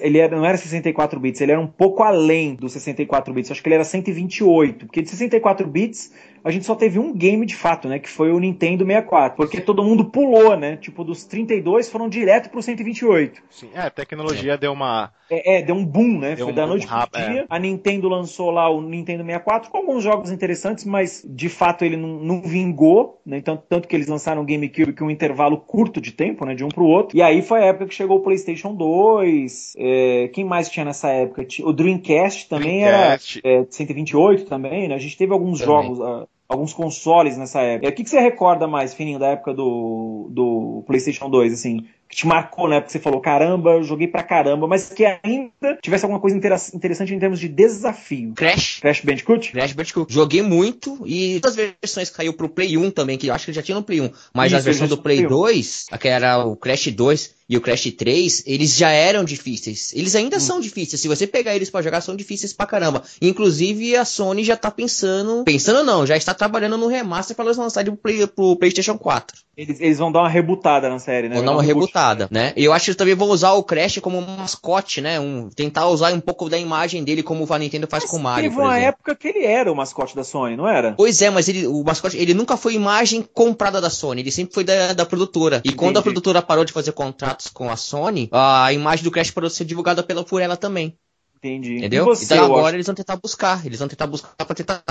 ele 0.00 0.18
era, 0.18 0.36
não 0.36 0.44
era 0.44 0.56
64 0.56 1.18
bits, 1.18 1.40
ele 1.40 1.52
era 1.52 1.60
um 1.60 1.66
pouco 1.66 2.02
além 2.02 2.54
dos 2.54 2.72
64 2.72 3.32
bits. 3.32 3.50
Acho 3.50 3.62
que 3.62 3.68
ele 3.68 3.74
era 3.74 3.84
128, 3.84 4.86
porque 4.86 5.02
de 5.02 5.10
64 5.10 5.66
bits 5.66 6.12
a 6.46 6.50
gente 6.52 6.64
só 6.64 6.76
teve 6.76 6.96
um 6.96 7.12
game 7.12 7.44
de 7.44 7.56
fato, 7.56 7.88
né? 7.88 7.98
Que 7.98 8.08
foi 8.08 8.30
o 8.30 8.38
Nintendo 8.38 8.86
64. 8.86 9.36
Porque 9.36 9.60
todo 9.60 9.82
mundo 9.82 10.04
pulou, 10.04 10.56
né? 10.56 10.76
Tipo, 10.76 11.02
dos 11.02 11.24
32 11.24 11.90
foram 11.90 12.08
direto 12.08 12.50
pro 12.50 12.62
128. 12.62 13.42
Sim, 13.50 13.68
é, 13.74 13.80
a 13.80 13.90
tecnologia 13.90 14.52
é. 14.52 14.56
deu 14.56 14.72
uma. 14.72 15.10
É, 15.28 15.56
é, 15.56 15.62
deu 15.62 15.74
um 15.74 15.84
boom, 15.84 16.20
né? 16.20 16.36
Deu 16.36 16.46
foi 16.46 16.52
um 16.52 16.54
da 16.54 16.64
noite 16.68 16.86
pro 16.86 17.20
dia. 17.20 17.40
É. 17.40 17.46
A 17.50 17.58
Nintendo 17.58 18.08
lançou 18.08 18.52
lá 18.52 18.70
o 18.70 18.80
Nintendo 18.80 19.24
64 19.24 19.72
com 19.72 19.78
alguns 19.78 20.04
jogos 20.04 20.30
interessantes, 20.30 20.84
mas 20.84 21.26
de 21.28 21.48
fato 21.48 21.84
ele 21.84 21.96
não, 21.96 22.10
não 22.20 22.40
vingou, 22.40 23.20
né? 23.26 23.40
Tanto, 23.40 23.64
tanto 23.68 23.88
que 23.88 23.96
eles 23.96 24.06
lançaram 24.06 24.42
o 24.42 24.44
GameCube 24.44 24.92
com 24.92 25.06
um 25.06 25.10
intervalo 25.10 25.56
curto 25.56 26.00
de 26.00 26.12
tempo, 26.12 26.44
né? 26.44 26.54
De 26.54 26.62
um 26.62 26.68
pro 26.68 26.84
outro. 26.84 27.18
E 27.18 27.22
aí 27.22 27.42
foi 27.42 27.60
a 27.60 27.66
época 27.66 27.86
que 27.86 27.94
chegou 27.94 28.18
o 28.18 28.22
PlayStation 28.22 28.72
2. 28.72 29.74
É, 29.76 30.30
quem 30.32 30.44
mais 30.44 30.70
tinha 30.70 30.84
nessa 30.84 31.08
época? 31.08 31.44
O 31.64 31.72
Dreamcast 31.72 32.48
também 32.48 32.82
Dreamcast. 32.82 33.40
era 33.42 33.62
é, 33.62 33.66
128 33.68 34.44
também, 34.44 34.86
né? 34.86 34.94
A 34.94 34.98
gente 34.98 35.16
teve 35.16 35.32
alguns 35.32 35.58
também. 35.58 35.74
jogos. 35.74 36.28
Alguns 36.48 36.72
consoles 36.72 37.36
nessa 37.36 37.60
época. 37.60 37.88
O 37.88 37.92
que, 37.92 38.04
que 38.04 38.10
você 38.10 38.20
recorda 38.20 38.66
mais, 38.66 38.94
Fininho, 38.94 39.18
da 39.18 39.28
época 39.28 39.52
do, 39.52 40.28
do 40.30 40.84
PlayStation 40.86 41.28
2, 41.28 41.52
assim? 41.52 41.86
Que 42.08 42.16
te 42.16 42.26
marcou, 42.26 42.68
né? 42.68 42.80
Porque 42.80 42.92
você 42.92 42.98
falou, 42.98 43.20
caramba, 43.20 43.72
eu 43.72 43.82
joguei 43.82 44.06
pra 44.06 44.22
caramba, 44.22 44.66
mas 44.66 44.90
que 44.90 45.04
ainda 45.04 45.76
tivesse 45.82 46.04
alguma 46.04 46.20
coisa 46.20 46.36
interessante 46.36 47.14
em 47.14 47.18
termos 47.18 47.40
de 47.40 47.48
desafio. 47.48 48.32
Crash. 48.34 48.80
Crash 48.80 49.00
Bandicoot? 49.00 49.52
Crash 49.52 49.72
Bandicoot. 49.72 50.12
Joguei 50.12 50.42
muito 50.42 51.02
e 51.04 51.40
as 51.44 51.56
versões 51.56 52.10
caiu 52.10 52.32
pro 52.32 52.48
Play 52.48 52.76
1 52.76 52.90
também, 52.90 53.18
que 53.18 53.26
eu 53.26 53.34
acho 53.34 53.46
que 53.46 53.52
já 53.52 53.62
tinha 53.62 53.74
no 53.74 53.82
Play 53.82 54.00
1. 54.00 54.10
Mas 54.32 54.46
Isso, 54.46 54.56
as 54.56 54.64
versões 54.64 54.90
do 54.90 54.98
Play 54.98 55.26
2, 55.26 55.86
que 56.00 56.08
era 56.08 56.44
o 56.44 56.56
Crash 56.56 56.88
2, 56.88 57.36
e 57.48 57.56
o 57.56 57.60
Crash 57.60 57.92
3, 57.96 58.42
eles 58.46 58.74
já 58.74 58.90
eram 58.90 59.24
difíceis. 59.24 59.92
Eles 59.94 60.14
ainda 60.16 60.36
hum. 60.38 60.40
são 60.40 60.60
difíceis. 60.60 61.00
Se 61.00 61.08
você 61.08 61.26
pegar 61.26 61.54
eles 61.54 61.70
para 61.70 61.82
jogar, 61.82 62.00
são 62.00 62.16
difíceis 62.16 62.52
pra 62.52 62.66
caramba. 62.66 63.02
Inclusive, 63.22 63.96
a 63.96 64.04
Sony 64.04 64.42
já 64.42 64.56
tá 64.56 64.70
pensando. 64.70 65.44
Pensando 65.44 65.84
não, 65.84 66.04
já 66.04 66.16
está 66.16 66.34
trabalhando 66.34 66.76
no 66.76 66.88
remaster 66.88 67.36
para 67.36 67.44
eles 67.44 67.56
lançarem 67.56 67.92
pro, 67.92 68.02
Play, 68.02 68.26
pro 68.26 68.56
PlayStation 68.56 68.98
4. 68.98 69.45
Eles, 69.56 69.80
eles, 69.80 69.96
vão 69.96 70.12
dar 70.12 70.20
uma 70.20 70.28
rebutada 70.28 70.86
na 70.90 70.98
série, 70.98 71.30
né? 71.30 71.36
Vão 71.36 71.44
dar 71.46 71.52
uma 71.52 71.62
rebutada, 71.62 72.28
né? 72.30 72.52
E 72.54 72.62
eu 72.62 72.74
acho 72.74 72.84
que 72.84 72.90
eles 72.90 72.98
também 72.98 73.14
vão 73.14 73.30
usar 73.30 73.52
o 73.52 73.62
Crash 73.62 73.98
como 74.00 74.18
um 74.18 74.36
mascote, 74.36 75.00
né? 75.00 75.18
Um, 75.18 75.48
tentar 75.48 75.88
usar 75.88 76.12
um 76.12 76.20
pouco 76.20 76.50
da 76.50 76.58
imagem 76.58 77.02
dele 77.02 77.22
como 77.22 77.50
a 77.50 77.58
Nintendo 77.58 77.86
faz 77.86 78.02
mas 78.02 78.10
com 78.10 78.18
o 78.18 78.22
Mario. 78.22 78.50
Teve 78.50 78.60
uma 78.60 78.78
época 78.78 79.16
que 79.16 79.28
ele 79.28 79.46
era 79.46 79.72
o 79.72 79.74
mascote 79.74 80.14
da 80.14 80.22
Sony, 80.22 80.58
não 80.58 80.68
era? 80.68 80.92
Pois 80.92 81.22
é, 81.22 81.30
mas 81.30 81.48
ele, 81.48 81.66
o 81.66 81.82
mascote, 81.82 82.18
ele 82.18 82.34
nunca 82.34 82.54
foi 82.58 82.74
imagem 82.74 83.22
comprada 83.22 83.80
da 83.80 83.88
Sony, 83.88 84.20
ele 84.20 84.30
sempre 84.30 84.52
foi 84.52 84.62
da, 84.62 84.92
da 84.92 85.06
produtora. 85.06 85.56
E 85.56 85.58
Entendi. 85.60 85.76
quando 85.76 85.96
a 85.96 86.02
produtora 86.02 86.42
parou 86.42 86.64
de 86.64 86.72
fazer 86.74 86.92
contratos 86.92 87.48
com 87.48 87.70
a 87.70 87.76
Sony, 87.76 88.28
a 88.32 88.70
imagem 88.74 89.04
do 89.04 89.10
Crash 89.10 89.30
pode 89.30 89.50
ser 89.54 89.64
divulgada 89.64 90.02
pela, 90.02 90.22
por 90.22 90.42
ela 90.42 90.58
também. 90.58 90.98
Entendi. 91.38 91.78
Entendeu? 91.78 92.04
Você, 92.04 92.34
então 92.34 92.44
agora 92.44 92.66
acho... 92.66 92.76
eles 92.76 92.86
vão 92.86 92.94
tentar 92.94 93.16
buscar. 93.16 93.64
Eles 93.64 93.78
vão 93.78 93.88
tentar 93.88 94.06
buscar 94.06 94.44
pra 94.44 94.54
tentar, 94.54 94.82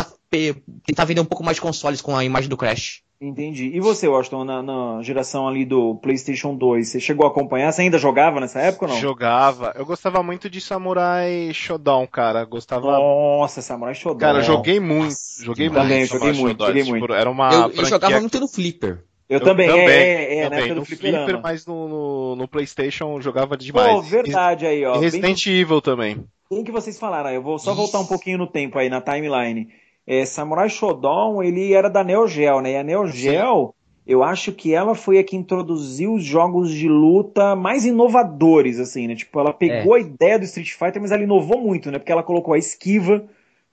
tentar 0.84 1.06
vender 1.06 1.22
um 1.22 1.26
pouco 1.26 1.44
mais 1.44 1.58
de 1.58 1.62
consoles 1.62 2.02
com 2.02 2.16
a 2.16 2.24
imagem 2.24 2.50
do 2.50 2.58
Crash. 2.58 3.04
Entendi. 3.20 3.72
E 3.74 3.80
você, 3.80 4.08
Washington, 4.08 4.44
na, 4.44 4.62
na, 4.62 5.02
geração 5.02 5.48
ali 5.48 5.64
do 5.64 5.96
PlayStation 5.96 6.54
2, 6.54 6.90
você 6.90 7.00
chegou 7.00 7.26
a 7.26 7.30
acompanhar? 7.30 7.72
Você 7.72 7.82
ainda 7.82 7.98
jogava 7.98 8.42
nessa 8.42 8.60
época 8.60 8.86
ou 8.86 8.92
não? 8.92 9.00
Jogava. 9.00 9.74
Eu 9.76 9.86
gostava 9.86 10.22
muito 10.22 10.50
de 10.50 10.60
Samurai 10.60 11.50
Shodown, 11.54 12.06
cara. 12.08 12.44
Gostava. 12.44 12.92
Nossa, 12.92 13.62
Samurai 13.62 13.96
Shodown. 13.96 14.20
Cara, 14.20 14.42
joguei 14.42 14.82
muito. 14.82 15.06
Nossa, 15.06 15.46
joguei 15.46 15.70
muito. 15.70 15.82
Também, 15.82 16.06
joguei 16.06 16.34
muito, 16.34 16.66
joguei 16.66 16.84
tipo, 16.84 16.98
muito. 16.98 17.14
Era 17.14 17.32
uma 17.32 17.54
eu, 17.54 17.72
eu 17.72 17.86
jogava 17.86 18.20
muito 18.20 18.40
no 18.40 18.48
Flipper. 18.50 19.04
Eu, 19.28 19.40
eu 19.40 19.44
também, 19.44 19.68
também, 19.68 19.88
é, 19.88 20.38
é, 20.40 20.50
também. 20.50 20.76
no 20.76 20.86
Flipper, 20.86 21.42
mas 21.42 21.66
no, 21.66 21.88
no, 21.88 22.36
no, 22.36 22.48
PlayStation 22.48 23.20
jogava 23.22 23.58
demais. 23.58 23.92
Pô, 23.92 24.02
verdade 24.02 24.68
aí, 24.68 24.86
ó. 24.86 24.98
E 24.98 25.00
Resident 25.00 25.46
bem... 25.46 25.56
Evil 25.56 25.82
também. 25.82 26.24
Tem 26.48 26.64
que 26.64 26.72
vocês 26.72 27.00
falaram, 27.00 27.32
eu 27.32 27.42
vou 27.42 27.58
só 27.58 27.72
Isso. 27.72 27.82
voltar 27.82 28.00
um 28.00 28.06
pouquinho 28.06 28.38
no 28.38 28.46
tempo 28.46 28.78
aí, 28.78 28.88
na 28.88 29.02
timeline. 29.02 29.68
É, 30.08 30.26
Samurai 30.26 30.70
Shodown, 30.70 31.42
ele 31.42 31.74
era 31.74 31.90
da 31.90 32.04
Neo 32.04 32.28
Geo, 32.28 32.62
né? 32.62 32.74
E 32.74 32.78
a 32.78 32.84
Neo 32.84 33.08
Geo, 33.08 33.74
eu 34.06 34.24
acho 34.24 34.52
que 34.52 34.74
ela 34.74 34.94
foi 34.94 35.18
a 35.18 35.24
que 35.24 35.36
introduziu 35.36 36.14
os 36.14 36.24
jogos 36.24 36.72
de 36.72 36.88
luta 36.88 37.56
mais 37.56 37.86
inovadores, 37.86 38.80
assim, 38.80 39.08
né? 39.08 39.16
Tipo, 39.16 39.40
ela 39.40 39.54
pegou 39.54 39.96
é. 39.96 40.00
a 40.00 40.02
ideia 40.02 40.38
do 40.38 40.46
Street 40.46 40.72
Fighter, 40.72 41.02
mas 41.02 41.12
ela 41.12 41.24
inovou 41.24 41.60
muito, 41.60 41.90
né? 41.90 41.98
Porque 41.98 42.12
ela 42.12 42.24
colocou 42.24 42.54
a 42.54 42.58
esquiva, 42.58 43.26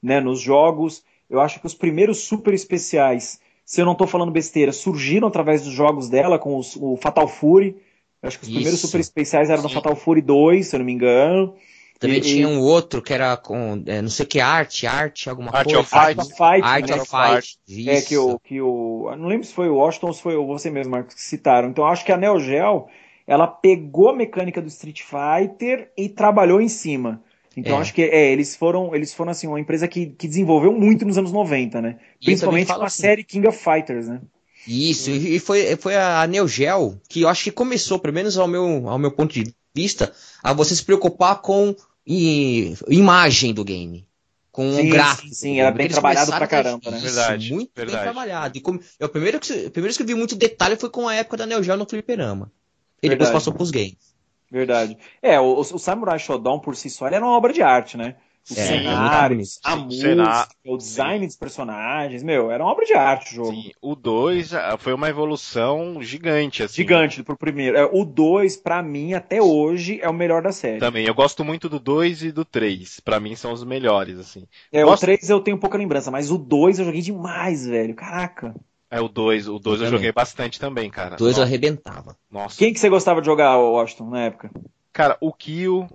né, 0.03 0.21
nos 0.21 0.41
jogos. 0.41 1.05
Eu 1.29 1.41
acho 1.41 1.61
que 1.61 1.67
os 1.67 1.75
primeiros 1.75 2.19
super 2.25 2.55
especiais 2.55 3.41
se 3.65 3.81
eu 3.81 3.87
não 3.87 3.93
estou 3.93 4.07
falando 4.07 4.31
besteira, 4.31 4.73
surgiram 4.73 5.29
através 5.29 5.63
dos 5.63 5.73
jogos 5.73 6.09
dela 6.09 6.39
com 6.39 6.59
os, 6.59 6.77
o 6.77 6.97
Fatal 6.97 7.29
Fury. 7.29 7.77
Eu 8.23 8.29
acho 8.29 8.39
que 8.39 8.45
os 8.45 8.49
Isso. 8.49 8.55
primeiros 8.55 8.81
super 8.81 9.01
especiais 9.01 9.51
eram 9.51 9.63
Sim. 9.63 9.69
no 9.69 9.75
Fatal 9.75 9.97
Fury 9.97 10.21
2, 10.21 10.67
se 10.67 10.77
eu 10.77 10.79
não 10.79 10.87
me 10.87 10.93
engano. 10.93 11.55
Também 12.03 12.19
e, 12.19 12.21
tinha 12.21 12.49
um 12.49 12.59
outro 12.59 13.01
que 13.01 13.15
era 13.15 13.37
com, 13.37 13.81
é, 13.87 14.03
não 14.03 14.09
sei 14.09 14.27
que, 14.27 14.41
arte, 14.41 14.89
arte, 14.89 15.31
alguma 15.31 15.53
Art 15.53 15.67
coisa. 15.67 15.79
Of 15.79 15.89
Fight. 15.89 16.01
Art 16.01 16.19
of 16.19 16.31
Fight. 16.31 16.63
Art 16.65 16.91
of 16.91 17.09
Fight. 17.09 17.59
Isso. 17.69 17.91
É, 17.91 18.01
que 18.01 18.17
o, 18.19 18.39
que 18.41 18.61
o. 18.61 19.15
Não 19.17 19.29
lembro 19.29 19.47
se 19.47 19.55
foi 19.55 19.69
o 19.69 19.77
Washington 19.77 20.09
ou 20.09 20.13
se 20.13 20.21
foi 20.21 20.35
você 20.35 20.69
mesmo, 20.69 20.91
Marcos, 20.91 21.15
que 21.15 21.23
citaram. 21.23 21.69
Então 21.69 21.87
acho 21.87 22.05
que 22.05 22.11
a 22.11 22.17
Neo 22.17 22.41
Geo, 22.41 22.89
ela 23.25 23.47
pegou 23.47 24.09
a 24.09 24.17
mecânica 24.17 24.61
do 24.61 24.67
Street 24.67 25.01
Fighter 25.03 25.93
e 25.97 26.09
trabalhou 26.09 26.61
em 26.61 26.69
cima. 26.69 27.23
Então 27.57 27.77
é. 27.77 27.81
acho 27.81 27.95
que 27.95 28.03
é, 28.03 28.33
eles 28.33 28.57
foram, 28.57 28.93
eles 28.97 29.15
foram 29.15 29.31
assim, 29.31 29.47
uma 29.47 29.61
empresa 29.61 29.87
que, 29.87 30.07
que 30.07 30.27
desenvolveu 30.27 30.73
muito 30.73 31.05
nos 31.05 31.17
anos 31.17 31.31
90, 31.31 31.81
né? 31.81 31.99
Principalmente 32.21 32.75
com 32.75 32.83
a 32.83 32.87
assim. 32.87 33.03
série 33.03 33.23
King 33.23 33.47
of 33.47 33.57
Fighters, 33.57 34.09
né? 34.09 34.21
Isso, 34.67 35.11
e 35.11 35.39
foi, 35.39 35.77
foi 35.77 35.95
a 35.95 36.27
Neo 36.27 36.49
Geo 36.49 37.01
que 37.09 37.21
eu 37.23 37.29
acho 37.29 37.45
que 37.45 37.53
começou, 37.53 38.01
pelo 38.01 38.15
menos 38.15 38.37
ao 38.37 38.49
meu, 38.49 38.89
ao 38.89 38.99
meu 38.99 39.13
ponto 39.13 39.33
de 39.33 39.55
vista, 39.75 40.13
a 40.43 40.53
você 40.53 40.75
se 40.75 40.85
preocupar 40.85 41.41
com 41.41 41.75
e, 42.07 42.75
imagem 42.89 43.53
do 43.53 43.65
game. 43.65 44.07
Com 44.51 44.71
sim, 44.71 44.83
um 44.83 44.89
gráfico. 44.91 45.29
Sim, 45.29 45.35
sim 45.35 45.61
era 45.61 45.71
bem 45.71 45.89
trabalhado 45.89 46.31
pra 46.31 46.47
caramba, 46.47 46.91
né? 46.91 46.99
Verdade. 46.99 47.53
Muito 47.55 47.71
verdade. 47.75 47.97
bem 47.97 48.05
trabalhado. 48.05 48.59
E 48.59 48.61
como, 48.61 48.81
eu, 49.01 49.09
primeiro, 49.09 49.41
que, 49.41 49.71
primeiro 49.71 49.97
que 49.97 50.03
eu 50.03 50.07
vi 50.07 50.15
muito 50.15 50.37
detalhe 50.37 50.77
foi 50.77 50.91
com 50.91 51.09
a 51.09 51.15
época 51.15 51.39
da 51.39 51.47
Neo 51.47 51.63
Geo 51.63 51.77
no 51.77 51.89
Fliperama. 51.89 52.53
E 53.03 53.09
verdade. 53.09 53.19
depois 53.19 53.31
passou 53.31 53.55
pros 53.55 53.71
games. 53.71 54.15
Verdade. 54.51 54.99
É, 55.23 55.41
o, 55.41 55.59
o 55.59 55.79
Samurai 55.79 56.19
Shodown 56.19 56.61
por 56.61 56.77
si 56.77 56.91
só 56.91 57.07
era 57.07 57.25
uma 57.25 57.35
obra 57.35 57.53
de 57.53 57.63
arte, 57.63 57.97
né? 57.97 58.17
Os 58.51 58.59
é, 58.59 58.67
cenários, 58.67 59.61
a 59.63 59.77
música, 59.77 60.49
o 60.67 60.77
design 60.77 61.21
sim. 61.21 61.27
dos 61.27 61.37
personagens, 61.37 62.25
meu, 62.25 62.51
era 62.51 62.65
uma 62.65 62.73
obra 62.73 62.85
de 62.85 62.93
arte 62.93 63.33
o 63.33 63.37
jogo. 63.37 63.53
Sim, 63.53 63.71
o 63.81 63.95
2 63.95 64.53
ah, 64.53 64.77
foi 64.77 64.93
uma 64.93 65.09
evolução 65.09 66.03
gigante, 66.03 66.65
assim. 66.65 66.75
Gigante 66.75 67.23
pro 67.23 67.37
primeiro. 67.37 67.77
É, 67.77 67.85
o 67.85 68.05
2, 68.05 68.57
para 68.57 68.83
mim, 68.83 69.15
até 69.15 69.41
hoje, 69.41 70.01
é 70.03 70.09
o 70.09 70.13
melhor 70.13 70.43
da 70.43 70.51
série. 70.51 70.81
Também, 70.81 71.07
eu 71.07 71.15
gosto 71.15 71.45
muito 71.45 71.69
do 71.69 71.79
2 71.79 72.25
e 72.25 72.33
do 72.33 72.45
3. 72.45 72.99
para 73.01 73.21
mim 73.21 73.37
são 73.37 73.53
os 73.53 73.63
melhores, 73.63 74.19
assim. 74.19 74.45
É, 74.73 74.83
gosto... 74.83 75.05
o 75.05 75.07
3 75.07 75.31
eu 75.31 75.41
tenho 75.41 75.59
pouca 75.59 75.79
lembrança, 75.79 76.11
mas 76.11 76.33
o 76.33 76.37
2 76.37 76.81
eu 76.81 76.85
joguei 76.85 77.01
demais, 77.01 77.65
velho. 77.65 77.95
Caraca. 77.95 78.55
É, 78.91 79.01
o 79.01 79.09
2, 79.09 79.49
o 79.49 79.59
2 79.61 79.81
eu, 79.81 79.87
eu 79.87 79.91
joguei 79.93 80.11
bastante 80.11 80.59
também, 80.59 80.91
cara. 80.91 81.15
O 81.15 81.19
2 81.19 81.39
eu 81.39 81.45
arrebentava. 81.45 82.17
Nossa. 82.29 82.59
Quem 82.59 82.73
que 82.73 82.81
você 82.81 82.89
gostava 82.89 83.21
de 83.21 83.27
jogar, 83.27 83.57
Washington, 83.57 84.11
na 84.11 84.21
época? 84.23 84.51
Cara, 84.93 85.17
o 85.21 85.33
Kyo, 85.33 85.89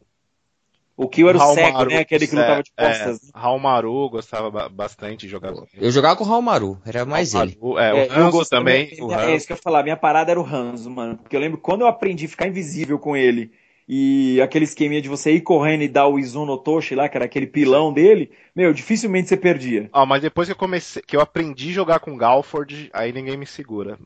o 0.97 1.07
Kill 1.07 1.29
era 1.29 1.37
o 1.37 1.53
cego, 1.53 1.85
né? 1.85 1.99
Aquele 1.99 2.27
que 2.27 2.35
lutava 2.35 2.63
de 2.63 2.71
é, 2.75 2.87
costas. 2.87 3.31
É, 3.33 3.39
Raul 3.39 4.09
gostava 4.09 4.67
bastante 4.67 5.27
de 5.27 5.27
jogar. 5.27 5.53
Eu 5.75 5.91
jogava 5.91 6.15
com 6.15 6.23
o 6.23 6.27
Raul 6.27 6.41
Maru, 6.41 6.81
era 6.83 7.05
mais 7.05 7.35
ele. 7.35 7.55
é, 7.61 7.63
o 7.63 7.77
é, 7.77 8.07
Hanzo 8.09 8.49
também. 8.49 8.89
o 8.99 9.13
É 9.13 9.35
isso 9.35 9.45
que 9.45 9.53
eu 9.53 9.57
ia 9.57 9.61
falar, 9.61 9.83
minha 9.83 9.95
parada 9.95 10.31
era 10.31 10.41
o 10.41 10.45
Hanzo, 10.45 10.89
mano. 10.89 11.17
Porque 11.17 11.35
eu 11.35 11.39
lembro 11.39 11.59
quando 11.59 11.81
eu 11.81 11.87
aprendi 11.87 12.25
a 12.25 12.29
ficar 12.29 12.47
invisível 12.47 12.97
com 12.97 13.15
ele 13.15 13.51
e 13.87 14.41
aquele 14.41 14.65
esqueminha 14.65 15.01
de 15.01 15.07
você 15.07 15.31
ir 15.31 15.41
correndo 15.41 15.83
e 15.83 15.87
dar 15.87 16.07
o 16.07 16.19
Izuno 16.19 16.57
Toshi 16.57 16.95
lá, 16.95 17.07
que 17.07 17.15
era 17.15 17.25
aquele 17.25 17.47
pilão 17.47 17.93
dele, 17.93 18.31
meu, 18.55 18.73
dificilmente 18.73 19.29
você 19.29 19.37
perdia. 19.37 19.89
Ah, 19.93 20.05
mas 20.05 20.21
depois 20.21 20.47
que 20.47 20.51
eu 20.51 20.57
comecei, 20.57 21.01
que 21.03 21.15
eu 21.15 21.21
aprendi 21.21 21.69
a 21.69 21.73
jogar 21.73 21.99
com 21.99 22.17
Galford, 22.17 22.89
aí 22.91 23.13
ninguém 23.13 23.37
me 23.37 23.45
segura. 23.45 23.97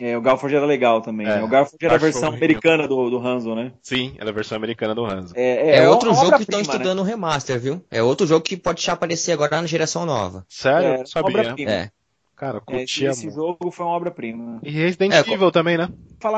É, 0.00 0.16
o 0.16 0.22
Galford 0.22 0.56
era 0.56 0.64
legal 0.64 1.02
também. 1.02 1.26
É, 1.26 1.36
né? 1.36 1.42
O 1.42 1.48
Galford 1.48 1.84
era 1.84 1.94
a 1.94 1.98
versão 1.98 2.30
americana 2.30 2.88
do, 2.88 3.10
do 3.10 3.18
Hanzo, 3.18 3.54
né? 3.54 3.72
Sim, 3.82 4.14
era 4.18 4.30
a 4.30 4.32
versão 4.32 4.56
americana 4.56 4.94
do 4.94 5.04
Hanzo. 5.04 5.34
É, 5.36 5.72
é, 5.72 5.76
é 5.76 5.88
outro 5.88 6.14
jogo 6.14 6.36
que 6.36 6.42
estão 6.42 6.60
estudando 6.60 7.04
né? 7.04 7.10
remaster, 7.10 7.60
viu? 7.60 7.84
É 7.90 8.02
outro 8.02 8.26
jogo 8.26 8.42
que 8.42 8.56
pode 8.56 8.82
já 8.82 8.94
aparecer 8.94 9.32
agora 9.32 9.60
na 9.60 9.66
geração 9.66 10.06
nova. 10.06 10.46
Sério? 10.48 11.02
É, 11.02 11.04
sabia. 11.04 11.54
É. 11.68 11.90
Cara, 12.34 12.58
curtia 12.62 13.08
é, 13.08 13.10
esse, 13.10 13.26
esse 13.26 13.34
jogo 13.34 13.70
foi 13.70 13.84
uma 13.84 13.94
obra-prima. 13.94 14.60
E 14.62 14.70
Resident 14.70 15.12
é, 15.12 15.18
Evil 15.30 15.52
também, 15.52 15.76
né? 15.76 15.90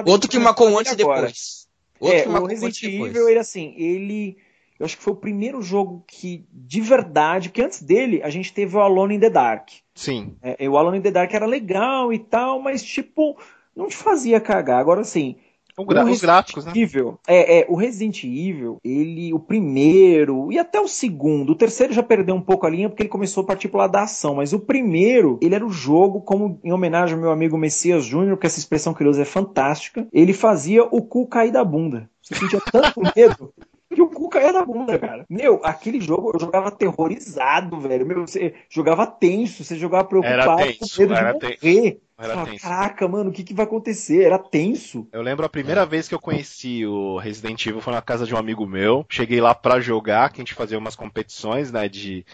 Outro 0.05 0.29
que 0.29 0.37
marcou 0.41 0.77
antes 0.77 0.93
e 0.93 0.97
depois. 0.97 1.69
Outro 2.01 2.19
é, 2.19 2.41
o 2.41 2.47
Resident 2.47 2.83
Evil, 2.83 3.29
ele 3.29 3.39
assim, 3.39 3.73
ele... 3.77 4.37
Eu 4.79 4.85
acho 4.85 4.97
que 4.97 5.03
foi 5.03 5.13
o 5.13 5.17
primeiro 5.17 5.63
jogo 5.63 6.05
que, 6.07 6.45
de 6.53 6.81
verdade, 6.81 7.51
que 7.51 7.63
antes 7.63 7.83
dele 7.83 8.23
a 8.23 8.31
gente 8.31 8.53
teve 8.53 8.77
o 8.77 8.81
Alone 8.81 9.17
in 9.17 9.21
the 9.21 9.31
Dark. 9.31 9.69
Sim. 9.95 10.37
É, 10.43 10.69
o 10.69 10.77
Alone 10.77 10.99
in 10.99 11.03
the 11.03 11.11
Dark 11.11 11.33
era 11.33 11.47
legal 11.47 12.13
e 12.13 12.19
tal, 12.19 12.61
mas 12.61 12.83
tipo, 12.83 13.37
não 13.77 13.89
te 13.89 13.97
fazia 13.97 14.41
cagar. 14.41 14.81
Agora 14.81 15.05
sim. 15.05 15.37
O 15.77 15.87
gra 15.87 16.05
os 16.05 16.21
gráficos, 16.21 16.67
né? 16.67 16.73
Evil, 16.77 17.19
é, 17.27 17.61
é, 17.61 17.67
o 17.69 17.75
Resident 17.75 18.25
Evil, 18.25 18.79
ele, 18.85 19.33
o 19.33 19.39
primeiro 19.39 20.53
e 20.53 20.59
até 20.59 20.79
o 20.79 20.87
segundo, 20.87 21.53
o 21.53 21.55
terceiro 21.55 21.95
já 21.95 22.03
perdeu 22.03 22.35
um 22.35 22.43
pouco 22.43 22.67
a 22.67 22.71
linha 22.71 22.91
porque 22.91 23.03
ele 23.03 23.09
começou 23.09 23.43
a 23.43 23.47
partir 23.47 23.69
pro 23.69 23.79
lado 23.79 23.93
da 23.93 24.03
ação, 24.03 24.35
mas 24.35 24.53
o 24.53 24.61
primeiro, 24.61 25.39
ele 25.41 25.55
era 25.55 25.65
o 25.65 25.71
jogo, 25.71 26.21
como 26.21 26.61
em 26.63 26.73
homenagem 26.73 27.15
ao 27.15 27.21
meu 27.23 27.31
amigo 27.31 27.57
Messias 27.57 28.05
Júnior, 28.05 28.37
que 28.37 28.47
essa 28.47 28.59
expressão 28.59 28.93
que 28.93 29.03
ele 29.03 29.09
usa 29.09 29.23
é 29.23 29.25
fantástica, 29.25 30.07
ele 30.13 30.35
fazia 30.35 30.85
o 30.85 31.01
cu 31.01 31.27
cair 31.27 31.51
da 31.51 31.65
bunda. 31.65 32.09
Você 32.21 32.35
sentia 32.35 32.61
tanto 32.71 33.01
medo 33.17 33.55
o 34.03 34.09
cu 34.09 34.29
caía 34.29 34.53
da 34.53 34.65
bunda, 34.65 34.99
cara. 34.99 35.25
Meu, 35.29 35.61
aquele 35.65 36.01
jogo 36.01 36.33
eu 36.35 36.41
jogava 36.41 36.69
aterrorizado, 36.69 37.81
velho. 37.81 38.07
Meu, 38.07 38.27
você 38.27 38.55
jogava 38.69 39.07
tenso, 39.07 39.65
você 39.65 39.77
jogava 39.77 40.05
preocupado, 40.05 40.63
tenso, 40.63 40.79
com 40.79 41.03
medo 41.03 41.15
de 41.15 41.23
morrer. 41.23 41.57
Tenso. 41.57 42.01
Fala, 42.17 42.59
Caraca, 42.59 43.09
mano, 43.09 43.31
o 43.31 43.33
que, 43.33 43.43
que 43.43 43.55
vai 43.55 43.65
acontecer? 43.65 44.23
Era 44.23 44.39
tenso. 44.39 45.09
Eu 45.11 45.23
lembro 45.23 45.45
a 45.45 45.49
primeira 45.49 45.83
é. 45.83 45.87
vez 45.87 46.07
que 46.07 46.15
eu 46.15 46.21
conheci 46.21 46.87
o 46.87 47.19
Resident 47.19 47.67
Evil 47.67 47.81
foi 47.81 47.93
na 47.93 48.03
casa 48.03 48.27
de 48.27 48.35
um 48.35 48.39
amigo 48.39 48.65
meu. 48.67 49.05
Cheguei 49.09 49.41
lá 49.41 49.55
pra 49.55 49.81
jogar, 49.81 50.31
que 50.31 50.41
a 50.41 50.43
gente 50.43 50.55
fazia 50.55 50.79
umas 50.79 50.95
competições, 50.95 51.73
né, 51.73 51.89
de, 51.89 52.25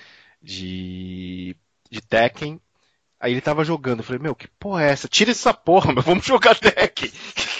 de, 0.42 1.56
de 1.90 2.00
Tekken. 2.02 2.60
Aí 3.18 3.32
ele 3.32 3.40
tava 3.40 3.64
jogando, 3.64 4.00
eu 4.00 4.04
falei, 4.04 4.20
meu, 4.20 4.34
que 4.34 4.46
porra 4.46 4.84
é 4.84 4.90
essa? 4.90 5.08
Tira 5.08 5.30
essa 5.30 5.54
porra, 5.54 5.92
meu, 5.92 6.02
vamos 6.02 6.24
jogar 6.26 6.54
Tekken. 6.54 7.10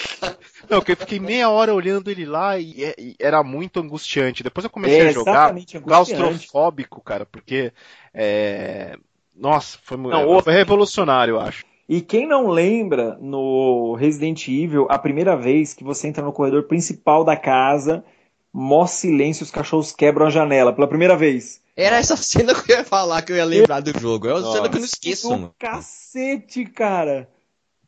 Não, 0.69 0.81
que 0.81 0.93
eu 0.93 0.97
fiquei 0.97 1.21
meia 1.21 1.51
hora 1.51 1.75
olhando 1.75 2.11
ele 2.11 2.25
lá 2.25 2.59
e, 2.59 2.95
e 2.99 3.17
era 3.19 3.43
muito 3.43 3.81
angustiante. 3.81 4.43
Depois 4.43 4.65
eu 4.65 4.71
comecei 4.71 5.01
é, 5.01 5.09
a 5.09 5.13
jogar 5.13 5.55
claustrofóbico, 5.85 7.01
cara, 7.01 7.27
porque 7.27 7.73
é... 8.15 8.97
nossa, 9.37 9.79
foi, 9.83 9.97
não, 9.97 10.43
foi 10.43 10.53
revolucionário, 10.53 11.33
eu 11.33 11.41
acho. 11.41 11.65
E 11.89 12.03
quem 12.03 12.27
não 12.27 12.49
lembra 12.49 13.17
no 13.21 13.95
Resident 13.95 14.47
Evil, 14.47 14.87
a 14.91 14.99
primeira 14.99 15.35
vez 15.37 15.73
que 15.73 15.83
você 15.83 16.07
entra 16.07 16.23
no 16.23 16.33
corredor 16.33 16.65
principal 16.65 17.25
da 17.25 17.35
casa, 17.35 18.05
mó 18.53 18.87
silêncio, 18.87 19.43
os 19.43 19.51
cachorros 19.51 19.93
quebram 19.93 20.27
a 20.27 20.31
janela 20.31 20.73
pela 20.73 20.87
primeira 20.87 21.17
vez. 21.17 21.63
Era 21.75 21.97
essa 21.97 22.17
cena 22.17 22.55
que 22.55 22.73
eu 22.73 22.79
ia 22.79 22.85
falar 22.85 23.23
que 23.23 23.33
eu 23.33 23.37
ia 23.37 23.45
lembrar 23.45 23.81
do 23.81 23.99
jogo. 23.99 24.29
É 24.29 24.35
uma 24.35 24.53
cena 24.53 24.69
que 24.69 24.77
eu 24.77 24.81
não 24.81 24.87
esqueço, 24.87 25.31
mano. 25.31 25.55
Cacete, 25.59 26.67
cara. 26.67 27.31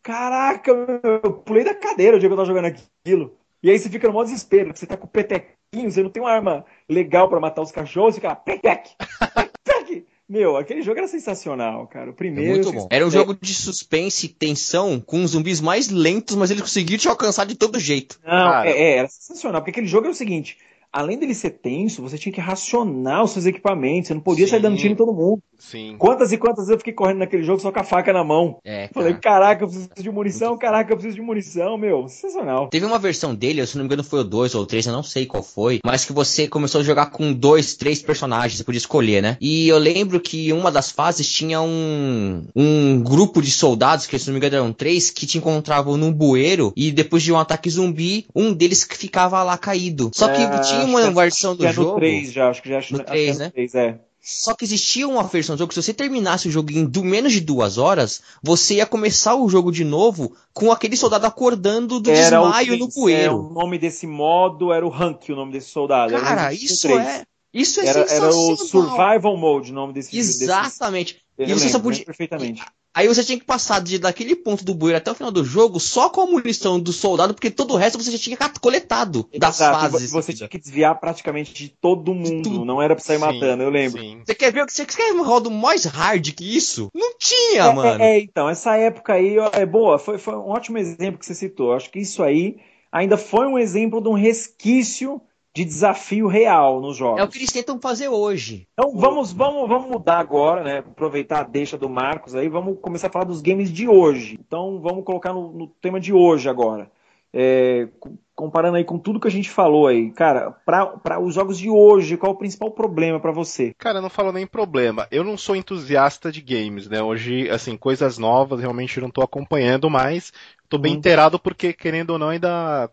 Caraca, 0.02 0.70
eu 0.70 1.32
pulei 1.32 1.64
da 1.64 1.74
cadeira 1.74 2.16
o 2.16 2.20
dia 2.20 2.28
que 2.28 2.32
eu 2.32 2.36
tava 2.36 2.48
jogando 2.48 2.66
aquilo. 2.66 3.36
E 3.62 3.70
aí 3.70 3.78
você 3.78 3.90
fica 3.90 4.08
no 4.08 4.14
maior 4.14 4.24
desespero, 4.24 4.74
você 4.74 4.86
tá 4.86 4.96
com 4.96 5.06
o 5.06 5.10
petequinho, 5.10 5.90
você 5.90 6.02
não 6.02 6.08
tem 6.08 6.22
uma 6.22 6.32
arma 6.32 6.64
legal 6.88 7.28
para 7.28 7.38
matar 7.38 7.60
os 7.60 7.70
cachorros, 7.70 8.14
você 8.14 8.20
fica 8.20 8.34
petec, 8.34 8.90
petec. 9.34 10.06
Meu, 10.26 10.56
aquele 10.56 10.80
jogo 10.80 10.98
era 10.98 11.08
sensacional, 11.08 11.86
cara. 11.88 12.10
O 12.10 12.14
primeiro. 12.14 12.52
É 12.52 12.54
muito 12.54 12.72
bom. 12.72 12.88
Era 12.90 13.04
um 13.04 13.10
jogo 13.10 13.36
de 13.38 13.52
suspense 13.52 14.26
e 14.26 14.28
tensão 14.28 15.00
com 15.00 15.24
os 15.24 15.32
zumbis 15.32 15.60
mais 15.60 15.88
lentos, 15.88 16.36
mas 16.36 16.50
eles 16.50 16.62
conseguiram 16.62 17.00
te 17.00 17.08
alcançar 17.08 17.44
de 17.44 17.56
todo 17.56 17.80
jeito. 17.80 18.18
Não, 18.24 18.62
é, 18.62 18.70
é, 18.70 18.96
era 18.98 19.08
sensacional, 19.08 19.60
porque 19.60 19.72
aquele 19.72 19.88
jogo 19.88 20.06
é 20.06 20.10
o 20.10 20.14
seguinte: 20.14 20.56
além 20.92 21.18
dele 21.18 21.34
ser 21.34 21.50
tenso, 21.50 22.02
você 22.02 22.18
tinha 22.18 22.32
que 22.32 22.40
racionar 22.40 23.22
os 23.22 23.30
seus 23.30 23.46
equipamentos, 23.46 24.08
você 24.08 24.14
não 24.14 24.20
podia 24.20 24.46
Sim. 24.46 24.52
sair 24.52 24.60
dando 24.60 24.76
tiro 24.76 24.92
em 24.92 24.96
todo 24.96 25.12
mundo. 25.12 25.42
Sim. 25.58 25.96
Quantas 25.98 26.32
e 26.32 26.38
quantas 26.38 26.64
vezes 26.64 26.70
eu 26.72 26.78
fiquei 26.78 26.92
correndo 26.94 27.18
naquele 27.18 27.42
jogo 27.42 27.60
só 27.60 27.70
com 27.70 27.78
a 27.78 27.84
faca 27.84 28.12
na 28.12 28.24
mão? 28.24 28.58
É, 28.64 28.88
Falei, 28.92 29.14
caraca, 29.14 29.62
eu 29.62 29.68
preciso 29.68 29.90
de 29.94 30.10
munição, 30.10 30.56
caraca, 30.56 30.90
eu 30.90 30.96
preciso 30.96 31.16
de 31.16 31.22
munição, 31.22 31.76
meu, 31.76 32.08
sensacional. 32.08 32.68
Teve 32.68 32.86
uma 32.86 32.98
versão 32.98 33.34
dele, 33.34 33.64
se 33.66 33.76
não 33.76 33.84
me 33.84 33.86
engano 33.86 34.02
foi 34.02 34.20
o 34.20 34.24
2 34.24 34.54
ou 34.54 34.62
o 34.62 34.66
3, 34.66 34.86
eu 34.86 34.92
não 34.92 35.02
sei 35.02 35.26
qual 35.26 35.42
foi, 35.42 35.80
mas 35.84 36.04
que 36.04 36.14
você 36.14 36.48
começou 36.48 36.80
a 36.80 36.84
jogar 36.84 37.06
com 37.06 37.32
dois, 37.32 37.76
três 37.76 38.00
personagens, 38.00 38.56
você 38.56 38.64
podia 38.64 38.78
escolher, 38.78 39.22
né? 39.22 39.36
E 39.40 39.68
eu 39.68 39.76
lembro 39.76 40.18
que 40.18 40.50
uma 40.52 40.72
das 40.72 40.90
fases 40.90 41.30
tinha 41.30 41.60
um, 41.60 42.42
um 42.56 43.02
grupo 43.02 43.42
de 43.42 43.50
soldados, 43.50 44.06
que 44.06 44.18
se 44.18 44.26
não 44.28 44.32
me 44.32 44.38
engano 44.38 44.56
eram 44.56 44.72
três, 44.72 45.10
que 45.10 45.26
te 45.26 45.36
encontravam 45.36 45.98
num 45.98 46.12
bueiro 46.12 46.72
e 46.74 46.90
depois 46.90 47.22
de 47.22 47.32
um 47.32 47.38
ataque 47.38 47.68
zumbi, 47.68 48.26
um 48.34 48.52
deles 48.52 48.88
ficava 48.90 49.42
lá 49.42 49.58
caído. 49.58 50.10
Só 50.14 50.28
que 50.28 50.40
é, 50.40 50.58
tinha 50.60 50.79
uma 50.84 51.10
versão 51.10 51.54
do 51.54 51.70
jogo... 51.72 51.90
no 51.92 51.96
3 51.96 52.32
já, 52.32 52.50
acho 52.50 52.62
que 52.62 52.68
já 52.68 52.80
no 52.90 53.04
3, 53.04 53.38
né? 53.38 53.50
3, 53.50 53.74
é. 53.74 54.00
Só 54.22 54.54
que 54.54 54.64
existia 54.64 55.08
uma 55.08 55.22
versão 55.22 55.56
do 55.56 55.60
jogo 55.60 55.70
que 55.70 55.74
se 55.74 55.82
você 55.82 55.94
terminasse 55.94 56.46
o 56.46 56.50
jogo 56.50 56.70
em 56.70 56.90
menos 57.02 57.32
de 57.32 57.40
duas 57.40 57.78
horas, 57.78 58.20
você 58.42 58.74
ia 58.74 58.86
começar 58.86 59.34
o 59.34 59.48
jogo 59.48 59.72
de 59.72 59.82
novo 59.82 60.36
com 60.52 60.70
aquele 60.70 60.94
soldado 60.94 61.26
acordando 61.26 61.98
do 61.98 62.10
era 62.10 62.38
desmaio 62.38 62.74
o, 62.74 62.76
no 62.76 62.88
bueiro. 62.88 63.22
Era 63.22 63.34
o 63.34 63.50
nome 63.50 63.78
desse 63.78 64.06
modo 64.06 64.72
era 64.72 64.84
o 64.84 64.90
Rank, 64.90 65.30
o 65.30 65.34
nome 65.34 65.52
desse 65.52 65.70
soldado. 65.70 66.12
Cara, 66.12 66.52
isso 66.52 66.88
é. 66.88 67.24
Isso 67.52 67.80
é 67.80 67.86
era, 67.86 68.00
era 68.00 68.28
o 68.28 68.56
Survival 68.56 69.36
Mode, 69.36 69.72
o 69.72 69.74
nome 69.74 69.92
desse 69.92 70.16
Exatamente. 70.16 71.20
Desse... 71.36 71.50
E 71.50 71.54
você 71.54 71.68
só 71.68 71.78
podia. 71.78 72.04
Perfeitamente. 72.04 72.62
Aí 72.92 73.06
você 73.06 73.22
tinha 73.22 73.38
que 73.38 73.44
passar 73.44 73.80
de, 73.80 73.98
daquele 74.00 74.34
ponto 74.34 74.64
do 74.64 74.74
bueiro 74.74 74.98
até 74.98 75.12
o 75.12 75.14
final 75.14 75.30
do 75.30 75.44
jogo 75.44 75.78
só 75.78 76.10
com 76.10 76.22
a 76.22 76.26
munição 76.26 76.80
do 76.80 76.92
soldado, 76.92 77.32
porque 77.32 77.50
todo 77.50 77.74
o 77.74 77.76
resto 77.76 78.02
você 78.02 78.10
já 78.10 78.18
tinha 78.18 78.36
coletado 78.60 79.28
das 79.38 79.56
Exato, 79.56 79.92
fases. 79.92 80.10
Você 80.10 80.32
tinha 80.32 80.48
que 80.48 80.58
desviar 80.58 80.98
praticamente 80.98 81.54
de 81.54 81.68
todo 81.68 82.12
mundo, 82.12 82.50
de 82.50 82.64
não 82.64 82.82
era 82.82 82.96
pra 82.96 83.04
sair 83.04 83.18
sim, 83.18 83.24
matando, 83.24 83.62
eu 83.62 83.70
lembro. 83.70 84.00
Sim. 84.00 84.22
Você 84.26 84.34
quer 84.34 84.52
ver 84.52 84.68
você 84.68 84.84
quer 84.84 85.12
um 85.12 85.22
rodo 85.22 85.52
mais 85.52 85.84
hard 85.84 86.32
que 86.32 86.56
isso? 86.56 86.90
Não 86.92 87.16
tinha, 87.16 87.62
é, 87.62 87.72
mano. 87.72 88.02
É, 88.02 88.16
é, 88.16 88.20
então, 88.20 88.48
essa 88.48 88.76
época 88.76 89.12
aí 89.12 89.36
é 89.52 89.64
boa, 89.64 89.96
foi, 89.96 90.18
foi 90.18 90.34
um 90.34 90.48
ótimo 90.48 90.76
exemplo 90.76 91.18
que 91.18 91.26
você 91.26 91.34
citou. 91.34 91.72
Acho 91.72 91.90
que 91.92 92.00
isso 92.00 92.24
aí 92.24 92.56
ainda 92.90 93.16
foi 93.16 93.46
um 93.46 93.56
exemplo 93.56 94.02
de 94.02 94.08
um 94.08 94.14
resquício 94.14 95.22
de 95.54 95.64
desafio 95.64 96.28
real 96.28 96.80
nos 96.80 96.96
jogos. 96.96 97.20
É 97.20 97.24
o 97.24 97.28
que 97.28 97.38
eles 97.38 97.52
tentam 97.52 97.80
fazer 97.80 98.08
hoje. 98.08 98.68
Então 98.72 98.96
vamos, 98.96 99.32
vamos, 99.32 99.68
vamos 99.68 99.90
mudar 99.90 100.18
agora, 100.18 100.62
né? 100.62 100.78
Aproveitar 100.78 101.40
a 101.40 101.44
deixa 101.44 101.76
do 101.76 101.88
Marcos 101.88 102.34
aí, 102.34 102.48
vamos 102.48 102.78
começar 102.80 103.08
a 103.08 103.12
falar 103.12 103.24
dos 103.24 103.40
games 103.40 103.72
de 103.72 103.88
hoje. 103.88 104.38
Então 104.40 104.80
vamos 104.80 105.04
colocar 105.04 105.32
no, 105.32 105.52
no 105.52 105.66
tema 105.66 105.98
de 105.98 106.12
hoje 106.12 106.48
agora. 106.48 106.90
É, 107.32 107.88
comparando 108.34 108.76
aí 108.76 108.84
com 108.84 108.98
tudo 108.98 109.20
que 109.20 109.28
a 109.28 109.30
gente 109.30 109.50
falou 109.50 109.86
aí, 109.86 110.10
cara, 110.10 110.50
para 110.64 111.20
os 111.20 111.34
jogos 111.34 111.58
de 111.58 111.68
hoje, 111.68 112.16
qual 112.16 112.32
é 112.32 112.34
o 112.34 112.38
principal 112.38 112.70
problema 112.70 113.20
para 113.20 113.30
você? 113.30 113.72
Cara, 113.76 113.98
eu 113.98 114.02
não 114.02 114.10
falo 114.10 114.32
nem 114.32 114.46
problema. 114.46 115.06
Eu 115.10 115.22
não 115.22 115.36
sou 115.36 115.54
entusiasta 115.54 116.32
de 116.32 116.40
games, 116.40 116.88
né? 116.88 117.02
Hoje, 117.02 117.50
assim, 117.50 117.76
coisas 117.76 118.18
novas 118.18 118.60
realmente 118.60 119.00
não 119.00 119.10
tô 119.10 119.20
acompanhando, 119.20 119.90
mas 119.90 120.32
tô 120.68 120.78
bem 120.78 120.92
uhum. 120.92 120.98
inteirado 120.98 121.38
porque, 121.38 121.72
querendo 121.72 122.10
ou 122.10 122.18
não, 122.18 122.30
ainda 122.30 122.90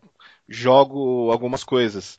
jogo 0.48 1.32
algumas 1.32 1.64
coisas. 1.64 2.18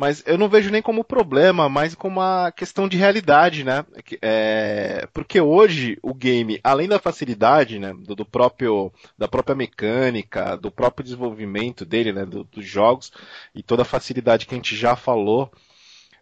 Mas 0.00 0.22
eu 0.26 0.38
não 0.38 0.48
vejo 0.48 0.70
nem 0.70 0.80
como 0.80 1.04
problema, 1.04 1.68
mas 1.68 1.94
como 1.94 2.20
uma 2.20 2.50
questão 2.52 2.88
de 2.88 2.96
realidade, 2.96 3.62
né? 3.62 3.84
É, 4.22 5.06
porque 5.12 5.38
hoje 5.42 5.98
o 6.02 6.14
game, 6.14 6.58
além 6.64 6.88
da 6.88 6.98
facilidade, 6.98 7.78
né, 7.78 7.92
do, 7.92 8.16
do, 8.16 8.24
próprio, 8.24 8.90
da 9.18 9.28
própria 9.28 9.54
mecânica, 9.54 10.56
do 10.56 10.70
próprio 10.70 11.04
desenvolvimento 11.04 11.84
dele, 11.84 12.14
né, 12.14 12.24
do, 12.24 12.44
dos 12.44 12.64
jogos 12.64 13.12
e 13.54 13.62
toda 13.62 13.82
a 13.82 13.84
facilidade 13.84 14.46
que 14.46 14.54
a 14.54 14.56
gente 14.56 14.74
já 14.74 14.96
falou, 14.96 15.52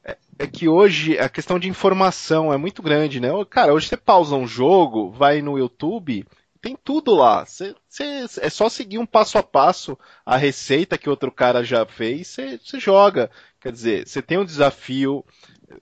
é, 0.04 0.16
é 0.40 0.46
que 0.48 0.68
hoje 0.68 1.16
a 1.16 1.28
questão 1.28 1.56
de 1.56 1.68
informação 1.68 2.52
é 2.52 2.56
muito 2.56 2.82
grande, 2.82 3.20
né? 3.20 3.28
Cara, 3.48 3.72
hoje 3.72 3.86
você 3.86 3.96
pausa 3.96 4.34
um 4.34 4.48
jogo, 4.48 5.12
vai 5.12 5.40
no 5.40 5.56
YouTube, 5.56 6.26
tem 6.60 6.76
tudo 6.76 7.14
lá. 7.14 7.44
Cê, 7.46 7.74
cê, 7.88 8.26
é 8.40 8.50
só 8.50 8.68
seguir 8.68 8.98
um 8.98 9.06
passo 9.06 9.38
a 9.38 9.42
passo 9.42 9.98
a 10.24 10.36
receita 10.36 10.98
que 10.98 11.08
outro 11.08 11.30
cara 11.32 11.64
já 11.64 11.84
fez, 11.86 12.28
você 12.28 12.80
joga. 12.80 13.30
Quer 13.60 13.72
dizer, 13.72 14.06
você 14.06 14.22
tem 14.22 14.38
um 14.38 14.44
desafio, 14.44 15.24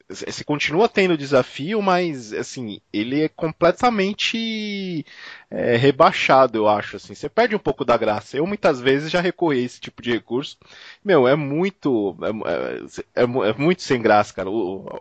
você 0.09 0.43
continua 0.43 0.89
tendo 0.89 1.17
desafio, 1.17 1.83
mas 1.83 2.33
assim, 2.33 2.81
ele 2.93 3.23
é 3.23 3.29
completamente 3.29 5.05
é, 5.51 5.77
rebaixado, 5.77 6.59
eu 6.59 6.69
acho. 6.69 6.97
Assim, 6.97 7.15
você 7.15 7.29
perde 7.29 7.55
um 7.55 7.61
pouco 7.61 7.85
da 7.85 7.97
graça. 7.97 8.37
Eu 8.37 8.47
muitas 8.47 8.81
vezes 8.81 9.11
já 9.11 9.21
recorri 9.21 9.61
a 9.61 9.63
esse 9.65 9.81
tipo 9.81 10.03
de 10.03 10.13
recurso. 10.13 10.57
Meu, 11.05 11.29
é 11.29 11.37
muito, 11.37 12.17
é, 12.23 13.21
é, 13.21 13.23
é, 13.23 13.49
é 13.51 13.53
muito 13.55 13.83
sem 13.83 14.01
graça, 14.01 14.33
cara. 14.33 14.49
Eu, 14.49 14.99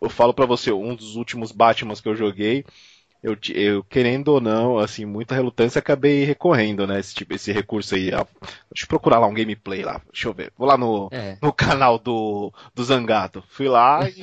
eu 0.00 0.08
falo 0.10 0.34
para 0.34 0.46
você, 0.46 0.72
um 0.72 0.94
dos 0.94 1.16
últimos 1.16 1.52
Batmans 1.52 2.00
que 2.00 2.08
eu 2.08 2.16
joguei 2.16 2.64
eu, 3.24 3.38
eu, 3.54 3.82
querendo 3.82 4.28
ou 4.28 4.38
não, 4.38 4.76
assim, 4.76 5.06
muita 5.06 5.34
relutância, 5.34 5.78
acabei 5.78 6.24
recorrendo, 6.24 6.86
né? 6.86 7.00
Esse, 7.00 7.14
tipo, 7.14 7.32
esse 7.32 7.50
recurso 7.52 7.94
aí. 7.94 8.10
deixa 8.10 8.82
eu 8.82 8.86
procurar 8.86 9.18
lá 9.18 9.26
um 9.26 9.32
gameplay 9.32 9.82
lá. 9.82 10.02
Deixa 10.12 10.28
eu 10.28 10.34
ver. 10.34 10.52
Vou 10.58 10.68
lá 10.68 10.76
no, 10.76 11.08
é. 11.10 11.38
no 11.40 11.50
canal 11.50 11.98
do, 11.98 12.52
do 12.74 12.84
Zangado. 12.84 13.42
Fui 13.48 13.66
lá 13.66 14.06
e. 14.10 14.20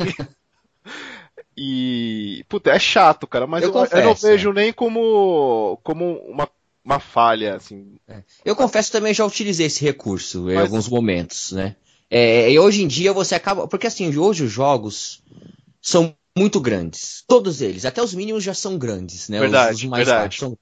e. 1.58 2.46
Puta, 2.48 2.70
é 2.70 2.78
chato, 2.78 3.26
cara, 3.26 3.48
mas 3.48 3.64
eu, 3.64 3.70
eu, 3.70 3.74
confesso, 3.74 3.98
eu 3.98 4.06
não 4.06 4.14
vejo 4.14 4.52
é. 4.52 4.54
nem 4.54 4.72
como, 4.72 5.80
como 5.82 6.18
uma, 6.20 6.48
uma 6.86 7.00
falha, 7.00 7.56
assim. 7.56 7.96
É. 8.08 8.22
Eu 8.46 8.56
confesso 8.56 8.92
também 8.92 9.16
já 9.16 9.26
utilizei 9.26 9.66
esse 9.66 9.84
recurso 9.84 10.44
mas... 10.44 10.54
em 10.54 10.58
alguns 10.58 10.88
momentos, 10.88 11.54
né? 11.54 11.76
É, 12.08 12.52
e 12.52 12.60
hoje 12.60 12.84
em 12.84 12.88
dia 12.88 13.12
você 13.14 13.34
acaba. 13.34 13.68
Porque 13.68 13.88
assim, 13.88 14.16
hoje 14.16 14.44
os 14.44 14.52
jogos 14.52 15.24
são 15.82 16.16
muito 16.38 16.60
grandes. 16.60 17.24
Todos 17.28 17.62
eles, 17.62 17.86
até 17.86 18.02
os 18.02 18.14
mínimos 18.14 18.44
já 18.44 18.54
são 18.54 18.78
grandes, 18.78 19.30
né? 19.30 19.40
Verdade, 19.40 19.76
os, 19.76 19.84
os 19.84 19.90
mais 19.90 20.08
verdade. 20.08 20.38
São, 20.38 20.58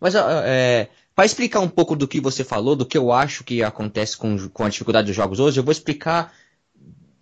mas 0.00 0.14
é, 0.14 0.88
para 1.14 1.26
explicar 1.26 1.60
um 1.60 1.68
pouco 1.68 1.96
do 1.96 2.06
que 2.06 2.20
você 2.20 2.44
falou, 2.44 2.76
do 2.76 2.86
que 2.86 2.96
eu 2.96 3.12
acho 3.12 3.42
que 3.42 3.62
acontece 3.62 4.16
com, 4.16 4.48
com 4.48 4.64
a 4.64 4.68
dificuldade 4.68 5.06
dos 5.06 5.16
jogos 5.16 5.40
hoje, 5.40 5.58
eu 5.58 5.64
vou 5.64 5.72
explicar 5.72 6.32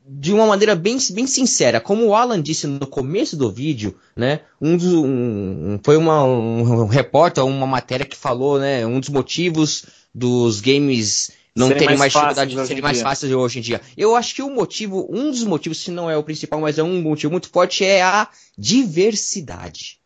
de 0.09 0.32
uma 0.32 0.47
maneira 0.47 0.76
bem, 0.76 0.97
bem 1.11 1.26
sincera. 1.26 1.80
Como 1.80 2.07
o 2.07 2.14
Alan 2.14 2.40
disse 2.40 2.66
no 2.66 2.86
começo 2.86 3.36
do 3.36 3.51
vídeo, 3.51 3.97
né? 4.14 4.40
Um, 4.61 4.76
dos, 4.76 4.92
um 4.92 5.80
foi 5.82 5.97
uma, 5.97 6.22
um, 6.24 6.82
um 6.82 6.86
repórter, 6.86 7.44
uma 7.44 7.66
matéria 7.66 8.07
que 8.07 8.16
falou, 8.16 8.59
né? 8.61 8.86
Um 8.86 9.01
dos 9.01 9.09
motivos 9.09 9.84
dos 10.14 10.61
games 10.61 11.32
não 11.57 11.68
serem 11.68 11.82
terem 11.82 11.98
mais, 11.98 12.12
mais 12.12 12.12
dificuldade 12.12 12.54
de 12.54 12.66
serem 12.66 12.82
mais 12.82 13.00
fáceis 13.00 13.32
hoje 13.32 13.59
em 13.59 13.62
dia. 13.62 13.80
Eu 13.96 14.14
acho 14.14 14.34
que 14.34 14.42
o 14.42 14.50
motivo, 14.50 15.09
um 15.11 15.30
dos 15.30 15.42
motivos, 15.42 15.78
se 15.78 15.90
não 15.90 16.11
é 16.11 16.16
o 16.16 16.22
principal, 16.22 16.61
mas 16.61 16.78
é 16.78 16.82
um 16.82 17.00
motivo 17.00 17.32
muito 17.32 17.48
forte, 17.48 17.84
é 17.84 18.02
a 18.02 18.28
diversidade. 18.59 19.98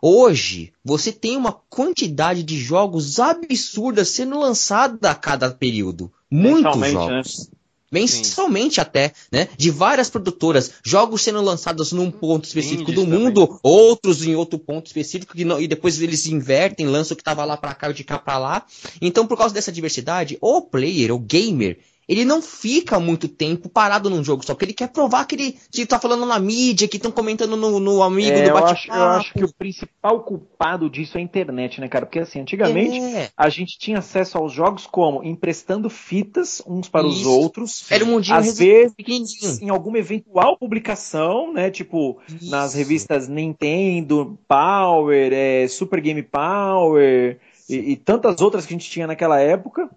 Hoje, 0.00 0.72
você 0.84 1.12
tem 1.12 1.36
uma 1.36 1.52
quantidade 1.52 2.42
de 2.42 2.58
jogos 2.58 3.18
absurdas 3.18 4.08
sendo 4.08 4.38
lançada 4.38 5.10
a 5.10 5.14
cada 5.14 5.50
período. 5.50 6.12
Muitos 6.30 6.76
né? 6.76 6.90
jogos. 6.90 7.48
Né? 7.50 7.53
Mensalmente 7.94 8.74
Sim. 8.74 8.80
até, 8.80 9.12
né? 9.30 9.48
De 9.56 9.70
várias 9.70 10.10
produtoras, 10.10 10.72
jogos 10.84 11.22
sendo 11.22 11.40
lançados 11.40 11.92
num 11.92 12.10
ponto 12.10 12.44
específico 12.44 12.90
Indies 12.90 13.04
do 13.04 13.06
mundo, 13.06 13.46
também. 13.46 13.60
outros 13.62 14.26
em 14.26 14.34
outro 14.34 14.58
ponto 14.58 14.86
específico, 14.86 15.32
não, 15.44 15.60
e 15.60 15.68
depois 15.68 16.00
eles 16.00 16.26
invertem, 16.26 16.86
lançam 16.86 17.14
o 17.14 17.16
que 17.16 17.22
estava 17.22 17.44
lá 17.44 17.56
para 17.56 17.74
cá 17.74 17.90
e 17.90 17.94
de 17.94 18.02
cá 18.02 18.18
para 18.18 18.38
lá. 18.38 18.66
Então, 19.00 19.26
por 19.26 19.38
causa 19.38 19.54
dessa 19.54 19.70
diversidade, 19.70 20.36
o 20.40 20.60
player, 20.60 21.14
o 21.14 21.18
gamer, 21.18 21.78
ele 22.08 22.24
não 22.24 22.42
fica 22.42 23.00
muito 23.00 23.28
tempo 23.28 23.68
parado 23.68 24.10
num 24.10 24.22
jogo 24.22 24.44
só, 24.44 24.54
porque 24.54 24.66
ele 24.66 24.74
quer 24.74 24.88
provar 24.88 25.24
que 25.26 25.34
ele 25.34 25.58
que 25.70 25.86
tá 25.86 25.98
falando 25.98 26.26
na 26.26 26.38
mídia, 26.38 26.88
que 26.88 26.96
estão 26.96 27.10
comentando 27.10 27.56
no, 27.56 27.80
no 27.80 28.02
amigo 28.02 28.36
é, 28.36 28.48
do 28.48 28.52
bate-papo. 28.52 28.70
Eu 28.70 28.72
acho, 28.72 28.90
eu 28.90 29.04
acho 29.04 29.34
que 29.34 29.44
o 29.44 29.54
principal 29.54 30.20
culpado 30.20 30.90
disso 30.90 31.16
é 31.16 31.20
a 31.20 31.24
internet, 31.24 31.80
né, 31.80 31.88
cara? 31.88 32.06
Porque 32.06 32.18
assim, 32.18 32.40
antigamente 32.40 32.98
é. 32.98 33.30
a 33.36 33.48
gente 33.48 33.78
tinha 33.78 33.98
acesso 33.98 34.38
aos 34.38 34.52
jogos 34.52 34.86
como 34.86 35.22
emprestando 35.24 35.88
fitas 35.88 36.62
uns 36.66 36.88
para 36.88 37.06
Isso. 37.06 37.20
os 37.20 37.26
outros. 37.26 37.90
Era 37.90 38.04
um 38.04 38.08
mundinho 38.08 38.36
às 38.36 38.58
vezes 38.58 39.60
em 39.60 39.70
alguma 39.70 39.98
eventual 39.98 40.56
publicação, 40.56 41.52
né, 41.52 41.70
tipo 41.70 42.20
Isso. 42.28 42.50
nas 42.50 42.74
revistas 42.74 43.28
Nintendo, 43.28 44.38
Power, 44.46 45.32
é, 45.32 45.66
Super 45.68 46.00
Game 46.00 46.22
Power 46.22 47.38
e, 47.68 47.92
e 47.92 47.96
tantas 47.96 48.40
outras 48.40 48.66
que 48.66 48.74
a 48.74 48.76
gente 48.76 48.90
tinha 48.90 49.06
naquela 49.06 49.40
época. 49.40 49.88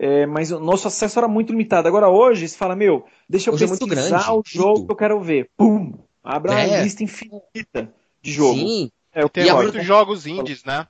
É, 0.00 0.26
mas 0.26 0.52
o 0.52 0.60
nosso 0.60 0.86
acesso 0.86 1.18
era 1.18 1.26
muito 1.26 1.50
limitado. 1.50 1.88
Agora 1.88 2.08
hoje, 2.08 2.48
você 2.48 2.56
fala, 2.56 2.76
meu, 2.76 3.04
deixa 3.28 3.50
eu 3.50 3.54
hoje 3.54 3.66
pesquisar 3.66 3.92
é 3.92 4.08
grande, 4.08 4.30
o 4.30 4.42
jogo 4.46 4.74
tudo. 4.74 4.86
que 4.86 4.92
eu 4.92 4.96
quero 4.96 5.20
ver. 5.20 5.50
Pum! 5.56 5.92
Abra 6.22 6.60
é. 6.60 6.66
uma 6.66 6.82
lista 6.82 7.02
infinita 7.02 7.92
de 8.22 8.32
jogo. 8.32 8.54
Sim. 8.54 8.90
É, 9.12 9.24
eu 9.24 9.28
tenho 9.28 9.56
muitos 9.56 9.84
jogos 9.84 10.24
indies, 10.24 10.62
né? 10.62 10.86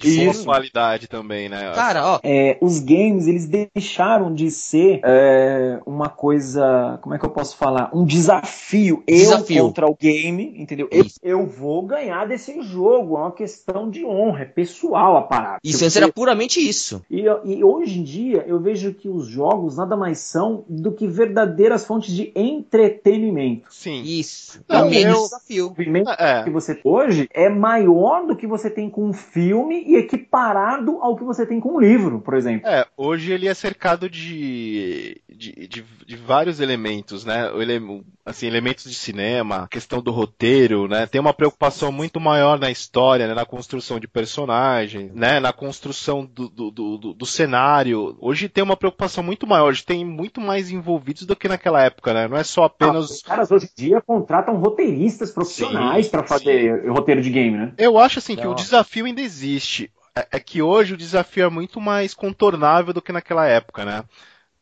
De 0.00 0.28
Isso. 0.28 0.44
qualidade 0.44 1.06
também, 1.06 1.48
né? 1.48 1.72
Cara, 1.74 2.14
ó. 2.14 2.20
É, 2.22 2.56
os 2.60 2.78
games, 2.80 3.26
eles 3.26 3.46
deixaram 3.46 4.32
de 4.32 4.50
ser 4.50 5.00
é, 5.04 5.80
uma 5.84 6.08
coisa. 6.08 6.98
Como 7.02 7.14
é 7.14 7.18
que 7.18 7.24
eu 7.24 7.30
posso 7.30 7.56
falar? 7.56 7.90
Um 7.92 8.04
desafio. 8.04 9.02
desafio. 9.06 9.58
Eu 9.58 9.64
contra 9.66 9.86
o 9.86 9.94
game, 9.94 10.54
entendeu? 10.56 10.88
Eu, 10.90 11.04
eu, 11.22 11.46
vou 11.46 11.82
ganhar 11.82 12.26
desse 12.26 12.60
jogo. 12.62 13.16
É 13.16 13.20
uma 13.20 13.32
questão 13.32 13.90
de 13.90 14.04
honra, 14.04 14.42
é 14.42 14.44
pessoal 14.46 15.16
a 15.16 15.22
parada. 15.22 15.58
Isso 15.62 15.84
antes 15.84 15.96
era 15.96 16.10
puramente 16.10 16.60
isso. 16.60 17.02
E, 17.10 17.24
e, 17.44 17.62
hoje 17.62 18.00
em 18.00 18.02
dia, 18.02 18.44
eu 18.46 18.58
vejo 18.58 18.94
que 18.94 19.08
os 19.08 19.26
jogos 19.26 19.76
nada 19.76 19.96
mais 19.96 20.18
são 20.18 20.64
do 20.68 20.92
que 20.92 21.06
verdadeiras 21.06 21.84
fontes 21.84 22.14
de 22.14 22.32
entretenimento. 22.34 23.72
Sim. 23.72 24.02
Isso. 24.02 24.60
Não, 24.68 24.86
é 24.86 24.90
menos 24.90 25.22
desafio. 25.24 25.74
O 25.76 26.12
é. 26.18 26.44
que 26.44 26.50
você 26.50 26.80
hoje 26.84 27.28
é 27.32 27.48
maior 27.48 28.26
do 28.26 28.36
que 28.36 28.46
você 28.46 28.70
tem 28.70 28.88
com 28.88 29.04
um 29.04 29.12
filme 29.12 29.84
e 29.90 29.96
equiparado 29.96 30.98
ao 31.02 31.16
que 31.16 31.24
você 31.24 31.44
tem 31.44 31.58
com 31.58 31.76
um 31.76 31.80
livro, 31.80 32.20
por 32.20 32.34
exemplo. 32.34 32.68
É, 32.68 32.86
hoje 32.96 33.32
ele 33.32 33.48
é 33.48 33.54
cercado 33.54 34.08
de, 34.08 35.20
de, 35.28 35.66
de, 35.66 35.84
de 36.06 36.16
vários 36.16 36.60
elementos, 36.60 37.24
né? 37.24 37.50
Ele, 37.56 38.04
assim, 38.24 38.46
elementos 38.46 38.84
de 38.84 38.94
cinema, 38.94 39.66
questão 39.68 40.00
do 40.00 40.12
roteiro, 40.12 40.86
né? 40.86 41.06
Tem 41.06 41.20
uma 41.20 41.34
preocupação 41.34 41.90
muito 41.90 42.20
maior 42.20 42.58
na 42.58 42.70
história, 42.70 43.26
né? 43.26 43.34
na 43.34 43.44
construção 43.44 43.98
de 43.98 44.06
personagens, 44.06 45.12
né? 45.12 45.40
Na 45.40 45.52
construção 45.52 46.24
do, 46.24 46.48
do, 46.48 46.70
do, 46.70 47.14
do, 47.14 47.26
cenário. 47.26 48.16
Hoje 48.20 48.48
tem 48.48 48.62
uma 48.62 48.76
preocupação 48.76 49.24
muito 49.24 49.46
maior, 49.46 49.70
hoje 49.70 49.84
tem 49.84 50.04
muito 50.04 50.40
mais 50.40 50.70
envolvidos 50.70 51.26
do 51.26 51.34
que 51.34 51.48
naquela 51.48 51.82
época, 51.82 52.14
né? 52.14 52.28
Não 52.28 52.36
é 52.36 52.44
só 52.44 52.64
apenas. 52.64 53.10
Ah, 53.10 53.14
os 53.14 53.22
caras 53.22 53.50
hoje 53.50 53.66
em 53.66 53.82
dia 53.82 54.00
contratam 54.00 54.56
roteiristas 54.56 55.32
profissionais 55.32 56.08
para 56.08 56.22
fazer 56.22 56.82
sim. 56.82 56.88
roteiro 56.88 57.20
de 57.20 57.30
game, 57.30 57.56
né? 57.56 57.72
Eu 57.76 57.98
acho 57.98 58.20
assim 58.20 58.36
que 58.36 58.46
o 58.46 58.54
desafio 58.54 59.06
ainda 59.06 59.20
existe 59.20 59.79
é, 60.20 60.36
é 60.36 60.40
que 60.40 60.62
hoje 60.62 60.94
o 60.94 60.96
desafio 60.96 61.44
é 61.44 61.50
muito 61.50 61.80
mais 61.80 62.14
contornável 62.14 62.92
do 62.92 63.02
que 63.02 63.12
naquela 63.12 63.46
época, 63.46 63.84
né? 63.84 64.04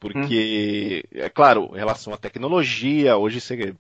Porque, 0.01 1.05
hum. 1.13 1.19
é 1.19 1.29
claro, 1.29 1.71
em 1.75 1.79
relação 1.79 2.13
à 2.13 2.17
tecnologia, 2.17 3.17
hoje 3.17 3.41
você, 3.41 3.75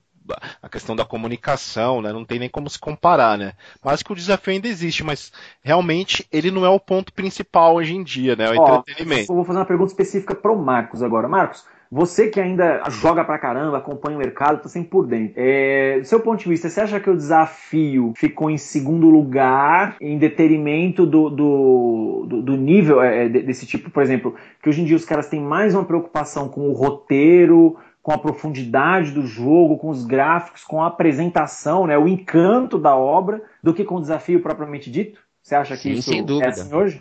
a 0.61 0.69
questão 0.69 0.97
da 0.97 1.05
comunicação, 1.05 2.03
né? 2.03 2.13
Não 2.13 2.25
tem 2.25 2.39
nem 2.39 2.49
como 2.49 2.69
se 2.69 2.79
comparar, 2.79 3.39
né? 3.39 3.53
Mas 3.83 4.03
que 4.03 4.13
o 4.13 4.17
desafio 4.17 4.53
ainda 4.53 4.69
existe, 4.69 5.05
mas 5.05 5.33
realmente 5.63 6.27
ele 6.33 6.51
não 6.51 6.65
é 6.65 6.69
o 6.69 6.81
ponto 6.81 7.13
principal 7.13 7.77
hoje 7.77 7.95
em 7.95 8.03
dia, 8.03 8.35
né? 8.35 8.51
O 8.51 8.61
Ó, 8.61 8.79
entretenimento. 8.79 9.33
Eu 9.33 9.37
vou 9.37 9.45
fazer 9.45 9.59
uma 9.59 9.65
pergunta 9.65 9.93
específica 9.93 10.35
para 10.35 10.53
o 10.53 10.59
Marcos 10.59 11.03
agora. 11.03 11.29
Marcos, 11.29 11.65
você 11.91 12.29
que 12.29 12.41
ainda 12.41 12.83
joga 12.91 13.25
pra 13.25 13.39
caramba, 13.39 13.79
acompanha 13.79 14.17
o 14.17 14.21
mercado, 14.21 14.63
tá 14.63 14.69
sempre 14.69 14.91
por 14.91 15.07
dentro. 15.07 15.35
É, 15.37 15.99
do 16.01 16.07
seu 16.07 16.21
ponto 16.21 16.41
de 16.41 16.49
vista, 16.49 16.69
você 16.69 16.81
acha 16.81 17.01
que 17.01 17.09
o 17.09 17.17
desafio 17.17 18.13
ficou 18.17 18.51
em 18.51 18.59
segundo 18.59 19.09
lugar 19.09 19.97
em 20.01 20.19
detrimento 20.19 21.07
do, 21.07 21.31
do, 21.31 22.27
do, 22.29 22.43
do 22.43 22.57
nível 22.57 23.03
é, 23.03 23.29
desse 23.29 23.67
tipo? 23.67 23.91
Por 23.91 24.03
exemplo, 24.03 24.35
que 24.63 24.69
hoje 24.69 24.83
em 24.83 24.85
dia 24.85 24.97
os 24.97 25.05
caras 25.05 25.29
têm 25.29 25.41
mais 25.41 25.75
uma 25.75 25.85
preocupação 25.85 26.49
com 26.49 26.69
o 26.69 26.73
roteiro, 26.73 27.77
com 28.03 28.13
a 28.13 28.19
profundidade 28.19 29.13
do 29.13 29.27
jogo, 29.27 29.79
com 29.79 29.89
os 29.89 30.05
gráficos, 30.05 30.65
com 30.65 30.83
a 30.83 30.87
apresentação, 30.87 31.87
né, 31.87 31.99
o 31.99 32.09
encanto 32.09 32.79
da 32.79 32.97
obra, 32.97 33.43
do 33.63 33.75
que 33.75 33.85
com 33.85 33.97
o 33.97 34.01
desafio 34.01 34.41
propriamente 34.41 34.91
dito? 34.91 35.21
Você 35.43 35.55
acha 35.55 35.75
que 35.77 35.83
Sim, 36.01 36.23
isso 36.23 36.43
é 36.43 36.49
assim 36.49 36.75
hoje? 36.75 37.01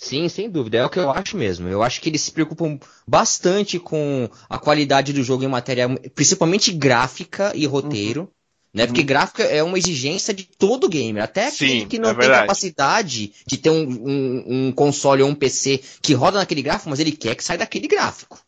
Sim, 0.00 0.28
sem 0.28 0.48
dúvida. 0.48 0.78
É 0.78 0.84
o 0.84 0.88
que 0.88 1.00
eu 1.00 1.10
acho 1.10 1.36
mesmo. 1.36 1.68
Eu 1.68 1.82
acho 1.82 2.00
que 2.00 2.08
eles 2.08 2.20
se 2.20 2.30
preocupam 2.30 2.78
bastante 3.04 3.80
com 3.80 4.30
a 4.48 4.56
qualidade 4.56 5.12
do 5.12 5.24
jogo 5.24 5.42
em 5.42 5.48
matéria, 5.48 5.88
principalmente 6.14 6.70
gráfica 6.70 7.50
e 7.52 7.66
roteiro. 7.66 8.20
Uhum. 8.20 8.28
Né? 8.72 8.86
Porque 8.86 9.00
uhum. 9.00 9.06
gráfica 9.06 9.42
é 9.42 9.60
uma 9.60 9.76
exigência 9.76 10.32
de 10.32 10.44
todo 10.44 10.88
gamer. 10.88 11.24
Até 11.24 11.48
aquele 11.48 11.86
que 11.86 11.98
não 11.98 12.10
é 12.10 12.14
tem 12.14 12.28
capacidade 12.28 13.32
de 13.44 13.56
ter 13.56 13.70
um, 13.70 13.88
um, 13.88 14.44
um, 14.46 14.72
console 14.72 15.24
ou 15.24 15.30
um 15.30 15.34
PC 15.34 15.82
que 16.00 16.14
roda 16.14 16.38
naquele 16.38 16.62
gráfico, 16.62 16.90
mas 16.90 17.00
ele 17.00 17.10
quer 17.10 17.34
que 17.34 17.42
saia 17.42 17.58
daquele 17.58 17.88
gráfico. 17.88 18.38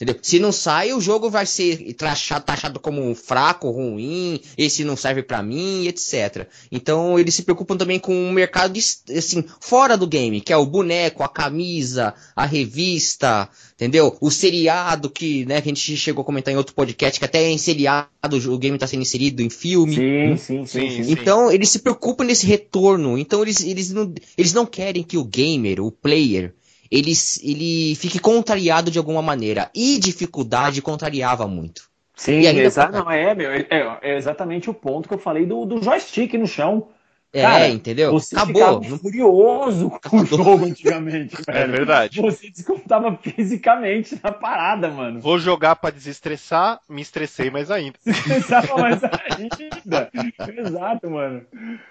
Entendeu? 0.00 0.16
Se 0.22 0.38
não 0.38 0.52
sai, 0.52 0.92
o 0.92 1.00
jogo 1.00 1.28
vai 1.28 1.44
ser 1.44 1.92
taxado, 1.94 2.44
taxado 2.44 2.78
como 2.78 3.12
fraco, 3.16 3.68
ruim, 3.68 4.40
esse 4.56 4.84
não 4.84 4.94
serve 4.94 5.24
para 5.24 5.42
mim, 5.42 5.88
etc. 5.88 6.46
Então 6.70 7.18
eles 7.18 7.34
se 7.34 7.42
preocupam 7.42 7.76
também 7.76 7.98
com 7.98 8.28
o 8.28 8.32
mercado 8.32 8.78
assim, 8.78 9.44
fora 9.60 9.96
do 9.96 10.06
game, 10.06 10.40
que 10.40 10.52
é 10.52 10.56
o 10.56 10.64
boneco, 10.64 11.24
a 11.24 11.28
camisa, 11.28 12.14
a 12.36 12.46
revista, 12.46 13.48
entendeu? 13.74 14.16
O 14.20 14.30
seriado 14.30 15.10
que, 15.10 15.44
né, 15.46 15.60
que 15.60 15.68
a 15.68 15.74
gente 15.74 15.96
chegou 15.96 16.22
a 16.22 16.24
comentar 16.24 16.54
em 16.54 16.56
outro 16.56 16.76
podcast, 16.76 17.18
que 17.18 17.24
até 17.24 17.42
é 17.42 17.50
em 17.50 17.58
seriado 17.58 18.08
o 18.46 18.58
game 18.58 18.76
está 18.76 18.86
sendo 18.86 19.02
inserido 19.02 19.42
em 19.42 19.50
filme. 19.50 19.96
Sim, 19.96 20.36
sim, 20.36 20.64
sim, 20.64 21.02
sim. 21.02 21.10
Então 21.10 21.50
eles 21.50 21.70
se 21.70 21.80
preocupam 21.80 22.22
nesse 22.22 22.46
retorno. 22.46 23.18
Então 23.18 23.42
eles, 23.42 23.64
eles, 23.64 23.90
não, 23.90 24.14
eles 24.36 24.52
não 24.52 24.64
querem 24.64 25.02
que 25.02 25.18
o 25.18 25.24
gamer, 25.24 25.80
o 25.80 25.90
player, 25.90 26.54
ele, 26.90 27.12
ele 27.42 27.94
fique 27.96 28.18
contrariado 28.18 28.90
de 28.90 28.98
alguma 28.98 29.22
maneira. 29.22 29.70
E 29.74 29.98
dificuldade 29.98 30.82
contrariava 30.82 31.46
muito. 31.46 31.88
Sim, 32.14 32.40
exa 32.46 32.88
não, 32.88 33.08
é, 33.08 33.32
meu, 33.32 33.48
é, 33.48 33.66
é, 33.70 34.16
exatamente 34.16 34.68
o 34.68 34.74
ponto 34.74 35.08
que 35.08 35.14
eu 35.14 35.18
falei 35.18 35.46
do, 35.46 35.64
do 35.64 35.80
joystick 35.80 36.34
no 36.34 36.48
chão. 36.48 36.88
É, 37.32 37.42
Cara, 37.42 37.68
entendeu? 37.68 38.10
Você 38.12 38.34
Acabou. 38.34 38.82
ficava 38.82 38.98
furioso 38.98 39.92
com 40.08 40.16
o 40.16 40.26
jogo 40.26 40.64
antigamente, 40.64 41.36
é 41.46 41.52
velho. 41.52 41.74
É 41.74 41.76
verdade. 41.76 42.20
Você 42.22 42.50
descontava 42.50 43.16
fisicamente 43.22 44.18
na 44.20 44.32
parada, 44.32 44.88
mano. 44.88 45.20
Vou 45.20 45.38
jogar 45.38 45.76
para 45.76 45.94
desestressar, 45.94 46.80
me 46.88 47.02
estressei 47.02 47.50
mais 47.50 47.70
ainda. 47.70 47.98
Estressava 48.04 48.78
mais 48.78 49.00
ainda. 49.04 50.10
Exato, 50.56 51.10
mano. 51.10 51.42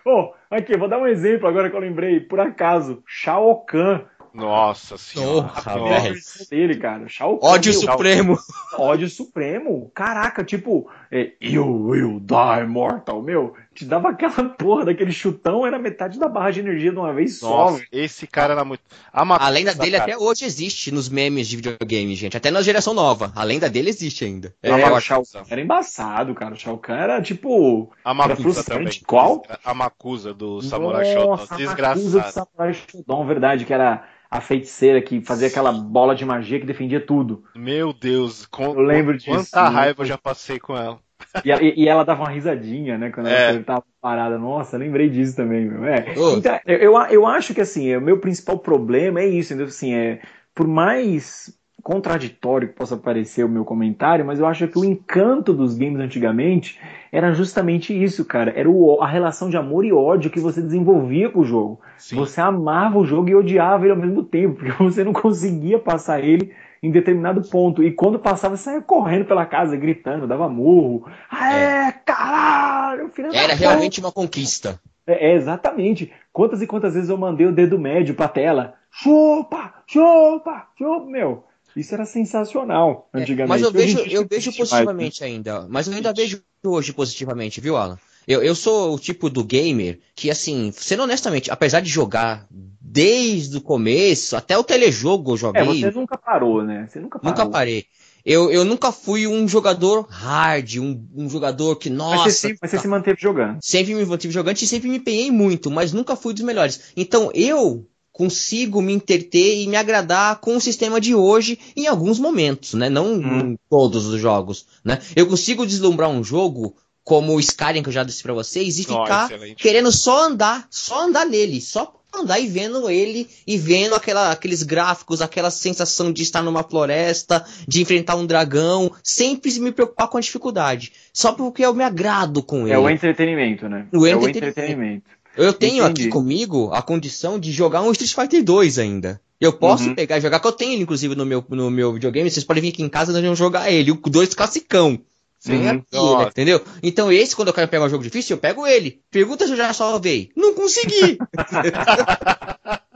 Oh, 0.04 0.34
aqui, 0.50 0.76
vou 0.76 0.90
dar 0.90 0.98
um 0.98 1.08
exemplo 1.08 1.48
agora 1.48 1.70
que 1.70 1.76
eu 1.76 1.82
lembrei. 1.82 2.20
Por 2.20 2.40
acaso, 2.40 3.04
Shao 3.06 3.64
Kahn 3.64 4.02
nossa 4.34 4.98
senhora. 4.98 5.52
Velho. 5.66 6.16
dele, 6.50 6.78
cara. 6.78 7.08
Shao 7.08 7.38
Kahn, 7.38 7.48
ódio 7.50 7.74
supremo. 7.74 8.38
Ódio 8.78 9.10
supremo. 9.10 9.92
Caraca, 9.94 10.44
tipo, 10.44 10.90
é, 11.12 11.32
you 11.42 11.66
will 11.66 12.20
die 12.20 12.68
mortal, 12.68 13.22
meu. 13.22 13.54
Te 13.74 13.86
dava 13.86 14.10
aquela 14.10 14.50
porra 14.58 14.86
daquele 14.86 15.12
chutão, 15.12 15.66
era 15.66 15.80
metade 15.80 16.20
da 16.20 16.28
barra 16.28 16.52
de 16.52 16.60
energia 16.60 16.92
de 16.92 16.98
uma 16.98 17.14
vez 17.14 17.42
Nossa, 17.42 17.78
só. 17.78 17.84
Esse 17.92 18.28
cara 18.28 18.54
era 18.54 18.66
muito. 18.66 18.82
A, 19.14 19.46
a 19.46 19.50
lenda 19.50 19.74
dele 19.74 19.98
cara. 19.98 20.04
até 20.04 20.18
hoje 20.18 20.46
existe 20.46 20.92
nos 20.92 21.10
memes 21.10 21.48
de 21.48 21.56
videogame, 21.56 22.16
gente. 22.16 22.36
Até 22.36 22.52
na 22.52 22.62
geração 22.62 22.94
nova. 22.94 23.32
A 23.36 23.44
lenda 23.44 23.70
dele 23.70 23.90
existe 23.90 24.26
ainda. 24.26 24.54
É, 24.62 24.70
é 24.70 24.92
o 24.92 25.00
Shao 25.00 25.24
era 25.50 25.62
embaçado, 25.62 26.34
cara. 26.34 26.54
O 26.54 26.58
Shao 26.58 26.78
Kahn 26.78 26.98
era 26.98 27.22
tipo. 27.22 27.92
A 28.04 28.14
Makusa 28.14 28.64
também. 28.64 28.90
Qual? 29.06 29.44
A 29.64 29.74
Makusa 29.74 30.34
do 30.34 30.62
Samurai 30.62 31.06
Shodown. 31.14 31.58
Desgraçado. 31.58 31.86
A 31.86 31.96
Makusa 31.96 32.20
do 32.20 32.32
Samurai 32.32 32.74
Shodown, 32.74 33.26
verdade, 33.28 33.66
que 33.66 33.74
era 33.74 34.04
a 34.30 34.42
feiticeira 34.42 35.02
que 35.02 35.22
fazia 35.22 35.48
aquela 35.48 35.72
bola 35.72 36.16
de 36.16 36.26
magia 36.26 36.60
que 36.60 36.66
defendia 36.66 37.00
tudo. 37.00 37.44
Meu 37.56 37.94
Deus, 37.94 38.46
com, 38.46 38.66
eu 38.66 38.82
lembro 38.82 39.18
disso. 39.18 39.32
Quanta 39.32 39.70
raiva 39.70 40.02
eu 40.02 40.06
já 40.06 40.18
passei 40.18 40.60
com 40.60 40.76
ela. 40.76 41.00
E, 41.44 41.52
e, 41.52 41.84
e, 41.84 41.88
ela 41.88 42.04
dava 42.04 42.24
uma 42.24 42.32
risadinha, 42.32 42.98
né? 42.98 43.10
Quando 43.10 43.28
é. 43.28 43.50
ela 43.50 43.60
estava 43.60 43.84
parada. 44.02 44.38
Nossa, 44.38 44.78
lembrei 44.78 45.10
disso 45.10 45.36
também, 45.36 45.66
meu. 45.66 45.86
É. 45.86 46.14
Então, 46.36 46.60
eu, 46.66 46.94
eu 47.10 47.26
acho 47.26 47.54
que 47.54 47.62
assim, 47.62 47.96
o 47.96 48.02
meu 48.02 48.20
principal 48.20 48.60
problema 48.60 49.20
é 49.20 49.28
isso, 49.28 49.54
entendeu? 49.54 49.68
Assim, 49.68 49.94
é, 49.94 50.22
por 50.54 50.68
mais 50.68 51.57
contraditório 51.88 52.68
que 52.68 52.74
possa 52.74 52.98
parecer 52.98 53.46
o 53.46 53.50
meu 53.50 53.64
comentário, 53.64 54.26
mas 54.26 54.40
eu 54.40 54.46
acho 54.46 54.68
que 54.68 54.78
o 54.78 54.84
encanto 54.84 55.54
dos 55.54 55.78
games 55.78 56.02
antigamente 56.02 56.78
era 57.14 57.32
justamente 57.32 57.94
isso, 57.94 58.26
cara. 58.26 58.52
Era 58.54 58.70
o, 58.70 59.02
a 59.02 59.08
relação 59.08 59.50
de 59.50 59.56
amor 59.56 59.86
e 59.86 59.94
ódio 59.94 60.30
que 60.30 60.38
você 60.38 60.62
desenvolvia 60.62 61.30
com 61.30 61.40
o 61.40 61.46
jogo. 61.46 61.80
Sim. 61.98 62.18
Você 62.18 62.42
amava 62.42 63.00
o 63.00 63.06
jogo 63.06 63.30
e 63.30 63.36
odiava 63.36 63.86
ele 63.86 63.94
ao 63.94 63.98
mesmo 63.98 64.22
tempo, 64.22 64.56
porque 64.56 64.72
você 64.84 65.02
não 65.02 65.14
conseguia 65.14 65.80
passar 65.80 66.22
ele 66.22 66.54
em 66.84 66.92
determinado 66.92 67.42
ponto. 67.50 67.82
E 67.82 67.90
quando 67.90 68.20
passava, 68.20 68.58
você 68.58 68.64
saia 68.64 68.82
correndo 68.82 69.24
pela 69.24 69.46
casa, 69.46 69.78
gritando, 69.78 70.28
dava 70.28 70.50
murro. 70.50 71.10
Ah, 71.32 71.54
é, 71.54 71.92
caralho! 72.06 73.10
Era 73.34 73.54
realmente 73.54 74.02
uma 74.02 74.12
conquista. 74.12 74.78
É, 75.08 75.32
é, 75.32 75.36
exatamente. 75.36 76.12
Quantas 76.34 76.62
e 76.62 76.68
quantas 76.68 76.96
vezes 76.96 77.10
eu 77.10 77.18
mandei 77.18 77.48
o 77.48 77.54
dedo 77.54 77.80
médio 77.80 78.14
pra 78.14 78.28
tela? 78.28 78.74
Chupa! 78.92 79.74
Chupa! 79.88 80.68
Chupa, 80.78 81.06
meu! 81.06 81.48
Isso 81.78 81.94
era 81.94 82.06
sensacional 82.06 83.10
é, 83.14 83.22
antigamente. 83.22 83.50
mas 83.50 83.62
eu 83.62 83.72
vejo, 83.72 84.00
eu 84.00 84.28
vejo 84.28 84.52
positivamente 84.52 85.22
mais, 85.22 85.32
né? 85.32 85.36
ainda. 85.36 85.68
Mas 85.70 85.88
eu 85.88 85.94
ainda 85.94 86.12
vejo 86.12 86.42
hoje 86.64 86.92
positivamente, 86.92 87.62
viu, 87.62 87.78
Alan? 87.78 87.98
Eu, 88.28 88.44
eu 88.44 88.56
sou 88.56 88.96
o 88.96 89.00
tipo 89.00 89.30
do 89.30 89.44
gamer 89.44 90.00
que, 90.14 90.30
assim, 90.30 90.72
sendo 90.74 91.04
honestamente, 91.04 91.50
apesar 91.50 91.80
de 91.80 91.90
jogar 91.90 92.46
desde 92.50 93.56
o 93.56 93.62
começo, 93.62 94.36
até 94.36 94.58
o 94.58 94.64
telejogo 94.64 95.34
eu 95.34 95.38
joguei. 95.38 95.62
É, 95.62 95.92
você 95.92 95.92
nunca 95.92 96.18
parou, 96.18 96.64
né? 96.64 96.88
Você 96.90 97.00
nunca 97.00 97.20
parou. 97.20 97.32
Nunca 97.32 97.50
parei. 97.50 97.86
Eu, 98.26 98.52
eu 98.52 98.66
nunca 98.66 98.92
fui 98.92 99.26
um 99.26 99.48
jogador 99.48 100.06
hard, 100.10 100.76
um, 100.80 101.08
um 101.16 101.30
jogador 101.30 101.78
que, 101.78 101.90
nossa. 101.90 102.26
Mas 102.26 102.36
você, 102.36 102.58
mas 102.62 102.72
você 102.72 102.76
tá... 102.76 102.82
se 102.82 102.88
manteve 102.90 103.18
jogando. 103.22 103.60
Sempre 103.62 103.96
me 103.96 104.04
manteve 104.06 104.34
jogando 104.34 104.58
e 104.58 104.68
sempre 104.68 104.90
me 104.90 104.98
empenhei 104.98 105.32
muito, 105.32 105.72
mas 105.72 105.94
nunca 105.94 106.14
fui 106.18 106.34
dos 106.34 106.44
melhores. 106.44 106.92
Então 106.98 107.32
eu 107.34 107.88
consigo 108.18 108.82
me 108.82 108.92
interter 108.92 109.62
e 109.62 109.68
me 109.68 109.76
agradar 109.76 110.40
com 110.40 110.58
o 110.58 110.60
sistema 110.62 111.00
de 111.00 111.14
hoje 111.14 111.60
em 111.76 111.86
alguns 111.86 112.18
momentos, 112.18 112.74
né? 112.74 112.90
Não 112.90 113.14
hum. 113.14 113.40
em 113.52 113.60
todos 113.70 114.08
os 114.08 114.20
jogos, 114.20 114.66
né? 114.84 115.00
Eu 115.16 115.28
consigo 115.28 115.68
deslumbrar 115.68 116.10
um 116.10 116.24
jogo 116.24 116.76
como 117.04 117.36
o 117.36 117.40
Skyrim 117.40 117.84
que 117.84 117.90
eu 117.90 117.94
já 117.94 118.04
disse 118.04 118.24
para 118.24 118.34
vocês 118.34 118.80
e 118.80 118.84
ficar 118.86 119.30
oh, 119.32 119.56
querendo 119.56 119.92
só 119.92 120.26
andar, 120.26 120.66
só 120.72 121.06
andar 121.06 121.28
nele, 121.28 121.62
só 121.62 121.94
andar 122.14 122.40
e 122.40 122.48
vendo 122.48 122.90
ele 122.90 123.30
e 123.46 123.56
vendo 123.56 123.94
aquela, 123.94 124.32
aqueles 124.32 124.64
gráficos, 124.64 125.22
aquela 125.22 125.52
sensação 125.52 126.12
de 126.12 126.24
estar 126.24 126.42
numa 126.42 126.64
floresta, 126.64 127.46
de 127.68 127.82
enfrentar 127.82 128.16
um 128.16 128.26
dragão, 128.26 128.92
sempre 129.04 129.52
me 129.60 129.72
preocupar 129.72 130.08
com 130.08 130.18
a 130.18 130.22
dificuldade, 130.22 130.92
só 131.14 131.34
porque 131.34 131.64
eu 131.64 131.74
me 131.74 131.84
agrado 131.84 132.42
com 132.42 132.62
ele. 132.62 132.74
É 132.74 132.80
o 132.80 132.90
entretenimento, 132.90 133.70
né? 133.70 133.86
O, 133.94 134.08
é 134.08 134.12
entretenimento. 134.12 134.26
o 134.26 134.48
entretenimento. 134.48 135.06
Eu 135.38 135.54
tenho 135.54 135.84
Entendi. 135.84 136.04
aqui 136.04 136.10
comigo 136.10 136.72
a 136.74 136.82
condição 136.82 137.40
de 137.40 137.52
jogar 137.52 137.82
um 137.82 137.92
Street 137.92 138.14
Fighter 138.14 138.44
2 138.44 138.80
ainda. 138.80 139.22
Eu 139.40 139.54
posso 139.54 139.90
uhum. 139.90 139.96
pegar 139.96 140.18
e 140.18 140.22
jogar, 140.22 140.40
que 140.40 140.48
eu 140.48 140.52
tenho 140.52 140.74
ele, 140.74 140.82
inclusive, 140.82 141.16
no 141.16 141.26
meu, 141.26 141.46
no 141.50 141.70
meu 141.70 141.94
videogame. 141.94 142.30
Vocês 142.30 142.44
podem 142.44 142.64
vir 142.64 142.70
aqui 142.70 142.82
em 142.82 142.90
casa 142.90 143.12
e 143.12 143.14
nós 143.14 143.24
vamos 143.24 143.38
jogar 143.38 143.72
ele. 143.72 143.92
O 143.92 143.96
2 143.96 144.34
classicão. 144.34 145.00
Uhum. 145.48 145.70
aqui, 145.70 146.18
né? 146.18 146.28
Entendeu? 146.30 146.62
Então, 146.82 147.12
esse, 147.12 147.36
quando 147.36 147.50
eu 147.50 147.54
quero 147.54 147.68
pegar 147.68 147.86
um 147.86 147.90
jogo 147.90 148.04
difícil, 148.04 148.36
eu 148.36 148.40
pego 148.40 148.66
ele. 148.66 149.00
Pergunta 149.12 149.46
se 149.46 149.52
eu 149.54 149.58
já 149.58 149.72
salvei. 149.74 150.32
Não 150.36 150.56
consegui! 150.56 151.20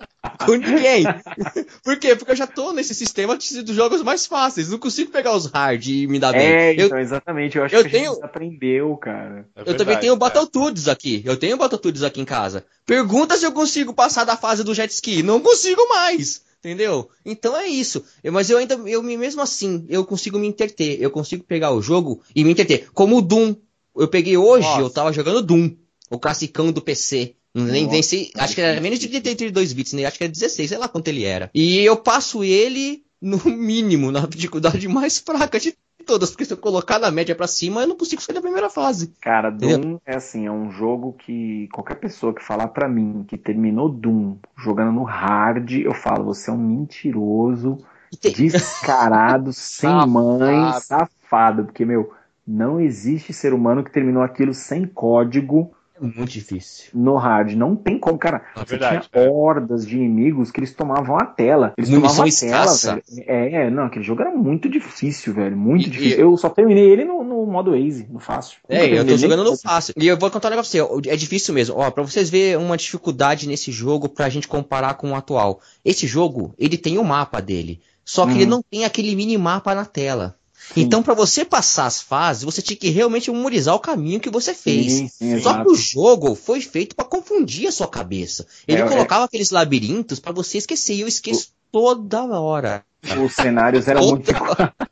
com 0.45 0.55
ninguém. 0.55 1.03
Por 1.83 1.97
quê? 1.97 2.15
Porque 2.15 2.31
eu 2.31 2.35
já 2.35 2.47
tô 2.47 2.73
nesse 2.73 2.93
sistema 2.93 3.35
dos 3.35 3.75
jogos 3.75 4.01
mais 4.01 4.25
fáceis. 4.25 4.69
Não 4.69 4.77
consigo 4.77 5.11
pegar 5.11 5.35
os 5.35 5.45
hard 5.45 5.85
e 5.87 6.07
me 6.07 6.19
dar 6.19 6.31
bem. 6.31 6.41
É, 6.41 6.73
então, 6.73 6.97
eu, 6.97 6.99
exatamente. 6.99 7.57
Eu 7.57 7.63
acho 7.63 7.75
eu 7.75 7.83
que 7.83 7.89
tenho... 7.89 8.11
a 8.11 8.15
gente 8.15 8.25
aprendeu, 8.25 8.95
cara. 8.97 9.45
É 9.55 9.61
eu 9.65 9.77
também 9.77 9.97
tenho 9.99 10.13
o 10.13 10.17
Battletoads 10.17 10.87
aqui. 10.87 11.21
Eu 11.25 11.37
tenho 11.37 11.57
Battletoads 11.57 12.03
aqui 12.03 12.21
em 12.21 12.25
casa. 12.25 12.65
Pergunta 12.85 13.37
se 13.37 13.45
eu 13.45 13.51
consigo 13.51 13.93
passar 13.93 14.23
da 14.23 14.37
fase 14.37 14.63
do 14.63 14.73
jet 14.73 14.91
ski. 14.91 15.23
Não 15.23 15.39
consigo 15.39 15.87
mais. 15.89 16.43
Entendeu? 16.59 17.09
Então 17.25 17.57
é 17.57 17.67
isso. 17.67 18.05
Eu, 18.23 18.31
mas 18.31 18.49
eu 18.49 18.59
ainda, 18.59 18.75
eu 18.85 19.01
mesmo 19.01 19.41
assim, 19.41 19.83
eu 19.89 20.05
consigo 20.05 20.37
me 20.37 20.47
entreter. 20.47 21.01
Eu 21.01 21.09
consigo 21.09 21.43
pegar 21.43 21.71
o 21.71 21.81
jogo 21.81 22.21
e 22.35 22.43
me 22.43 22.51
entreter. 22.51 22.89
Como 22.93 23.17
o 23.17 23.21
Doom. 23.21 23.55
Eu 23.95 24.07
peguei 24.07 24.37
hoje, 24.37 24.67
Nossa. 24.67 24.81
eu 24.81 24.89
tava 24.89 25.11
jogando 25.11 25.41
Doom. 25.41 25.71
O 26.09 26.19
classicão 26.19 26.71
do 26.71 26.81
PC. 26.81 27.35
Nem, 27.53 27.87
nem 27.87 28.01
sei, 28.01 28.31
acho 28.37 28.55
que 28.55 28.61
era 28.61 28.79
menos 28.79 28.97
de 28.97 29.07
32 29.07 29.73
bits, 29.73 29.93
né? 29.93 30.05
Acho 30.05 30.17
que 30.17 30.23
era 30.23 30.31
16, 30.31 30.69
sei 30.69 30.77
lá 30.77 30.87
quanto 30.87 31.09
ele 31.09 31.25
era. 31.25 31.49
E 31.53 31.79
eu 31.79 31.97
passo 31.97 32.43
ele 32.43 33.03
no 33.21 33.37
mínimo, 33.45 34.11
na 34.11 34.21
dificuldade 34.21 34.87
mais 34.87 35.17
fraca 35.17 35.59
de 35.59 35.75
todas, 36.05 36.31
porque 36.31 36.45
se 36.45 36.53
eu 36.53 36.57
colocar 36.57 36.97
na 36.97 37.11
média 37.11 37.35
para 37.35 37.47
cima, 37.47 37.81
eu 37.81 37.87
não 37.87 37.95
consigo 37.95 38.21
sair 38.21 38.33
da 38.33 38.41
primeira 38.41 38.69
fase. 38.69 39.13
Cara, 39.21 39.49
Doom 39.49 39.99
é 40.05 40.15
assim, 40.15 40.47
é 40.47 40.51
um 40.51 40.71
jogo 40.71 41.13
que 41.13 41.67
qualquer 41.71 41.95
pessoa 41.95 42.33
que 42.33 42.43
falar 42.43 42.69
para 42.69 42.89
mim 42.89 43.23
que 43.27 43.37
terminou 43.37 43.87
Doom 43.87 44.37
jogando 44.57 44.91
no 44.91 45.03
hard, 45.03 45.71
eu 45.71 45.93
falo, 45.93 46.25
você 46.25 46.49
é 46.49 46.53
um 46.53 46.57
mentiroso, 46.57 47.77
descarado, 48.35 49.53
sem 49.53 49.89
mãe, 50.07 50.73
safado, 50.81 51.65
porque 51.65 51.85
meu, 51.85 52.11
não 52.47 52.79
existe 52.79 53.31
ser 53.31 53.53
humano 53.53 53.83
que 53.83 53.91
terminou 53.91 54.23
aquilo 54.23 54.53
sem 54.53 54.85
código 54.85 55.71
muito 56.01 56.31
difícil. 56.31 56.85
No 56.93 57.15
hard, 57.15 57.53
não 57.53 57.75
tem 57.75 57.97
como, 57.97 58.17
cara. 58.17 58.43
É 58.55 58.59
você 58.59 58.65
verdade, 58.71 59.09
tinha 59.11 59.25
é. 59.25 59.29
hordas 59.29 59.85
de 59.85 59.95
inimigos 59.95 60.51
que 60.51 60.59
eles 60.59 60.73
tomavam 60.73 61.17
a 61.17 61.25
tela. 61.25 61.73
Eles 61.77 61.89
Munição 61.89 62.25
tomavam 62.25 62.35
a 62.35 62.75
tela, 62.75 62.75
velho. 62.75 63.03
É, 63.27 63.65
é, 63.65 63.69
não, 63.69 63.85
aquele 63.85 64.03
jogo 64.03 64.21
era 64.21 64.31
muito 64.31 64.67
difícil, 64.67 65.33
velho. 65.33 65.55
Muito 65.55 65.87
e, 65.87 65.89
difícil. 65.89 66.17
E... 66.17 66.21
Eu 66.21 66.35
só 66.37 66.49
terminei 66.49 66.89
ele 66.89 67.05
no, 67.05 67.23
no 67.23 67.45
modo 67.45 67.75
easy, 67.75 68.07
no 68.09 68.19
fácil. 68.19 68.59
É, 68.67 68.85
eu 68.85 69.05
tô 69.05 69.17
jogando 69.17 69.43
no 69.43 69.57
fácil. 69.57 69.93
E 69.97 70.07
eu 70.07 70.17
vou 70.17 70.31
contar 70.31 70.47
um 70.47 70.51
negócio 70.51 70.85
pra 70.85 70.95
você. 70.95 71.09
É 71.09 71.15
difícil 71.15 71.53
mesmo. 71.53 71.77
Ó, 71.77 71.91
pra 71.91 72.03
vocês 72.03 72.29
verem 72.29 72.57
uma 72.57 72.77
dificuldade 72.77 73.47
nesse 73.47 73.71
jogo 73.71 74.09
pra 74.09 74.29
gente 74.29 74.47
comparar 74.47 74.95
com 74.95 75.11
o 75.11 75.15
atual. 75.15 75.61
Esse 75.83 76.07
jogo, 76.07 76.53
ele 76.57 76.77
tem 76.77 76.97
o 76.97 77.01
um 77.01 77.05
mapa 77.05 77.41
dele. 77.41 77.79
Só 78.03 78.25
que 78.25 78.33
ele 78.33 78.43
uhum. 78.43 78.49
não 78.49 78.63
tem 78.63 78.83
aquele 78.83 79.15
minimapa 79.15 79.73
na 79.75 79.85
tela. 79.85 80.35
Então, 80.75 81.03
para 81.03 81.13
você 81.13 81.43
passar 81.43 81.85
as 81.85 82.01
fases, 82.01 82.43
você 82.43 82.61
tinha 82.61 82.77
que 82.77 82.89
realmente 82.89 83.31
memorizar 83.31 83.75
o 83.75 83.79
caminho 83.79 84.19
que 84.19 84.29
você 84.29 84.53
fez. 84.53 84.93
Sim, 84.93 85.07
sim, 85.07 85.41
Só 85.41 85.63
que 85.63 85.69
o 85.69 85.75
jogo 85.75 86.35
foi 86.35 86.61
feito 86.61 86.95
para 86.95 87.05
confundir 87.05 87.67
a 87.67 87.71
sua 87.71 87.87
cabeça. 87.87 88.45
Ele 88.67 88.81
é, 88.81 88.85
é. 88.85 88.87
colocava 88.87 89.23
é... 89.23 89.25
aqueles 89.25 89.51
labirintos 89.51 90.19
para 90.19 90.31
você 90.31 90.57
esquecer. 90.57 90.95
E 90.95 91.01
eu 91.01 91.07
esqueço 91.07 91.49
o... 91.49 91.71
toda 91.71 92.23
hora. 92.39 92.85
Os 93.23 93.33
cenários 93.33 93.87
eram 93.87 94.05
muito. 94.05 94.31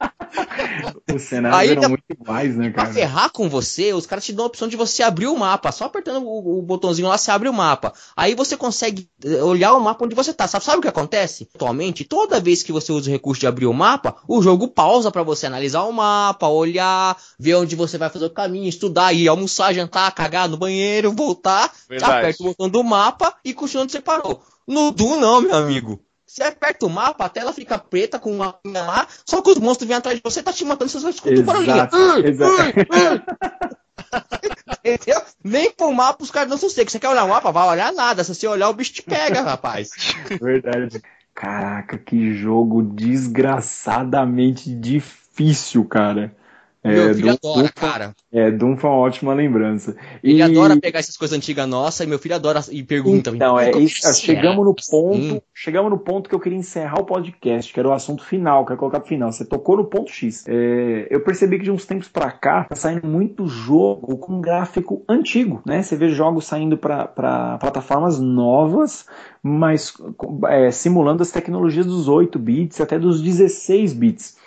Os 1.14 1.22
cenários 1.24 1.60
Aí, 1.60 1.70
eram 1.72 1.90
muito 1.90 2.04
iguais, 2.10 2.56
né, 2.56 2.72
cara? 2.72 2.88
Pra 2.88 2.94
ferrar 2.94 3.30
com 3.32 3.50
você, 3.50 3.94
os 3.94 4.06
caras 4.06 4.26
te 4.26 4.34
dão 4.34 4.46
a 4.46 4.48
opção 4.48 4.68
de 4.68 4.78
você 4.78 5.04
abrir 5.04 5.28
o 5.28 5.38
mapa. 5.38 5.72
Só 5.72 5.86
apertando 5.86 6.26
o, 6.26 6.60
o 6.60 6.62
botãozinho 6.62 7.08
lá, 7.08 7.18
você 7.18 7.32
abre 7.32 7.50
o 7.50 7.54
mapa. 7.54 7.94
Aí 8.16 8.36
você 8.36 8.56
consegue 8.56 9.10
eh, 9.24 9.44
olhar 9.44 9.74
o 9.74 9.80
mapa 9.80 10.06
onde 10.06 10.16
você 10.16 10.34
tá. 10.34 10.48
Sabe, 10.48 10.66
sabe 10.66 10.78
o 10.80 10.82
que 10.82 10.88
acontece? 10.88 11.50
Atualmente, 11.56 12.04
toda 12.04 12.40
vez 12.40 12.64
que 12.64 12.72
você 12.72 12.92
usa 12.92 13.10
o 13.10 13.14
recurso 13.14 13.40
de 13.40 13.48
abrir 13.48 13.66
o 13.66 13.74
mapa, 13.74 14.16
o 14.28 14.42
jogo 14.42 14.68
pausa 14.68 15.12
para 15.12 15.24
você 15.24 15.48
analisar 15.48 15.84
o 15.84 15.92
mapa, 15.92 16.48
olhar, 16.48 17.18
ver 17.40 17.56
onde 17.56 17.76
você 17.76 17.98
vai 17.98 18.10
fazer 18.10 18.26
o 18.26 18.30
caminho, 18.30 18.68
estudar, 18.68 19.14
ir 19.14 19.28
almoçar, 19.28 19.74
jantar, 19.74 20.14
cagar 20.14 20.48
no 20.48 20.58
banheiro, 20.58 21.12
voltar, 21.12 21.72
aperta 22.02 22.44
o 22.44 22.48
botão 22.48 22.70
do 22.70 22.84
mapa 22.84 23.34
e 23.44 23.54
continua 23.54 23.84
onde 23.84 23.92
você 23.92 24.02
parou. 24.02 24.42
No 24.68 24.92
Doom 24.92 25.20
não, 25.20 25.42
meu 25.42 25.56
amigo. 25.56 26.00
Você 26.30 26.44
aperta 26.44 26.86
o 26.86 26.90
mapa, 26.92 27.26
a 27.26 27.30
tela 27.30 27.52
fica 27.52 27.80
preta 27.80 28.20
com 28.20 28.32
uma 28.32 28.56
linha 28.64 28.84
lá, 28.84 29.08
só 29.26 29.42
que 29.42 29.50
os 29.50 29.58
monstros 29.58 29.88
vêm 29.88 29.98
atrás 29.98 30.16
de 30.16 30.22
você, 30.24 30.44
tá 30.44 30.54
te 30.54 30.64
matando, 30.64 30.92
você 30.92 31.00
só 31.00 31.10
escuta 31.10 31.40
o 31.40 31.44
barulhinho. 31.44 31.90
Entendeu? 34.86 35.22
Nem 35.44 35.72
pro 35.72 35.92
mapa 35.92 36.24
os 36.24 36.30
caras 36.30 36.50
não 36.50 36.58
são 36.58 36.70
secos. 36.70 36.92
Você 36.92 37.00
quer 37.00 37.10
olhar 37.10 37.24
o 37.24 37.30
mapa? 37.30 37.52
Vai 37.52 37.68
olhar 37.70 37.92
nada. 37.92 38.24
Se 38.24 38.36
você 38.36 38.48
olhar, 38.48 38.70
o 38.70 38.74
bicho 38.74 38.94
te 38.94 39.02
pega, 39.02 39.42
rapaz. 39.42 39.90
Verdade. 40.40 41.02
Caraca, 41.34 41.98
que 41.98 42.36
jogo 42.36 42.84
desgraçadamente 42.84 44.74
difícil, 44.74 45.84
cara. 45.86 46.36
É, 46.82 46.94
Meu 46.94 47.14
filho 47.14 47.38
Doom, 47.42 47.52
adora, 47.52 47.70
cara. 47.70 48.16
É, 48.32 48.50
Doom 48.50 48.78
foi 48.78 48.90
uma 48.90 49.00
ótima 49.00 49.34
lembrança. 49.34 49.98
Ele 50.24 50.40
e... 50.40 50.42
adora 50.42 50.80
pegar 50.80 51.00
essas 51.00 51.18
coisas 51.18 51.38
antigas 51.38 51.68
nossas 51.68 52.06
e 52.06 52.10
meu 52.10 52.18
filho 52.18 52.36
adora 52.36 52.62
e 52.72 52.82
pergunta. 52.84 53.32
Então, 53.32 53.60
é, 53.60 53.72
isso, 53.72 54.08
é 54.08 54.14
chegamos 54.14 54.64
no 54.64 54.74
ponto, 54.74 55.44
chegamos 55.54 55.92
no 55.92 55.98
ponto 55.98 56.30
que 56.30 56.36
eu 56.36 56.40
queria 56.40 56.58
encerrar 56.58 57.00
o 57.00 57.06
podcast, 57.06 57.74
que 57.74 57.80
era 57.80 57.90
o 57.90 57.92
assunto 57.92 58.24
final, 58.24 58.66
que 58.66 58.72
eu 58.72 58.78
colocar 58.78 59.02
pro 59.02 59.10
final. 59.10 59.30
Você 59.30 59.44
tocou 59.44 59.76
no 59.76 59.86
ponto 59.86 60.10
X. 60.10 60.46
É, 60.48 61.08
eu 61.10 61.22
percebi 61.22 61.58
que 61.58 61.66
de 61.66 61.72
uns 61.72 61.86
tempos 61.86 62.08
para 62.08 62.32
cá 62.32 62.64
tá 62.64 62.76
saindo 62.76 63.06
muito 63.06 63.46
jogo 63.46 64.18
com 64.18 64.40
gráfico 64.40 65.04
antigo, 65.08 65.62
né? 65.66 65.82
Você 65.82 65.98
vê 65.98 66.08
jogos 66.08 66.46
saindo 66.46 66.78
para 66.78 67.58
plataformas 67.60 68.20
novas, 68.20 69.06
mas 69.44 69.94
é, 70.48 70.72
simulando 70.72 71.24
as 71.24 71.32
tecnologias 71.32 71.86
dos 71.86 72.08
8 72.08 72.40
bits 72.40 72.80
até 72.80 72.98
dos 72.98 73.22
16 73.22 73.94
bits. 73.94 74.39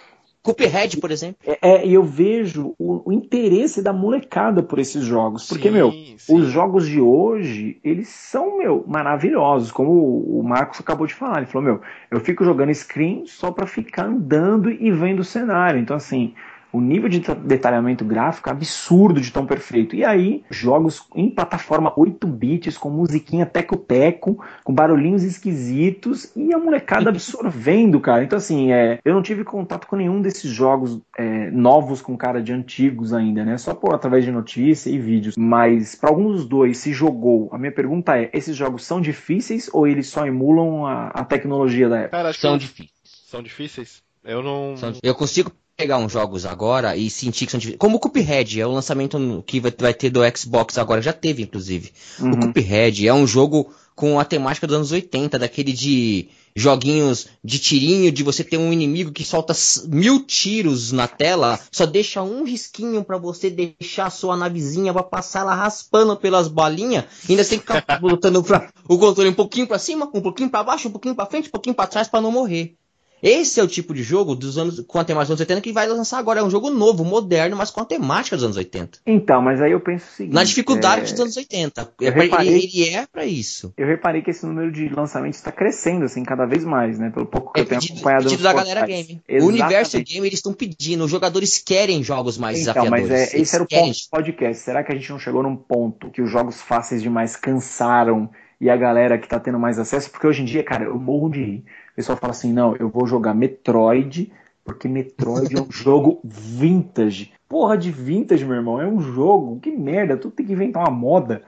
Cuphead, 0.43 0.97
por 0.97 1.13
exemplo. 1.13 1.37
É, 1.47 1.59
é, 1.63 1.87
eu 1.87 2.03
vejo 2.03 2.75
o, 2.77 3.09
o, 3.09 3.13
interesse 3.13 3.81
da 3.81 3.93
molecada 3.93 4.61
por 4.61 4.81
esses 4.81 5.05
jogos. 5.05 5.47
Porque, 5.47 5.69
sim, 5.69 5.75
meu, 5.75 5.93
sim. 5.93 6.17
os 6.29 6.49
jogos 6.49 6.87
de 6.87 7.01
hoje, 7.01 7.79
eles 7.85 8.09
são, 8.09 8.59
meu, 8.59 8.85
maravilhosos. 8.87 9.71
Como 9.71 9.93
o, 9.93 10.43
Marcos 10.43 10.81
acabou 10.81 11.07
de 11.07 11.15
falar. 11.15 11.39
Ele 11.39 11.47
falou, 11.47 11.65
meu, 11.65 11.81
eu 12.11 12.19
fico 12.19 12.45
jogando 12.45 12.75
screen 12.75 13.25
só 13.27 13.53
para 13.53 13.69
ficar 13.69 14.07
andando 14.07 14.71
e 14.71 14.91
vendo 14.91 15.21
o 15.21 15.25
cenário. 15.25 15.79
Então, 15.79 15.97
assim, 15.97 16.35
o 16.73 16.81
nível 16.81 17.09
de 17.09 17.21
detalhamento 17.21 18.05
gráfico 18.05 18.49
é 18.49 18.53
absurdo 18.53 19.21
de 19.21 19.31
tão 19.31 19.47
perfeito. 19.47 19.95
E 19.95 20.05
aí, 20.05 20.43
jogos 20.51 21.07
em 21.15 21.29
plataforma 21.29 21.93
8 21.97 22.27
bits, 22.27 22.79
com 22.79 22.89
musiquinha 22.89 23.45
teco-teco, 23.45 24.43
com 24.65 24.73
barulhinhos 24.73 25.23
esquisitos, 25.23 26.33
e 26.35 26.53
a 26.55 26.59
molecada 26.59 27.11
absorvendo, 27.11 28.01
cara. 28.01 28.25
Então, 28.25 28.39
assim, 28.39 28.73
é, 28.73 28.99
eu 29.05 29.15
não 29.15 29.23
tive 29.23 29.45
contato 29.45 29.87
com 29.87 29.97
nenhum 29.97 30.23
desses 30.23 30.51
jogos 30.51 30.99
é, 31.19 31.51
novos 31.51 32.01
com 32.01 32.17
cara 32.17 32.43
de 32.43 32.53
antigos 32.53 33.13
ainda, 33.13 33.45
né? 33.45 33.59
Só 33.59 33.75
por 33.75 33.95
através 33.95 34.25
de 34.25 34.33
notícia 34.33 34.89
e 34.89 34.99
vídeos. 34.99 35.37
Mas 35.37 35.95
para 35.95 36.11
alguns 36.11 36.37
dos 36.37 36.47
dois 36.47 36.79
se 36.79 36.93
jogou. 36.93 37.51
A 37.53 37.59
minha 37.59 37.73
pergunta 37.73 38.17
é: 38.17 38.31
esses 38.33 38.57
jogos 38.57 38.85
são 38.85 39.01
difíceis 39.01 39.69
ou 39.73 39.87
eles 39.87 40.09
só 40.09 40.27
emulam 40.27 40.87
a, 40.87 41.09
a 41.09 41.25
tecnologia 41.25 41.89
da 41.89 41.99
época? 41.99 42.17
Cara, 42.17 42.33
são 42.33 42.57
difíceis. 42.57 42.93
São 43.05 43.43
difíceis? 43.43 44.03
Eu 44.25 44.43
não. 44.43 44.75
Eu 45.03 45.15
consigo 45.15 45.51
pegar 45.83 45.99
uns 45.99 46.13
jogos 46.13 46.47
agora 46.47 46.97
e 46.97 47.11
sentir 47.11 47.47
que 47.47 47.53
são. 47.53 47.61
Como 47.77 47.97
o 47.97 47.99
Cuphead, 47.99 48.61
é 48.61 48.67
o 48.67 48.71
lançamento 48.71 49.43
que 49.45 49.59
vai, 49.59 49.93
ter 49.93 50.11
do 50.11 50.21
Xbox 50.37 50.79
agora, 50.79 51.03
já 51.03 51.13
teve, 51.13 51.43
inclusive. 51.43 51.91
Uhum. 52.21 52.31
O 52.31 52.39
Cuphead 52.39 53.09
é 53.09 53.13
um 53.13 53.27
jogo 53.27 53.75
com 53.97 54.21
a 54.21 54.25
temática 54.25 54.67
dos 54.67 54.77
anos 54.77 54.93
80, 54.93 55.41
daquele 55.41 55.73
de 55.73 56.29
joguinhos 56.55 57.27
de 57.43 57.59
tirinho, 57.59 58.13
de 58.13 58.23
você 58.23 58.45
ter 58.45 58.59
um 58.59 58.73
inimigo 58.73 59.11
que 59.11 59.25
solta 59.25 59.55
mil 59.89 60.25
tiros 60.25 60.93
na 60.93 61.09
tela, 61.09 61.59
só 61.73 61.85
deixa 61.85 62.23
um 62.23 62.45
risquinho 62.45 63.03
para 63.03 63.19
você 63.19 63.51
deixar 63.51 64.07
a 64.07 64.11
sua 64.11 64.37
navezinha 64.37 64.93
pra 64.93 65.03
passar 65.03 65.41
ela 65.41 65.55
raspando 65.55 66.17
pelas 66.17 66.49
bolinhas, 66.49 67.05
ainda 67.29 67.45
tem 67.45 67.59
que 67.59 67.73
ficar 67.73 67.85
botando 68.01 68.43
pra, 68.43 68.71
o 68.89 68.99
controle 68.99 69.31
um 69.31 69.35
pouquinho 69.35 69.67
para 69.67 69.79
cima, 69.79 70.09
um 70.15 70.21
pouquinho 70.21 70.51
para 70.51 70.63
baixo, 70.63 70.89
um 70.89 70.93
pouquinho 70.93 71.15
para 71.15 71.27
frente, 71.27 71.49
um 71.49 71.53
pouquinho 71.53 71.75
para 71.75 71.89
trás 71.89 72.07
para 72.07 72.21
não 72.21 72.31
morrer. 72.31 72.77
Esse 73.23 73.61
é 73.61 73.63
o 73.63 73.69
tipo 73.69 73.95
de 73.95 74.03
jogo 74.03 74.35
dos 74.35 74.59
anos 74.59 74.81
com 74.81 74.99
a 74.99 75.05
temática 75.05 75.35
dos 75.35 75.41
anos 75.41 75.51
80 75.51 75.61
que 75.61 75.73
vai 75.73 75.87
lançar 75.87 76.19
agora. 76.19 76.41
É 76.41 76.43
um 76.43 76.51
jogo 76.51 76.71
novo, 76.71 77.05
moderno, 77.05 77.57
mas 77.57 77.71
com 77.71 77.81
a 77.81 77.85
temática 77.85 78.35
dos 78.35 78.45
anos 78.45 78.57
80. 78.57 78.99
Então, 79.07 79.41
mas 79.41 79.63
aí 79.63 79.71
eu 79.71 79.81
penso 79.81 80.07
o 80.07 80.11
seguinte. 80.11 80.35
Na 80.35 80.43
dificuldade 80.43 81.03
é... 81.03 81.05
dos 81.13 81.21
anos 81.21 81.37
80. 81.37 81.93
É 82.01 82.11
reparei... 82.11 82.49
ele, 82.49 82.71
ele, 82.75 82.89
é 82.89 83.07
para 83.07 83.25
isso. 83.25 83.73
Eu 83.77 83.87
reparei 83.87 84.23
que 84.23 84.31
esse 84.31 84.45
número 84.45 84.73
de 84.73 84.89
lançamentos 84.89 85.39
está 85.39 85.53
crescendo, 85.53 86.05
assim, 86.05 86.25
cada 86.25 86.47
vez 86.47 86.65
mais, 86.65 86.99
né? 86.99 87.11
Pelo 87.11 87.27
pouco 87.27 87.53
que 87.53 87.61
é 87.61 87.63
eu 87.63 87.67
tenho 87.67 87.81
pedido, 87.81 87.95
acompanhado. 87.99 88.25
pedido 88.25 88.43
da 88.43 88.53
galera 88.53 88.87
game. 88.87 89.23
Exatamente. 89.29 89.45
O 89.45 89.47
universo 89.47 90.03
game, 90.03 90.27
eles 90.27 90.39
estão 90.41 90.53
pedindo. 90.53 91.05
Os 91.05 91.11
jogadores 91.11 91.59
querem 91.59 92.03
jogos 92.03 92.37
mais 92.37 92.61
então, 92.61 92.73
desafiadores. 92.75 93.09
Mas 93.09 93.35
é, 93.35 93.41
esse 93.41 93.55
era 93.55 93.63
o 93.63 93.69
ponto 93.69 93.93
do 93.93 94.11
podcast. 94.11 94.63
Será 94.65 94.83
que 94.83 94.91
a 94.91 94.97
gente 94.97 95.11
não 95.11 95.19
chegou 95.21 95.45
num 95.45 95.55
ponto 95.55 96.11
que 96.11 96.21
os 96.21 96.31
jogos 96.31 96.61
fáceis 96.61 97.01
demais 97.01 97.37
cansaram 97.37 98.29
e 98.61 98.69
a 98.69 98.77
galera 98.77 99.17
que 99.17 99.29
tá 99.29 99.39
tendo 99.39 99.61
mais 99.61 99.79
acesso? 99.79 100.11
Porque 100.11 100.27
hoje 100.27 100.43
em 100.43 100.45
dia, 100.45 100.65
cara, 100.65 100.85
eu 100.85 100.99
morro 100.99 101.31
de 101.31 101.45
rir 101.45 101.65
o 101.93 101.97
pessoal 101.97 102.19
fala 102.19 102.33
assim: 102.33 102.53
não, 102.53 102.75
eu 102.77 102.89
vou 102.89 103.07
jogar 103.07 103.35
Metroid, 103.35 104.33
porque 104.65 104.89
Metroid 104.89 105.57
é 105.57 105.61
um 105.61 105.71
jogo 105.73 106.21
vintage. 106.25 107.33
Porra 107.49 107.77
de 107.77 107.91
vintage, 107.91 108.45
meu 108.45 108.57
irmão, 108.57 108.81
é 108.81 108.87
um 108.87 109.01
jogo. 109.01 109.61
Que 109.61 109.71
merda, 109.71 110.17
tu 110.17 110.31
tem 110.31 110.47
que 110.47 110.53
inventar 110.53 110.83
uma 110.83 110.91
moda. 110.91 111.45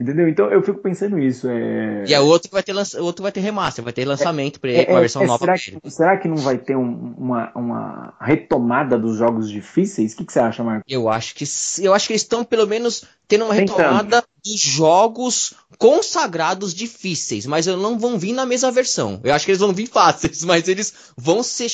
Entendeu? 0.00 0.28
Então 0.28 0.46
eu 0.52 0.62
fico 0.62 0.78
pensando 0.78 1.18
isso. 1.18 1.48
É... 1.48 2.04
E 2.06 2.14
a 2.14 2.20
outro 2.20 2.48
vai 2.52 2.62
ter 2.62 2.72
lança... 2.72 3.02
outro 3.02 3.20
vai 3.20 3.32
ter 3.32 3.40
remaster, 3.40 3.82
vai 3.82 3.92
ter 3.92 4.04
lançamento 4.04 4.60
para 4.60 4.70
é, 4.70 4.86
uma 4.88 4.98
é, 4.98 5.00
versão 5.00 5.22
é, 5.22 5.26
nova. 5.26 5.40
Será 5.40 5.58
que, 5.58 5.90
será 5.90 6.16
que, 6.16 6.28
não 6.28 6.36
vai 6.36 6.56
ter 6.56 6.76
um, 6.76 7.14
uma, 7.18 7.50
uma 7.52 8.14
retomada 8.20 8.96
dos 8.96 9.16
jogos 9.16 9.50
difíceis? 9.50 10.12
O 10.12 10.18
que, 10.18 10.24
que, 10.24 10.32
você 10.32 10.38
acha, 10.38 10.62
Marco? 10.62 10.84
Eu 10.88 11.08
acho 11.08 11.34
que 11.34 11.44
eu 11.82 11.92
acho 11.92 12.06
que 12.06 12.12
eles 12.12 12.22
estão 12.22 12.44
pelo 12.44 12.66
menos 12.66 13.04
tendo 13.26 13.44
uma 13.44 13.54
retomada 13.54 14.22
dos 14.44 14.60
jogos 14.60 15.54
consagrados 15.78 16.72
difíceis, 16.72 17.44
mas 17.44 17.66
eles 17.66 17.80
não 17.80 17.98
vão 17.98 18.16
vir 18.16 18.32
na 18.32 18.46
mesma 18.46 18.70
versão. 18.70 19.20
Eu 19.24 19.34
acho 19.34 19.44
que 19.44 19.50
eles 19.50 19.60
vão 19.60 19.72
vir 19.72 19.88
fáceis, 19.92 20.44
mas 20.44 20.68
eles 20.68 20.94
vão 21.16 21.42
ser 21.42 21.68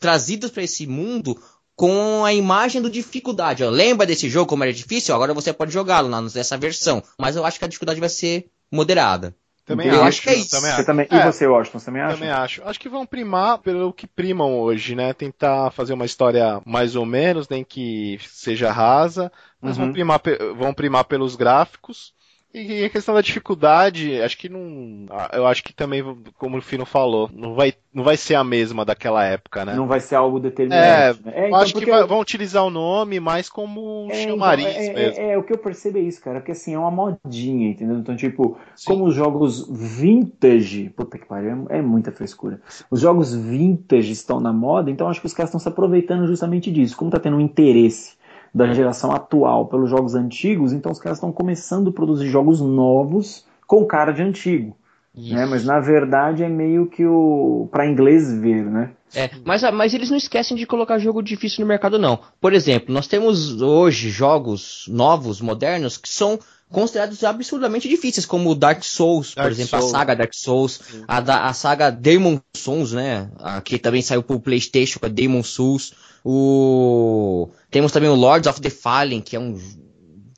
trazidos 0.00 0.50
para 0.50 0.64
esse 0.64 0.88
mundo 0.88 1.40
com 1.80 2.26
a 2.26 2.34
imagem 2.34 2.82
do 2.82 2.90
dificuldade. 2.90 3.64
Ó. 3.64 3.70
Lembra 3.70 4.06
desse 4.06 4.28
jogo 4.28 4.44
como 4.44 4.62
era 4.62 4.70
difícil? 4.70 5.14
Agora 5.14 5.32
você 5.32 5.50
pode 5.50 5.72
jogá-lo 5.72 6.10
nessa 6.10 6.58
versão. 6.58 7.02
Mas 7.18 7.36
eu 7.36 7.46
acho 7.46 7.58
que 7.58 7.64
a 7.64 7.68
dificuldade 7.68 7.98
vai 7.98 8.10
ser 8.10 8.50
moderada. 8.70 9.34
Também 9.64 9.86
eu 9.86 9.94
acho, 9.94 10.04
acho 10.04 10.22
que 10.22 10.28
é 10.28 10.34
isso. 10.34 10.50
Também 10.50 10.72
você 10.72 10.84
também, 10.84 11.06
é, 11.08 11.16
e 11.16 11.24
você, 11.24 11.46
Washington, 11.46 11.78
você 11.78 11.86
também 11.86 12.02
acha? 12.02 12.14
Também 12.16 12.30
acho. 12.30 12.62
Acho 12.66 12.78
que 12.78 12.88
vão 12.90 13.06
primar 13.06 13.58
pelo 13.60 13.94
que 13.94 14.06
primam 14.06 14.58
hoje, 14.58 14.94
né? 14.94 15.14
Tentar 15.14 15.70
fazer 15.70 15.94
uma 15.94 16.04
história 16.04 16.60
mais 16.66 16.96
ou 16.96 17.06
menos, 17.06 17.48
nem 17.48 17.64
que 17.64 18.18
seja 18.28 18.70
rasa, 18.70 19.32
mas 19.58 19.78
uhum. 19.78 19.84
vão, 19.84 19.92
primar, 19.94 20.20
vão 20.58 20.74
primar 20.74 21.04
pelos 21.04 21.34
gráficos 21.34 22.12
e 22.52 22.84
a 22.84 22.90
questão 22.90 23.14
da 23.14 23.20
dificuldade, 23.20 24.20
acho 24.20 24.36
que 24.36 24.48
não. 24.48 25.06
Eu 25.32 25.46
acho 25.46 25.62
que 25.62 25.72
também, 25.72 26.02
como 26.36 26.58
o 26.58 26.62
Fino 26.62 26.84
falou, 26.84 27.30
não 27.32 27.54
vai, 27.54 27.72
não 27.94 28.02
vai 28.02 28.16
ser 28.16 28.34
a 28.34 28.42
mesma 28.42 28.84
daquela 28.84 29.24
época, 29.24 29.64
né? 29.64 29.74
Não 29.74 29.86
vai 29.86 30.00
ser 30.00 30.16
algo 30.16 30.40
determinante. 30.40 30.84
É, 30.84 31.14
né? 31.24 31.32
é 31.32 31.46
então, 31.46 31.60
acho 31.60 31.74
que 31.74 31.86
vai, 31.86 32.04
vão 32.04 32.18
utilizar 32.18 32.64
o 32.64 32.70
nome 32.70 33.20
mais 33.20 33.48
como 33.48 34.08
é, 34.10 34.24
chamariz 34.24 34.66
então, 34.66 34.82
é, 34.82 34.92
mesmo. 34.92 35.20
É, 35.20 35.32
é, 35.32 35.38
o 35.38 35.44
que 35.44 35.52
eu 35.52 35.58
percebo 35.58 35.98
é 35.98 36.00
isso, 36.00 36.20
cara, 36.20 36.40
porque 36.40 36.50
assim, 36.50 36.74
é 36.74 36.78
uma 36.78 36.90
modinha, 36.90 37.70
entendeu? 37.70 37.96
Então, 37.96 38.16
tipo, 38.16 38.58
Sim. 38.74 38.84
como 38.86 39.04
os 39.04 39.14
jogos 39.14 39.68
vintage, 39.70 40.90
puta 40.90 41.18
que 41.18 41.26
pariu, 41.26 41.68
é, 41.70 41.78
é 41.78 41.82
muita 41.82 42.10
frescura. 42.10 42.60
Os 42.90 43.00
jogos 43.00 43.32
vintage 43.32 44.10
estão 44.10 44.40
na 44.40 44.52
moda, 44.52 44.90
então 44.90 45.08
acho 45.08 45.20
que 45.20 45.26
os 45.26 45.34
caras 45.34 45.50
estão 45.50 45.60
se 45.60 45.68
aproveitando 45.68 46.26
justamente 46.26 46.68
disso. 46.68 46.96
Como 46.96 47.12
tá 47.12 47.20
tendo 47.20 47.36
um 47.36 47.40
interesse 47.40 48.18
da 48.54 48.72
geração 48.72 49.12
atual 49.12 49.66
pelos 49.66 49.88
jogos 49.88 50.14
antigos, 50.14 50.72
então 50.72 50.90
os 50.90 50.98
caras 50.98 51.18
estão 51.18 51.32
começando 51.32 51.90
a 51.90 51.92
produzir 51.92 52.28
jogos 52.28 52.60
novos 52.60 53.44
com 53.66 53.84
cara 53.84 54.12
de 54.12 54.22
antigo. 54.22 54.76
Né? 55.14 55.44
Mas 55.44 55.64
na 55.64 55.80
verdade 55.80 56.44
é 56.44 56.48
meio 56.48 56.86
que 56.86 57.04
o 57.04 57.68
para 57.70 57.86
inglês 57.86 58.32
ver, 58.32 58.64
né? 58.64 58.90
É, 59.14 59.28
mas, 59.44 59.62
mas 59.72 59.92
eles 59.92 60.08
não 60.08 60.16
esquecem 60.16 60.56
de 60.56 60.66
colocar 60.66 60.98
jogo 60.98 61.20
difícil 61.20 61.62
no 61.62 61.68
mercado, 61.68 61.98
não. 61.98 62.20
Por 62.40 62.52
exemplo, 62.52 62.94
nós 62.94 63.08
temos 63.08 63.60
hoje 63.60 64.08
jogos 64.08 64.84
novos, 64.88 65.40
modernos, 65.40 65.96
que 65.96 66.08
são 66.08 66.38
considerados 66.70 67.22
absurdamente 67.24 67.88
difíceis, 67.88 68.24
como 68.24 68.54
Dark 68.54 68.82
Souls, 68.82 69.34
Dark 69.34 69.46
por 69.46 69.52
exemplo, 69.52 69.78
Souls. 69.78 69.94
a 69.94 69.98
saga 69.98 70.16
Dark 70.16 70.34
Souls, 70.34 70.80
a, 71.06 71.48
a 71.48 71.52
saga 71.52 71.90
Demon 71.90 72.40
Souls, 72.56 72.92
né? 72.92 73.30
A, 73.38 73.60
que 73.60 73.78
também 73.78 74.02
saiu 74.02 74.22
pro 74.22 74.40
Playstation, 74.40 75.00
com 75.00 75.06
a 75.06 75.08
Demon 75.08 75.42
Souls. 75.42 75.92
O... 76.24 77.48
Temos 77.70 77.92
também 77.92 78.08
o 78.08 78.14
Lords 78.14 78.48
of 78.48 78.60
the 78.60 78.70
Fallen, 78.70 79.20
que 79.20 79.36
é 79.36 79.40
um 79.40 79.58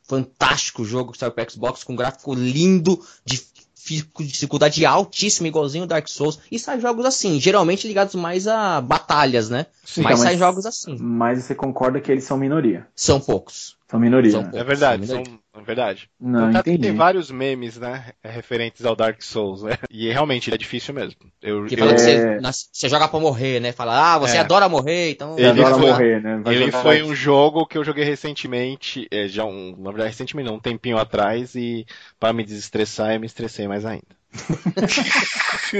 fantástico 0.05 0.85
jogo 0.85 1.13
que 1.13 1.19
saiu 1.19 1.33
para 1.33 1.49
Xbox 1.49 1.85
com 1.85 1.93
um 1.93 1.97
gráfico 1.97 2.35
lindo, 2.35 3.01
dificuldade 3.25 4.85
altíssima, 4.87 5.49
igualzinho 5.49 5.87
Dark 5.87 6.09
Souls. 6.09 6.39
E 6.51 6.59
saem 6.59 6.81
jogos 6.81 7.05
assim, 7.05 7.41
geralmente 7.41 7.87
ligados 7.87 8.15
mais 8.15 8.47
a 8.47 8.81
batalhas, 8.81 9.51
né? 9.51 9.67
Sim, 9.85 10.03
mas, 10.03 10.13
então, 10.13 10.19
mas 10.19 10.21
saem 10.21 10.39
jogos 10.39 10.67
assim. 10.67 10.97
Mas 10.99 11.45
você 11.45 11.55
concorda 11.55 12.01
que 12.01 12.11
eles 12.11 12.25
são 12.25 12.39
minoria? 12.39 12.87
São 12.95 13.21
poucos. 13.21 13.77
São 13.93 14.01
minoria. 14.01 14.31
São 14.31 14.51
é 14.55 14.65
verdade, 14.65 15.07
são, 15.07 15.23
é 15.55 15.61
verdade. 15.61 16.09
Não, 16.19 16.49
então, 16.49 16.61
entendi. 16.63 16.79
tem 16.79 16.95
vários 16.95 17.31
memes, 17.31 17.77
né, 17.77 18.13
referentes 18.25 18.87
ao 18.87 18.97
Dark 18.97 19.21
Souls, 19.21 19.63
né? 19.63 19.77
E 19.91 20.11
realmente 20.11 20.51
é 20.51 20.57
difícil 20.57 20.95
mesmo. 20.95 21.21
Eu, 21.43 21.67
que 21.67 21.75
eu... 21.75 21.79
fala 21.79 21.93
que 21.93 22.01
você, 22.01 22.41
você, 22.73 22.89
joga 22.89 23.07
pra 23.07 23.21
morrer, 23.21 23.61
né? 23.61 23.71
Fala, 23.71 24.15
ah, 24.15 24.19
você 24.19 24.39
é. 24.39 24.41
adora 24.41 24.67
morrer, 24.67 25.11
então. 25.11 25.39
Ele 25.39 25.47
adora 25.47 25.75
foi, 25.75 25.91
morrer, 25.91 26.23
né? 26.23 26.41
Vai 26.43 26.55
ele 26.55 26.73
foi 26.73 27.03
um 27.03 27.15
jogo 27.15 27.67
que 27.67 27.77
eu 27.77 27.85
joguei 27.85 28.03
recentemente, 28.03 29.07
é, 29.11 29.29
já 29.29 29.45
um, 29.45 29.77
na 29.77 29.91
verdade, 29.91 30.09
recentemente 30.09 30.49
não, 30.49 30.57
um 30.57 30.61
tempinho 30.61 30.97
atrás, 30.97 31.55
e 31.55 31.85
para 32.19 32.33
me 32.33 32.45
desestressar, 32.45 33.13
eu 33.13 33.21
me 33.21 33.27
estressei 33.27 33.69
mais 33.69 33.85
ainda. 33.85 34.07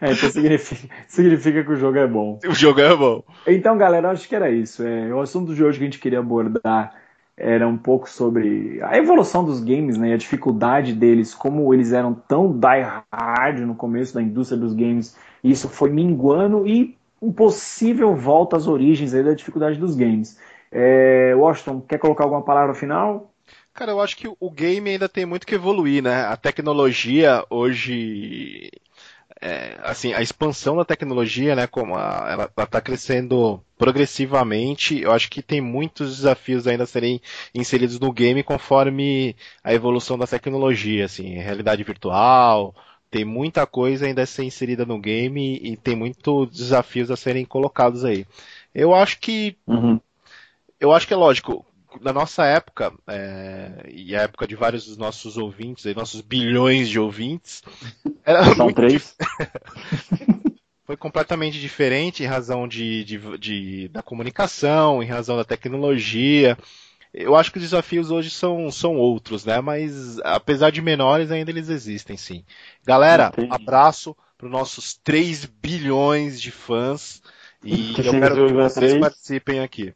é, 0.00 0.12
então 0.12 0.30
significa, 0.30 0.88
significa, 1.08 1.64
que 1.64 1.72
o 1.72 1.76
jogo 1.76 1.98
é 1.98 2.06
bom. 2.06 2.38
O 2.46 2.54
jogo 2.54 2.80
é 2.80 2.94
bom. 2.94 3.24
Então, 3.44 3.76
galera, 3.76 4.12
acho 4.12 4.28
que 4.28 4.36
era 4.36 4.48
isso. 4.52 4.86
É, 4.86 5.12
o 5.12 5.20
assunto 5.20 5.52
de 5.52 5.64
hoje 5.64 5.78
que 5.78 5.84
a 5.84 5.88
gente 5.88 5.98
queria 5.98 6.20
abordar 6.20 6.94
era 7.36 7.68
um 7.68 7.76
pouco 7.76 8.08
sobre 8.08 8.80
a 8.82 8.96
evolução 8.96 9.44
dos 9.44 9.60
games, 9.62 9.98
né, 9.98 10.14
a 10.14 10.16
dificuldade 10.16 10.94
deles, 10.94 11.34
como 11.34 11.72
eles 11.74 11.92
eram 11.92 12.14
tão 12.14 12.50
die 12.50 12.82
hard 13.12 13.60
no 13.60 13.74
começo 13.74 14.14
da 14.14 14.22
indústria 14.22 14.58
dos 14.58 14.72
games, 14.72 15.16
e 15.44 15.50
isso 15.50 15.68
foi 15.68 15.90
minguando 15.90 16.66
e 16.66 16.96
um 17.20 17.32
possível 17.32 18.14
volta 18.14 18.56
às 18.56 18.66
origens 18.66 19.14
aí 19.14 19.22
da 19.22 19.34
dificuldade 19.34 19.78
dos 19.78 19.94
games. 19.94 20.38
É, 20.72 21.34
Washington, 21.36 21.80
quer 21.80 21.98
colocar 21.98 22.24
alguma 22.24 22.42
palavra 22.42 22.74
final? 22.74 23.30
Cara, 23.72 23.92
eu 23.92 24.00
acho 24.00 24.16
que 24.16 24.28
o 24.28 24.50
game 24.50 24.90
ainda 24.90 25.08
tem 25.08 25.26
muito 25.26 25.46
que 25.46 25.54
evoluir, 25.54 26.02
né? 26.02 26.24
A 26.24 26.36
tecnologia 26.36 27.44
hoje 27.50 28.70
é, 29.46 29.78
assim, 29.84 30.12
a 30.12 30.20
expansão 30.20 30.76
da 30.76 30.84
tecnologia, 30.84 31.54
né, 31.54 31.68
como 31.68 31.94
a, 31.94 32.26
ela 32.28 32.64
está 32.64 32.80
crescendo 32.80 33.62
progressivamente, 33.78 35.00
eu 35.00 35.12
acho 35.12 35.30
que 35.30 35.40
tem 35.40 35.60
muitos 35.60 36.16
desafios 36.16 36.66
ainda 36.66 36.82
a 36.82 36.86
serem 36.86 37.20
inseridos 37.54 38.00
no 38.00 38.12
game 38.12 38.42
conforme 38.42 39.36
a 39.62 39.72
evolução 39.72 40.18
da 40.18 40.26
tecnologia, 40.26 41.04
assim, 41.04 41.34
realidade 41.34 41.84
virtual, 41.84 42.74
tem 43.08 43.24
muita 43.24 43.66
coisa 43.66 44.06
ainda 44.06 44.22
a 44.22 44.26
ser 44.26 44.42
inserida 44.42 44.84
no 44.84 44.98
game 44.98 45.60
e 45.62 45.76
tem 45.76 45.94
muitos 45.94 46.50
desafios 46.50 47.08
a 47.10 47.16
serem 47.16 47.44
colocados 47.44 48.04
aí. 48.04 48.26
Eu 48.74 48.94
acho 48.94 49.20
que 49.20 49.56
uhum. 49.66 50.00
eu 50.80 50.92
acho 50.92 51.06
que 51.06 51.14
é 51.14 51.16
lógico, 51.16 51.64
na 52.00 52.12
nossa 52.12 52.44
época, 52.44 52.92
é, 53.06 53.88
e 53.92 54.14
a 54.14 54.22
época 54.22 54.46
de 54.46 54.54
vários 54.54 54.86
dos 54.86 54.96
nossos 54.96 55.36
ouvintes, 55.36 55.86
aí, 55.86 55.94
nossos 55.94 56.20
bilhões 56.20 56.88
de 56.88 56.98
ouvintes, 56.98 57.62
era 58.24 58.44
São 58.44 58.64
muito 58.64 58.76
três. 58.76 59.16
foi 60.86 60.96
completamente 60.96 61.60
diferente 61.60 62.22
em 62.22 62.26
razão 62.26 62.68
de, 62.68 63.02
de, 63.04 63.38
de, 63.38 63.88
da 63.88 64.02
comunicação, 64.02 65.02
em 65.02 65.06
razão 65.06 65.36
da 65.36 65.44
tecnologia. 65.44 66.56
Eu 67.12 67.34
acho 67.34 67.50
que 67.50 67.58
os 67.58 67.64
desafios 67.64 68.10
hoje 68.10 68.30
são, 68.30 68.70
são 68.70 68.94
outros, 68.96 69.44
né? 69.44 69.60
Mas 69.60 70.20
apesar 70.20 70.70
de 70.70 70.80
menores, 70.80 71.32
ainda 71.32 71.50
eles 71.50 71.68
existem, 71.68 72.16
sim. 72.16 72.44
Galera, 72.86 73.32
abraço 73.50 74.16
para 74.38 74.46
os 74.46 74.52
nossos 74.52 74.94
3 74.94 75.46
bilhões 75.46 76.40
de 76.40 76.52
fãs. 76.52 77.20
E 77.64 77.94
eu 77.98 78.12
quero 78.12 78.46
que 78.46 78.52
vocês 78.52 78.98
participem 78.98 79.60
aqui. 79.60 79.92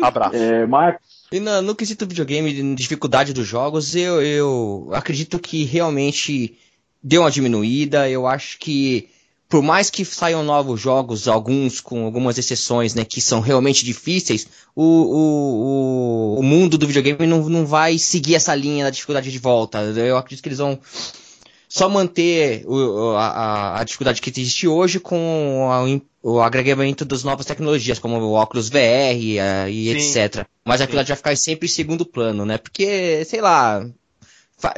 Abraço. 0.00 0.36
É, 0.36 0.66
Marcos. 0.66 1.06
E 1.32 1.40
no, 1.40 1.60
no 1.62 1.74
quesito 1.74 2.06
videogame, 2.06 2.74
dificuldade 2.74 3.32
dos 3.32 3.46
jogos, 3.46 3.96
eu, 3.96 4.22
eu 4.22 4.90
acredito 4.92 5.38
que 5.38 5.64
realmente 5.64 6.56
deu 7.02 7.22
uma 7.22 7.30
diminuída. 7.30 8.08
Eu 8.08 8.26
acho 8.26 8.58
que, 8.58 9.08
por 9.48 9.62
mais 9.62 9.90
que 9.90 10.04
saiam 10.04 10.44
novos 10.44 10.80
jogos, 10.80 11.26
alguns 11.26 11.80
com 11.80 12.04
algumas 12.04 12.38
exceções, 12.38 12.94
né, 12.94 13.04
que 13.04 13.20
são 13.20 13.40
realmente 13.40 13.84
difíceis, 13.84 14.46
o, 14.74 14.84
o, 14.84 16.36
o, 16.36 16.40
o 16.40 16.42
mundo 16.42 16.78
do 16.78 16.86
videogame 16.86 17.26
não, 17.26 17.48
não 17.48 17.66
vai 17.66 17.98
seguir 17.98 18.36
essa 18.36 18.54
linha 18.54 18.84
da 18.84 18.90
dificuldade 18.90 19.30
de 19.30 19.38
volta. 19.38 19.80
Eu 19.80 20.16
acredito 20.16 20.42
que 20.42 20.48
eles 20.48 20.58
vão 20.58 20.78
só 21.68 21.88
manter 21.88 22.64
o, 22.66 23.16
a, 23.16 23.80
a, 23.80 23.84
dificuldade 23.84 24.20
que 24.22 24.30
existe 24.30 24.68
hoje 24.68 25.00
com 25.00 25.68
a, 25.70 25.84
o 26.28 26.40
agregamento 26.40 27.04
das 27.04 27.22
novas 27.22 27.46
tecnologias, 27.46 28.00
como 28.00 28.18
o 28.18 28.32
óculos 28.32 28.68
VR 28.68 29.14
a, 29.40 29.70
e 29.70 29.84
Sim. 29.84 30.20
etc. 30.20 30.44
Mas 30.64 30.80
aquilo 30.80 31.04
vai 31.04 31.16
ficar 31.16 31.36
sempre 31.36 31.66
em 31.66 31.70
segundo 31.70 32.04
plano, 32.04 32.44
né? 32.44 32.58
Porque, 32.58 33.24
sei 33.24 33.40
lá, 33.40 33.88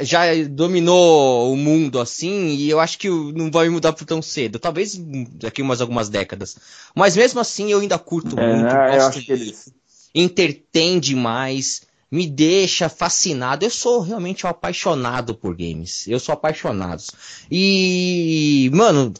já 0.01 0.25
dominou 0.47 1.51
o 1.51 1.57
mundo 1.57 1.99
assim 1.99 2.49
e 2.49 2.69
eu 2.69 2.79
acho 2.79 2.99
que 2.99 3.09
não 3.09 3.49
vai 3.49 3.67
mudar 3.67 3.93
por 3.93 4.05
tão 4.05 4.21
cedo. 4.21 4.59
Talvez 4.59 4.95
daqui 5.33 5.63
umas 5.63 5.81
algumas 5.81 6.07
décadas. 6.07 6.55
Mas 6.93 7.17
mesmo 7.17 7.39
assim 7.39 7.71
eu 7.71 7.79
ainda 7.79 7.97
curto 7.97 8.39
é, 8.39 8.53
muito. 8.53 8.75
É, 8.75 8.97
eu 8.97 9.07
acho 9.07 9.19
que 9.19 9.31
eles... 9.31 9.73
Entretém 10.13 10.99
demais 10.99 11.81
me 12.11 12.27
deixa 12.27 12.87
fascinado. 12.89 13.65
Eu 13.65 13.71
sou 13.71 14.01
realmente 14.01 14.45
um 14.45 14.49
apaixonado 14.49 15.33
por 15.33 15.55
games. 15.55 16.07
Eu 16.07 16.19
sou 16.19 16.33
apaixonado. 16.33 17.01
E, 17.49 18.69
mano, 18.71 19.11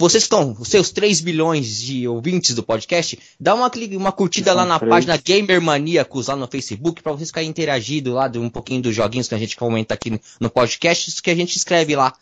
vocês 0.00 0.22
estão, 0.22 0.56
os 0.58 0.68
seus 0.68 0.90
3 0.90 1.20
bilhões 1.20 1.82
de 1.82 2.08
ouvintes 2.08 2.54
do 2.54 2.62
podcast, 2.62 3.18
dá 3.38 3.54
uma, 3.54 3.70
uma 3.98 4.10
curtida 4.10 4.54
lá 4.54 4.64
na 4.64 4.78
3. 4.78 4.88
página 4.88 5.16
Gamer 5.18 5.60
Maníacos 5.60 6.28
lá 6.28 6.36
no 6.36 6.48
Facebook 6.48 7.02
para 7.02 7.12
vocês 7.12 7.28
ficarem 7.28 7.50
interagindo 7.50 8.14
lá 8.14 8.26
de 8.26 8.38
um 8.38 8.48
pouquinho 8.48 8.80
dos 8.80 8.94
joguinhos 8.94 9.28
que 9.28 9.34
a 9.34 9.38
gente 9.38 9.56
comenta 9.56 9.92
aqui 9.92 10.18
no 10.40 10.48
podcast, 10.48 11.20
que 11.20 11.30
a 11.30 11.34
gente 11.34 11.54
escreve 11.54 11.94
lá. 11.94 12.14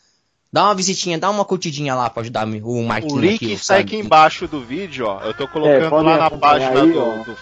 Dá 0.53 0.65
uma 0.65 0.75
visitinha, 0.75 1.19
dá 1.19 1.31
uma 1.31 1.45
curtidinha 1.45 1.95
lá 1.95 2.11
pra 2.11 2.23
ajudar 2.23 2.47
o 2.47 2.83
Marquinhos. 2.83 3.15
O 3.15 3.21
link 3.21 3.37
aqui, 3.37 3.53
está 3.53 3.77
aqui 3.77 3.97
embaixo 3.97 4.49
do 4.49 4.61
vídeo, 4.61 5.07
ó. 5.07 5.21
Eu 5.23 5.35
tô 5.35 5.47
colocando 5.47 5.95
é, 5.95 6.01
lá 6.03 6.19
na 6.19 6.31
página 6.31 6.83
aí, 6.83 6.91
do, 6.91 7.25
do 7.25 7.37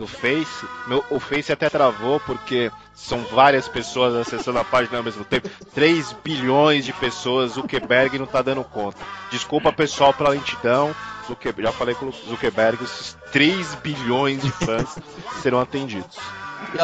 do 0.00 0.06
Face. 0.06 0.66
Meu, 0.86 1.04
o 1.10 1.20
Face 1.20 1.52
até 1.52 1.68
travou 1.68 2.18
porque 2.20 2.72
são 3.02 3.24
várias 3.24 3.66
pessoas 3.66 4.14
acessando 4.14 4.58
a 4.58 4.64
página 4.64 4.98
ao 4.98 5.04
mesmo 5.04 5.24
tempo. 5.24 5.48
3 5.74 6.14
bilhões 6.22 6.84
de 6.84 6.92
pessoas, 6.92 7.52
Zuckerberg 7.52 8.18
não 8.18 8.26
tá 8.26 8.42
dando 8.42 8.62
conta. 8.62 8.98
Desculpa 9.30 9.72
pessoal 9.72 10.12
pela 10.12 10.30
lentidão. 10.30 10.94
Zuckerberg, 11.26 11.70
já 11.70 11.72
falei 11.72 11.94
com 11.94 12.06
o 12.06 12.12
Zuckerberg, 12.12 12.82
esses 12.84 13.16
3 13.32 13.74
bilhões 13.76 14.42
de 14.42 14.50
fãs 14.50 14.96
serão 15.42 15.60
atendidos. 15.60 16.18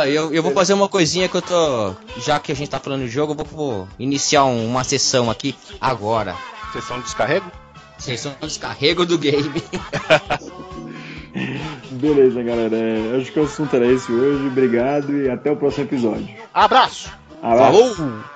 Eu, 0.09 0.33
eu 0.33 0.43
vou 0.43 0.53
fazer 0.53 0.73
uma 0.73 0.89
coisinha 0.89 1.29
que 1.29 1.37
eu 1.37 1.43
tô. 1.43 1.95
Já 2.21 2.41
que 2.41 2.51
a 2.51 2.57
gente 2.57 2.71
tá 2.71 2.81
falando 2.81 3.03
de 3.03 3.09
jogo, 3.09 3.37
eu 3.39 3.45
vou 3.45 3.89
iniciar 3.99 4.45
uma 4.45 4.83
sessão 4.85 5.31
aqui 5.31 5.55
agora. 5.81 6.35
Sessão 6.73 6.99
de 6.99 7.05
descarrego? 7.05 7.51
Sessão 7.99 8.33
de 8.41 8.47
descarrego 8.47 9.05
do 9.05 9.19
game. 9.19 9.63
Beleza, 11.93 12.43
galera. 12.43 12.77
É, 12.77 13.17
acho 13.21 13.33
que 13.33 13.41
o 13.41 13.45
assunto 13.45 13.75
era 13.77 13.87
esse 13.87 14.11
hoje. 14.13 14.47
Obrigado 14.47 15.17
e 15.17 15.31
até 15.31 15.51
o 15.51 15.57
próximo 15.57 15.85
episódio. 15.85 16.29
Abraço! 16.53 17.13
Abraço. 17.43 17.97
Falou! 17.97 18.36